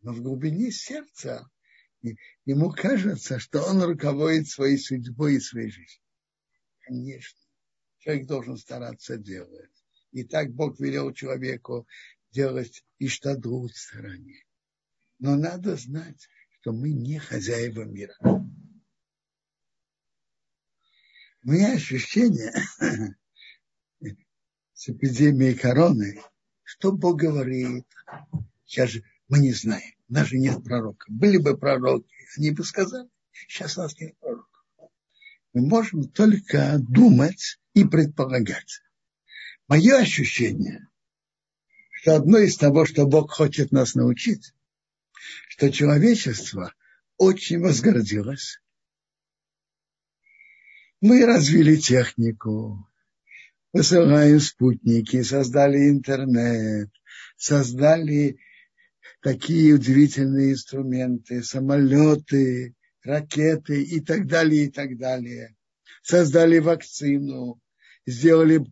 Но 0.01 0.13
в 0.13 0.21
глубине 0.21 0.71
сердца 0.71 1.49
ему 2.45 2.71
кажется, 2.71 3.39
что 3.39 3.61
он 3.63 3.83
руководит 3.83 4.47
своей 4.47 4.77
судьбой 4.77 5.35
и 5.35 5.39
своей 5.39 5.69
жизнью. 5.69 6.03
Конечно, 6.81 7.39
человек 7.99 8.27
должен 8.27 8.57
стараться 8.57 9.17
делать. 9.17 9.71
И 10.11 10.23
так 10.23 10.51
Бог 10.53 10.79
велел 10.79 11.13
человеку 11.13 11.87
делать 12.31 12.83
и 12.97 13.07
штадрут 13.07 13.71
в 13.73 13.79
стороне. 13.79 14.43
Но 15.19 15.35
надо 15.35 15.75
знать, 15.75 16.27
что 16.59 16.71
мы 16.71 16.93
не 16.93 17.19
хозяева 17.19 17.83
мира. 17.83 18.15
У 21.43 21.51
меня 21.51 21.73
ощущение 21.73 22.53
с 24.79 24.87
эпидемией 24.87 25.55
короны, 25.55 26.21
что 26.63 26.93
Бог 26.93 27.19
говорит. 27.19 27.85
Сейчас 28.65 28.91
же 28.91 29.03
мы 29.27 29.39
не 29.39 29.51
знаем. 29.51 29.93
У 30.07 30.13
нас 30.13 30.27
же 30.27 30.37
нет 30.37 30.63
пророка. 30.63 31.05
Были 31.09 31.35
бы 31.35 31.57
пророки, 31.57 32.07
они 32.37 32.51
бы 32.51 32.63
сказали, 32.63 33.09
сейчас 33.33 33.77
у 33.77 33.81
нас 33.81 33.99
нет 33.99 34.17
пророка. 34.19 34.47
Мы 35.51 35.67
можем 35.67 36.07
только 36.07 36.77
думать 36.79 37.59
и 37.73 37.83
предполагать. 37.83 38.79
Мое 39.67 39.97
ощущение, 39.97 40.87
что 41.91 42.15
одно 42.15 42.37
из 42.37 42.55
того, 42.55 42.85
что 42.85 43.05
Бог 43.05 43.31
хочет 43.31 43.73
нас 43.73 43.95
научить, 43.95 44.53
что 45.49 45.69
человечество 45.73 46.73
очень 47.17 47.59
возгордилось. 47.59 48.61
Мы 51.01 51.25
развили 51.25 51.75
технику, 51.75 52.88
высылаем 53.73 54.39
спутники, 54.39 55.21
создали 55.21 55.89
интернет, 55.89 56.89
создали 57.37 58.39
такие 59.21 59.73
удивительные 59.73 60.53
инструменты, 60.53 61.43
самолеты, 61.43 62.75
ракеты 63.03 63.83
и 63.83 63.99
так 63.99 64.27
далее, 64.27 64.65
и 64.65 64.71
так 64.71 64.97
далее. 64.97 65.55
Создали 66.01 66.59
вакцину, 66.59 67.61
сделали 68.05 68.65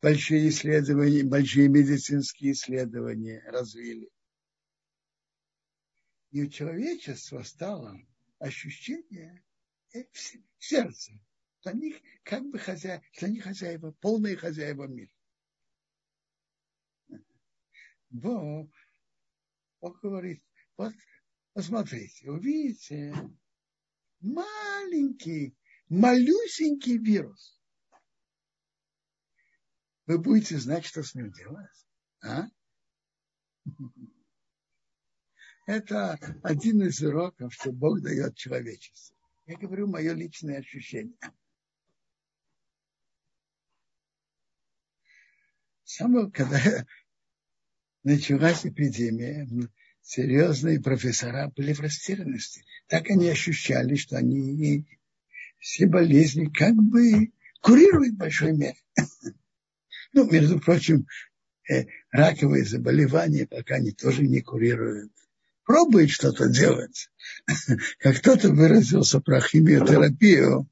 большие 0.00 0.48
исследования, 0.48 1.24
большие 1.24 1.68
медицинские 1.68 2.52
исследования, 2.52 3.42
развили. 3.46 4.08
И 6.30 6.42
у 6.42 6.48
человечества 6.48 7.42
стало 7.42 7.96
ощущение 8.38 9.42
в 9.92 10.04
сердце, 10.58 11.12
что 11.64 11.70
они 11.70 11.94
как 12.24 12.44
бы 12.50 12.58
хозяева, 12.58 13.02
что 13.12 13.24
они 13.24 13.40
хозяева, 13.40 13.92
полные 13.92 14.36
хозяева 14.36 14.86
мира. 14.86 15.10
Бог, 18.10 18.70
Бог 19.80 19.98
говорит, 20.02 20.44
вот 20.76 20.92
посмотрите, 21.54 22.30
увидите, 22.30 23.14
маленький, 24.20 25.56
малюсенький 25.88 26.98
вирус. 26.98 27.58
Вы 30.04 30.18
будете 30.18 30.58
знать, 30.58 30.84
что 30.84 31.02
с 31.02 31.14
ним 31.14 31.32
делать. 31.32 31.86
А? 32.22 32.42
Это 35.66 36.12
один 36.42 36.82
из 36.82 37.00
уроков, 37.00 37.54
что 37.54 37.72
Бог 37.72 38.02
дает 38.02 38.36
человечеству. 38.36 39.16
Я 39.46 39.56
говорю 39.56 39.86
мое 39.86 40.12
личное 40.12 40.58
ощущение. 40.58 41.16
Самого, 45.84 46.30
когда 46.30 46.60
началась 48.02 48.66
эпидемия, 48.66 49.48
серьезные 50.02 50.80
профессора 50.80 51.52
были 51.54 51.72
в 51.72 51.80
растерянности. 51.80 52.64
Так 52.88 53.10
они 53.10 53.28
ощущали, 53.28 53.94
что 53.96 54.16
они 54.16 54.86
все 55.58 55.86
болезни 55.86 56.46
как 56.46 56.74
бы 56.74 57.32
курируют 57.60 58.16
большой 58.16 58.52
мере. 58.52 58.76
Ну, 60.16 60.30
между 60.30 60.60
прочим, 60.60 61.08
э, 61.68 61.86
раковые 62.12 62.64
заболевания 62.64 63.48
пока 63.48 63.74
они 63.74 63.90
тоже 63.90 64.22
не 64.22 64.42
курируют 64.42 65.10
пробует 65.64 66.10
что-то 66.10 66.48
делать, 66.48 67.10
как 67.98 68.18
кто-то 68.18 68.50
выразился 68.50 69.20
про 69.20 69.40
химиотерапию, 69.40 70.68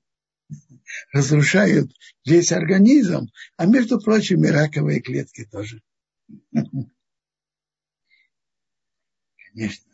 разрушают 1.12 1.92
весь 2.24 2.52
организм, 2.52 3.30
а 3.56 3.66
между 3.66 4.00
прочим 4.00 4.44
и 4.44 4.48
раковые 4.48 5.00
клетки 5.00 5.44
тоже. 5.44 5.82
Конечно. 9.52 9.90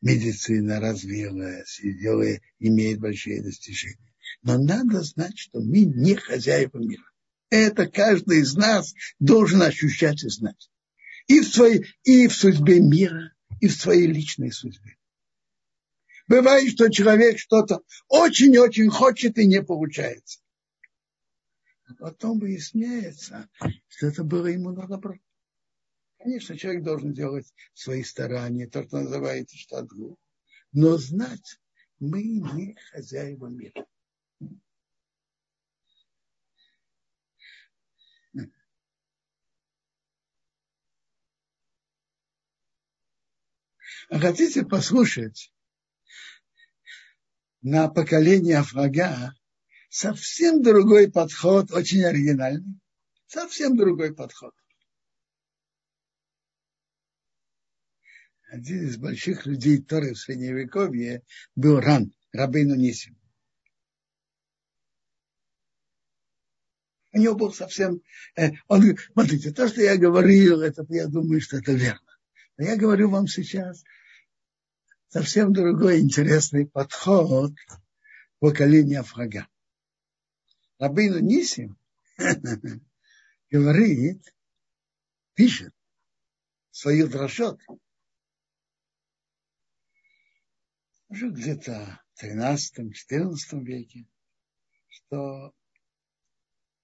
Медицина 0.00 0.80
развилась 0.80 1.78
и 1.80 1.92
делает, 1.92 2.42
имеет 2.58 2.98
большие 2.98 3.42
достижения. 3.42 4.12
Но 4.42 4.58
надо 4.58 5.02
знать, 5.02 5.38
что 5.38 5.60
мы 5.60 5.84
не 5.84 6.16
хозяева 6.16 6.78
мира. 6.78 7.04
Это 7.50 7.86
каждый 7.86 8.40
из 8.40 8.54
нас 8.54 8.94
должен 9.20 9.62
ощущать 9.62 10.24
и 10.24 10.28
знать 10.28 10.68
и 11.26 11.40
в, 11.40 11.48
своей, 11.48 11.86
и 12.04 12.28
в 12.28 12.34
судьбе 12.34 12.80
мира, 12.80 13.32
и 13.60 13.68
в 13.68 13.74
своей 13.74 14.06
личной 14.06 14.52
судьбе. 14.52 14.96
Бывает, 16.32 16.70
что 16.70 16.88
человек 16.88 17.38
что-то 17.38 17.82
очень-очень 18.08 18.88
хочет 18.88 19.36
и 19.36 19.46
не 19.46 19.62
получается. 19.62 20.40
А 21.84 21.92
потом 21.92 22.38
выясняется, 22.38 23.50
что 23.88 24.06
это 24.06 24.24
было 24.24 24.46
ему 24.46 24.70
на 24.70 24.88
добро. 24.88 25.14
Конечно, 26.16 26.56
человек 26.56 26.84
должен 26.84 27.12
делать 27.12 27.52
свои 27.74 28.02
старания, 28.02 28.66
то, 28.66 28.82
что 28.82 29.02
называется 29.02 29.58
штатгу. 29.58 30.16
Но 30.72 30.96
знать, 30.96 31.60
мы 31.98 32.22
не 32.22 32.78
хозяева 32.92 33.48
мира. 33.48 33.84
А 44.08 44.18
хотите 44.18 44.64
послушать 44.64 45.51
на 47.62 47.88
поколение 47.88 48.62
врага 48.62 49.34
совсем 49.88 50.62
другой 50.62 51.10
подход, 51.10 51.72
очень 51.72 52.04
оригинальный, 52.04 52.80
Совсем 53.32 53.78
другой 53.78 54.14
подход. 54.14 54.52
Один 58.50 58.86
из 58.86 58.98
больших 58.98 59.46
людей 59.46 59.80
Торы 59.80 60.12
в 60.12 60.18
Средневековье 60.18 61.22
был 61.54 61.80
Ран, 61.80 62.12
Рабейну 62.32 62.74
Нисим. 62.74 63.16
У 67.12 67.18
него 67.18 67.34
был 67.34 67.54
совсем... 67.54 68.02
Э, 68.36 68.50
он 68.68 68.80
говорит, 68.80 69.00
смотрите, 69.14 69.50
то, 69.50 69.66
что 69.66 69.80
я 69.80 69.96
говорил, 69.96 70.60
это 70.60 70.84
я 70.90 71.06
думаю, 71.06 71.40
что 71.40 71.56
это 71.56 71.72
верно. 71.72 72.18
Но 72.58 72.66
я 72.66 72.76
говорю 72.76 73.08
вам 73.08 73.28
сейчас 73.28 73.82
совсем 75.12 75.52
другой 75.52 76.00
интересный 76.00 76.66
подход 76.66 77.52
поколения 78.38 79.00
Афрага. 79.00 79.46
Рабейну 80.78 81.18
Нисим 81.18 81.78
говорит, 83.50 84.34
пишет 85.34 85.74
свою 86.70 87.08
дрошот, 87.08 87.60
уже 91.08 91.28
где-то 91.28 92.02
в 92.14 92.24
13-14 92.24 93.62
веке, 93.64 94.06
что 94.88 95.54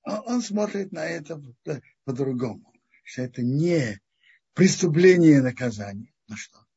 он 0.02 0.42
смотрит 0.42 0.92
на 0.92 1.06
это 1.06 1.42
по-другому, 2.04 2.74
что 3.04 3.22
это 3.22 3.40
не 3.40 3.98
преступление 4.52 5.38
и 5.38 5.40
наказание. 5.40 6.12
На 6.26 6.36
что? 6.36 6.67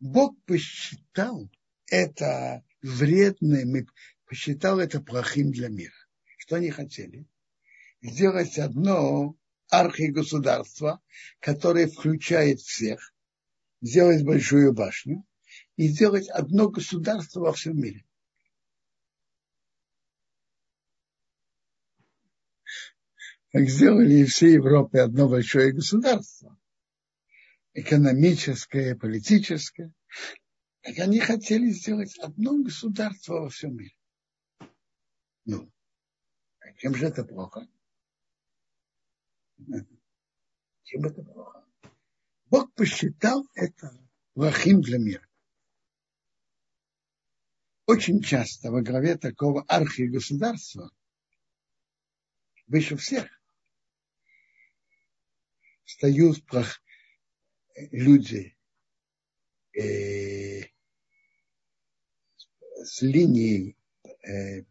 Бог 0.00 0.34
посчитал 0.46 1.50
это 1.86 2.64
вредным 2.82 3.86
посчитал 4.24 4.80
это 4.80 5.00
плохим 5.00 5.52
для 5.52 5.68
мира. 5.68 5.94
Что 6.38 6.56
они 6.56 6.70
хотели? 6.70 7.26
Сделать 8.00 8.58
одно 8.58 9.36
архигосударство, 9.68 11.02
которое 11.38 11.86
включает 11.86 12.60
всех, 12.60 13.14
сделать 13.82 14.24
большую 14.24 14.72
башню 14.72 15.26
и 15.76 15.88
сделать 15.88 16.28
одно 16.28 16.70
государство 16.70 17.40
во 17.40 17.52
всем 17.52 17.78
мире. 17.78 18.04
Как 23.52 23.68
сделали 23.68 24.24
все 24.24 24.52
Европы 24.54 24.98
одно 24.98 25.28
большое 25.28 25.72
государство. 25.72 26.59
Экономическое, 27.72 28.96
политическое. 28.96 29.92
Так 30.82 30.98
они 30.98 31.20
хотели 31.20 31.70
сделать 31.70 32.18
одно 32.18 32.62
государство 32.62 33.42
во 33.42 33.48
всем 33.48 33.76
мире. 33.76 33.94
Ну, 35.44 35.70
а 36.60 36.72
чем 36.74 36.94
же 36.94 37.06
это 37.06 37.24
плохо? 37.24 37.68
Чем 40.84 41.04
это 41.04 41.22
плохо? 41.22 41.64
Бог 42.46 42.72
посчитал 42.74 43.46
это 43.54 43.92
плохим 44.34 44.80
для 44.80 44.98
мира. 44.98 45.26
Очень 47.86 48.22
часто 48.22 48.70
во 48.70 48.82
главе 48.82 49.16
такого 49.16 49.62
архигосударства, 49.62 50.90
выше 52.66 52.96
всех, 52.96 53.28
встают 55.84 56.44
люди 57.90 58.56
э, 59.72 60.62
с 62.84 63.02
линии 63.02 63.76
э, 64.22 64.64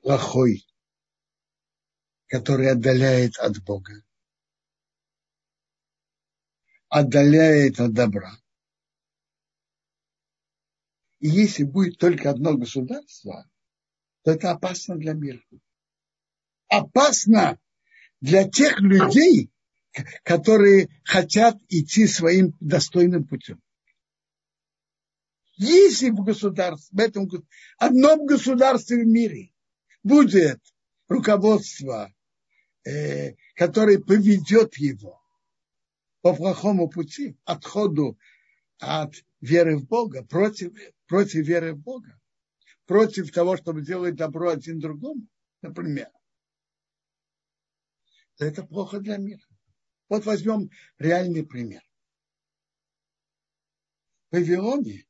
плохой, 0.00 0.66
который 2.26 2.70
отдаляет 2.70 3.36
от 3.38 3.62
Бога 3.62 4.06
отдаляет 6.88 7.80
от 7.80 7.92
добра. 7.92 8.32
И 11.18 11.28
если 11.28 11.64
будет 11.64 11.98
только 11.98 12.30
одно 12.30 12.56
государство, 12.56 13.48
то 14.22 14.32
это 14.32 14.52
опасно 14.52 14.96
для 14.96 15.12
мира. 15.14 15.42
Опасно 16.68 17.58
для 18.20 18.48
тех 18.48 18.80
людей, 18.80 19.50
которые 20.22 20.88
хотят 21.04 21.56
идти 21.68 22.06
своим 22.06 22.54
достойным 22.60 23.26
путем. 23.26 23.60
Если 25.56 26.10
в 26.10 26.22
государстве, 26.22 26.96
в 26.96 27.00
этом 27.00 27.30
одном 27.78 28.26
государстве 28.26 29.02
в 29.02 29.06
мире 29.06 29.52
будет 30.02 30.60
руководство, 31.08 32.12
э, 32.84 33.34
которое 33.54 33.98
поведет 33.98 34.76
его 34.76 35.20
по 36.20 36.34
плохому 36.34 36.88
пути, 36.88 37.38
отходу 37.44 38.18
от 38.78 39.14
веры 39.40 39.78
в 39.78 39.86
Бога, 39.86 40.24
против, 40.24 40.72
против 41.06 41.46
веры 41.46 41.72
в 41.72 41.78
Бога, 41.78 42.20
против 42.84 43.32
того, 43.32 43.56
чтобы 43.56 43.82
делать 43.82 44.16
добро 44.16 44.50
один 44.50 44.78
другому, 44.78 45.26
например, 45.62 46.10
то 48.36 48.44
это 48.44 48.62
плохо 48.62 49.00
для 49.00 49.16
мира. 49.16 49.45
Вот 50.08 50.24
возьмем 50.24 50.70
реальный 50.98 51.44
пример. 51.44 51.82
В 54.30 54.36
Вавилоне 54.36 55.06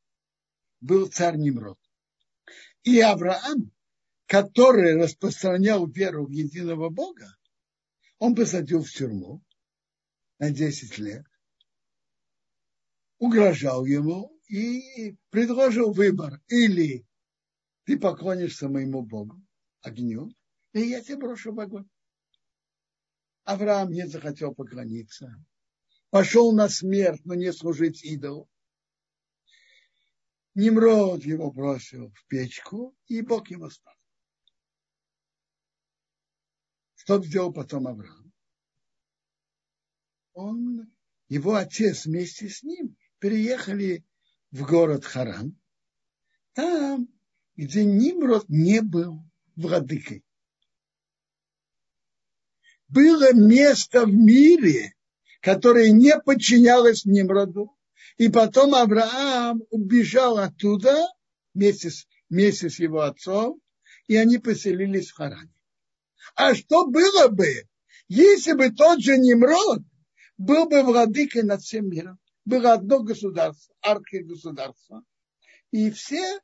был 0.80 1.08
царь 1.08 1.36
Немрод. 1.36 1.78
И 2.82 3.00
Авраам, 3.00 3.72
который 4.26 4.94
распространял 4.94 5.86
веру 5.86 6.26
в 6.26 6.30
единого 6.30 6.88
Бога, 6.88 7.36
он 8.18 8.34
посадил 8.34 8.82
в 8.82 8.90
тюрьму, 8.90 9.42
на 10.38 10.50
10 10.50 10.98
лет, 10.98 11.26
угрожал 13.18 13.84
ему 13.84 14.38
и 14.48 15.16
предложил 15.30 15.92
выбор. 15.92 16.40
Или 16.48 17.06
ты 17.84 17.98
поклонишься 17.98 18.68
моему 18.68 19.02
Богу, 19.02 19.42
огню, 19.82 20.30
и 20.72 20.80
я 20.80 21.02
тебя 21.02 21.18
брошу 21.18 21.52
в 21.52 21.60
огонь. 21.60 21.88
Авраам 23.46 23.90
не 23.90 24.06
захотел 24.06 24.54
поклониться. 24.54 25.34
Пошел 26.10 26.52
на 26.52 26.68
смерть, 26.68 27.24
но 27.24 27.34
не 27.34 27.52
служить 27.52 28.04
идолу. 28.04 28.48
Немрод 30.54 31.24
его 31.24 31.50
бросил 31.50 32.10
в 32.10 32.26
печку, 32.26 32.94
и 33.06 33.22
Бог 33.22 33.50
его 33.50 33.70
спас. 33.70 33.96
Что 36.96 37.22
сделал 37.22 37.52
потом 37.52 37.88
Авраам? 37.88 38.26
он, 40.36 40.92
его 41.28 41.54
отец 41.54 42.04
вместе 42.04 42.48
с 42.48 42.62
ним 42.62 42.96
переехали 43.18 44.04
в 44.50 44.66
город 44.66 45.04
Харан, 45.04 45.58
там, 46.52 47.08
где 47.56 47.84
Нимрод 47.84 48.48
не 48.48 48.82
был 48.82 49.24
владыкой. 49.56 50.25
Было 52.88 53.32
место 53.32 54.04
в 54.04 54.12
мире, 54.12 54.94
которое 55.40 55.90
не 55.90 56.18
подчинялось 56.18 57.04
Нимроду, 57.04 57.76
и 58.16 58.28
потом 58.28 58.74
Авраам 58.74 59.62
убежал 59.70 60.38
оттуда 60.38 61.06
вместе 61.54 61.90
с, 61.90 62.06
вместе 62.30 62.70
с 62.70 62.78
его 62.78 63.02
отцом, 63.02 63.60
и 64.06 64.16
они 64.16 64.38
поселились 64.38 65.10
в 65.10 65.16
Харане. 65.16 65.52
А 66.34 66.54
что 66.54 66.86
было 66.86 67.28
бы, 67.28 67.68
если 68.08 68.52
бы 68.52 68.70
тот 68.70 69.00
же 69.00 69.18
Немрод 69.18 69.82
был 70.38 70.66
бы 70.66 70.82
владыкой 70.82 71.42
над 71.42 71.62
всем 71.62 71.88
миром. 71.88 72.18
Было 72.44 72.74
одно 72.74 73.00
государство, 73.00 73.74
архигосударство. 73.80 75.02
И 75.70 75.90
все, 75.90 76.38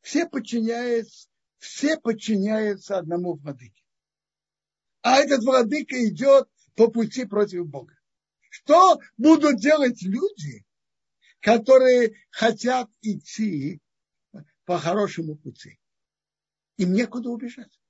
все 0.00 0.26
подчиняются, 0.26 1.28
все 1.58 1.98
подчиняются 1.98 2.98
одному 2.98 3.34
владыке. 3.34 3.82
А 5.08 5.18
этот 5.18 5.44
владыка 5.44 6.04
идет 6.08 6.48
по 6.74 6.90
пути 6.90 7.26
против 7.26 7.64
Бога. 7.68 7.96
Что 8.50 8.98
будут 9.16 9.60
делать 9.60 10.02
люди, 10.02 10.66
которые 11.38 12.16
хотят 12.32 12.90
идти 13.02 13.80
по 14.64 14.80
хорошему 14.80 15.36
пути? 15.36 15.78
Им 16.78 16.92
некуда 16.92 17.30
убежать. 17.30 17.80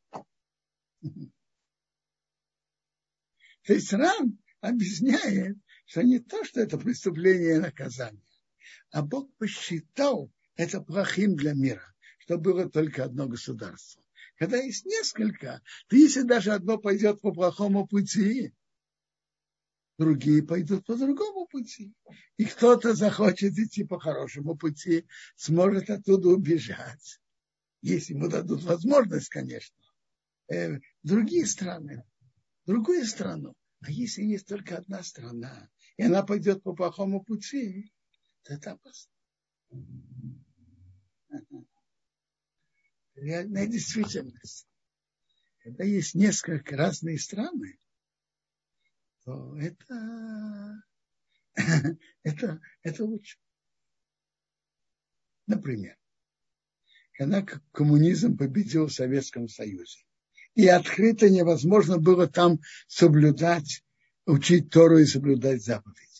То 3.62 3.72
есть 3.72 3.94
ран 3.94 4.38
объясняет, 4.60 5.56
что 5.86 6.02
не 6.02 6.18
то, 6.18 6.44
что 6.44 6.60
это 6.60 6.76
преступление 6.76 7.56
и 7.56 7.60
наказание, 7.60 8.28
а 8.90 9.00
Бог 9.00 9.34
посчитал 9.36 10.30
это 10.54 10.82
плохим 10.82 11.34
для 11.34 11.54
мира, 11.54 11.94
что 12.18 12.36
было 12.36 12.68
только 12.68 13.04
одно 13.04 13.26
государство. 13.26 14.05
Когда 14.36 14.58
есть 14.58 14.84
несколько, 14.84 15.62
то 15.88 15.96
если 15.96 16.22
даже 16.22 16.52
одно 16.52 16.78
пойдет 16.78 17.20
по 17.20 17.32
плохому 17.32 17.86
пути, 17.86 18.52
другие 19.98 20.42
пойдут 20.42 20.84
по 20.84 20.94
другому 20.94 21.46
пути. 21.46 21.94
И 22.36 22.44
кто-то 22.44 22.94
захочет 22.94 23.58
идти 23.58 23.84
по 23.84 23.98
хорошему 23.98 24.56
пути, 24.56 25.06
сможет 25.36 25.90
оттуда 25.90 26.28
убежать. 26.28 27.20
если 27.82 28.14
ему 28.14 28.28
дадут 28.28 28.62
возможность, 28.64 29.28
конечно, 29.28 29.76
э, 30.48 30.80
другие 31.02 31.46
страны, 31.46 32.04
другую 32.66 33.06
страну. 33.06 33.54
А 33.80 33.90
если 33.90 34.22
есть 34.24 34.46
только 34.46 34.76
одна 34.76 35.02
страна, 35.02 35.68
и 35.96 36.02
она 36.02 36.22
пойдет 36.24 36.62
по 36.62 36.74
плохому 36.74 37.22
пути, 37.22 37.92
то 38.42 38.54
это 38.54 38.72
опасно. 38.72 39.12
Реальная 43.16 43.66
действительность. 43.66 44.68
Когда 45.60 45.84
есть 45.84 46.14
несколько 46.14 46.76
разные 46.76 47.18
страны, 47.18 47.78
то 49.24 49.56
это, 49.58 50.82
это, 52.22 52.60
это 52.82 53.04
лучше. 53.04 53.38
Например, 55.46 55.96
когда 57.14 57.42
коммунизм 57.72 58.36
победил 58.36 58.86
в 58.86 58.92
Советском 58.92 59.48
Союзе, 59.48 60.04
и 60.54 60.66
открыто 60.68 61.28
невозможно 61.30 61.98
было 61.98 62.28
там 62.28 62.60
соблюдать, 62.86 63.82
учить 64.26 64.70
Тору 64.70 64.98
и 64.98 65.06
соблюдать 65.06 65.64
заповеди. 65.64 66.15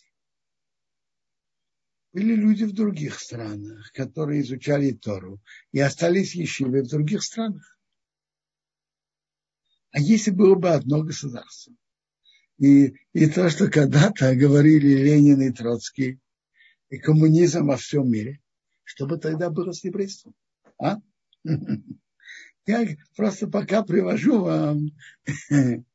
Были 2.13 2.35
люди 2.35 2.63
в 2.63 2.73
других 2.73 3.19
странах, 3.19 3.91
которые 3.93 4.41
изучали 4.41 4.91
Тору 4.91 5.41
и 5.71 5.79
остались 5.79 6.35
ешивы 6.35 6.83
в 6.83 6.87
других 6.87 7.21
странах. 7.23 7.77
А 9.91 9.99
если 9.99 10.31
было 10.31 10.55
бы 10.55 10.69
одно 10.69 11.03
государство, 11.03 11.73
и, 12.57 12.93
и 13.13 13.27
то, 13.27 13.49
что 13.49 13.69
когда-то 13.69 14.35
говорили 14.35 14.87
Ленин 14.87 15.41
и 15.41 15.51
Троцкий, 15.51 16.19
и 16.89 16.97
коммунизм 16.97 17.67
во 17.67 17.77
всем 17.77 18.09
мире, 18.09 18.39
что 18.83 19.05
бы 19.05 19.17
тогда 19.17 19.49
было 19.49 19.71
с 19.71 19.83
еврейством? 19.83 20.33
А? 20.79 20.97
Я 22.65 22.87
просто 23.15 23.47
пока 23.47 23.83
привожу 23.83 24.41
вам 24.41 24.91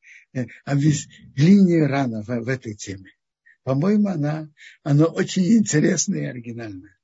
линию 1.35 1.87
рано 1.87 2.23
в, 2.23 2.27
в 2.27 2.47
этой 2.47 2.75
теме. 2.75 3.11
По-моему, 3.63 4.09
она, 4.09 4.49
она 4.83 5.05
очень 5.05 5.45
интересная 5.57 6.21
и 6.21 6.25
оригинальная. 6.25 6.97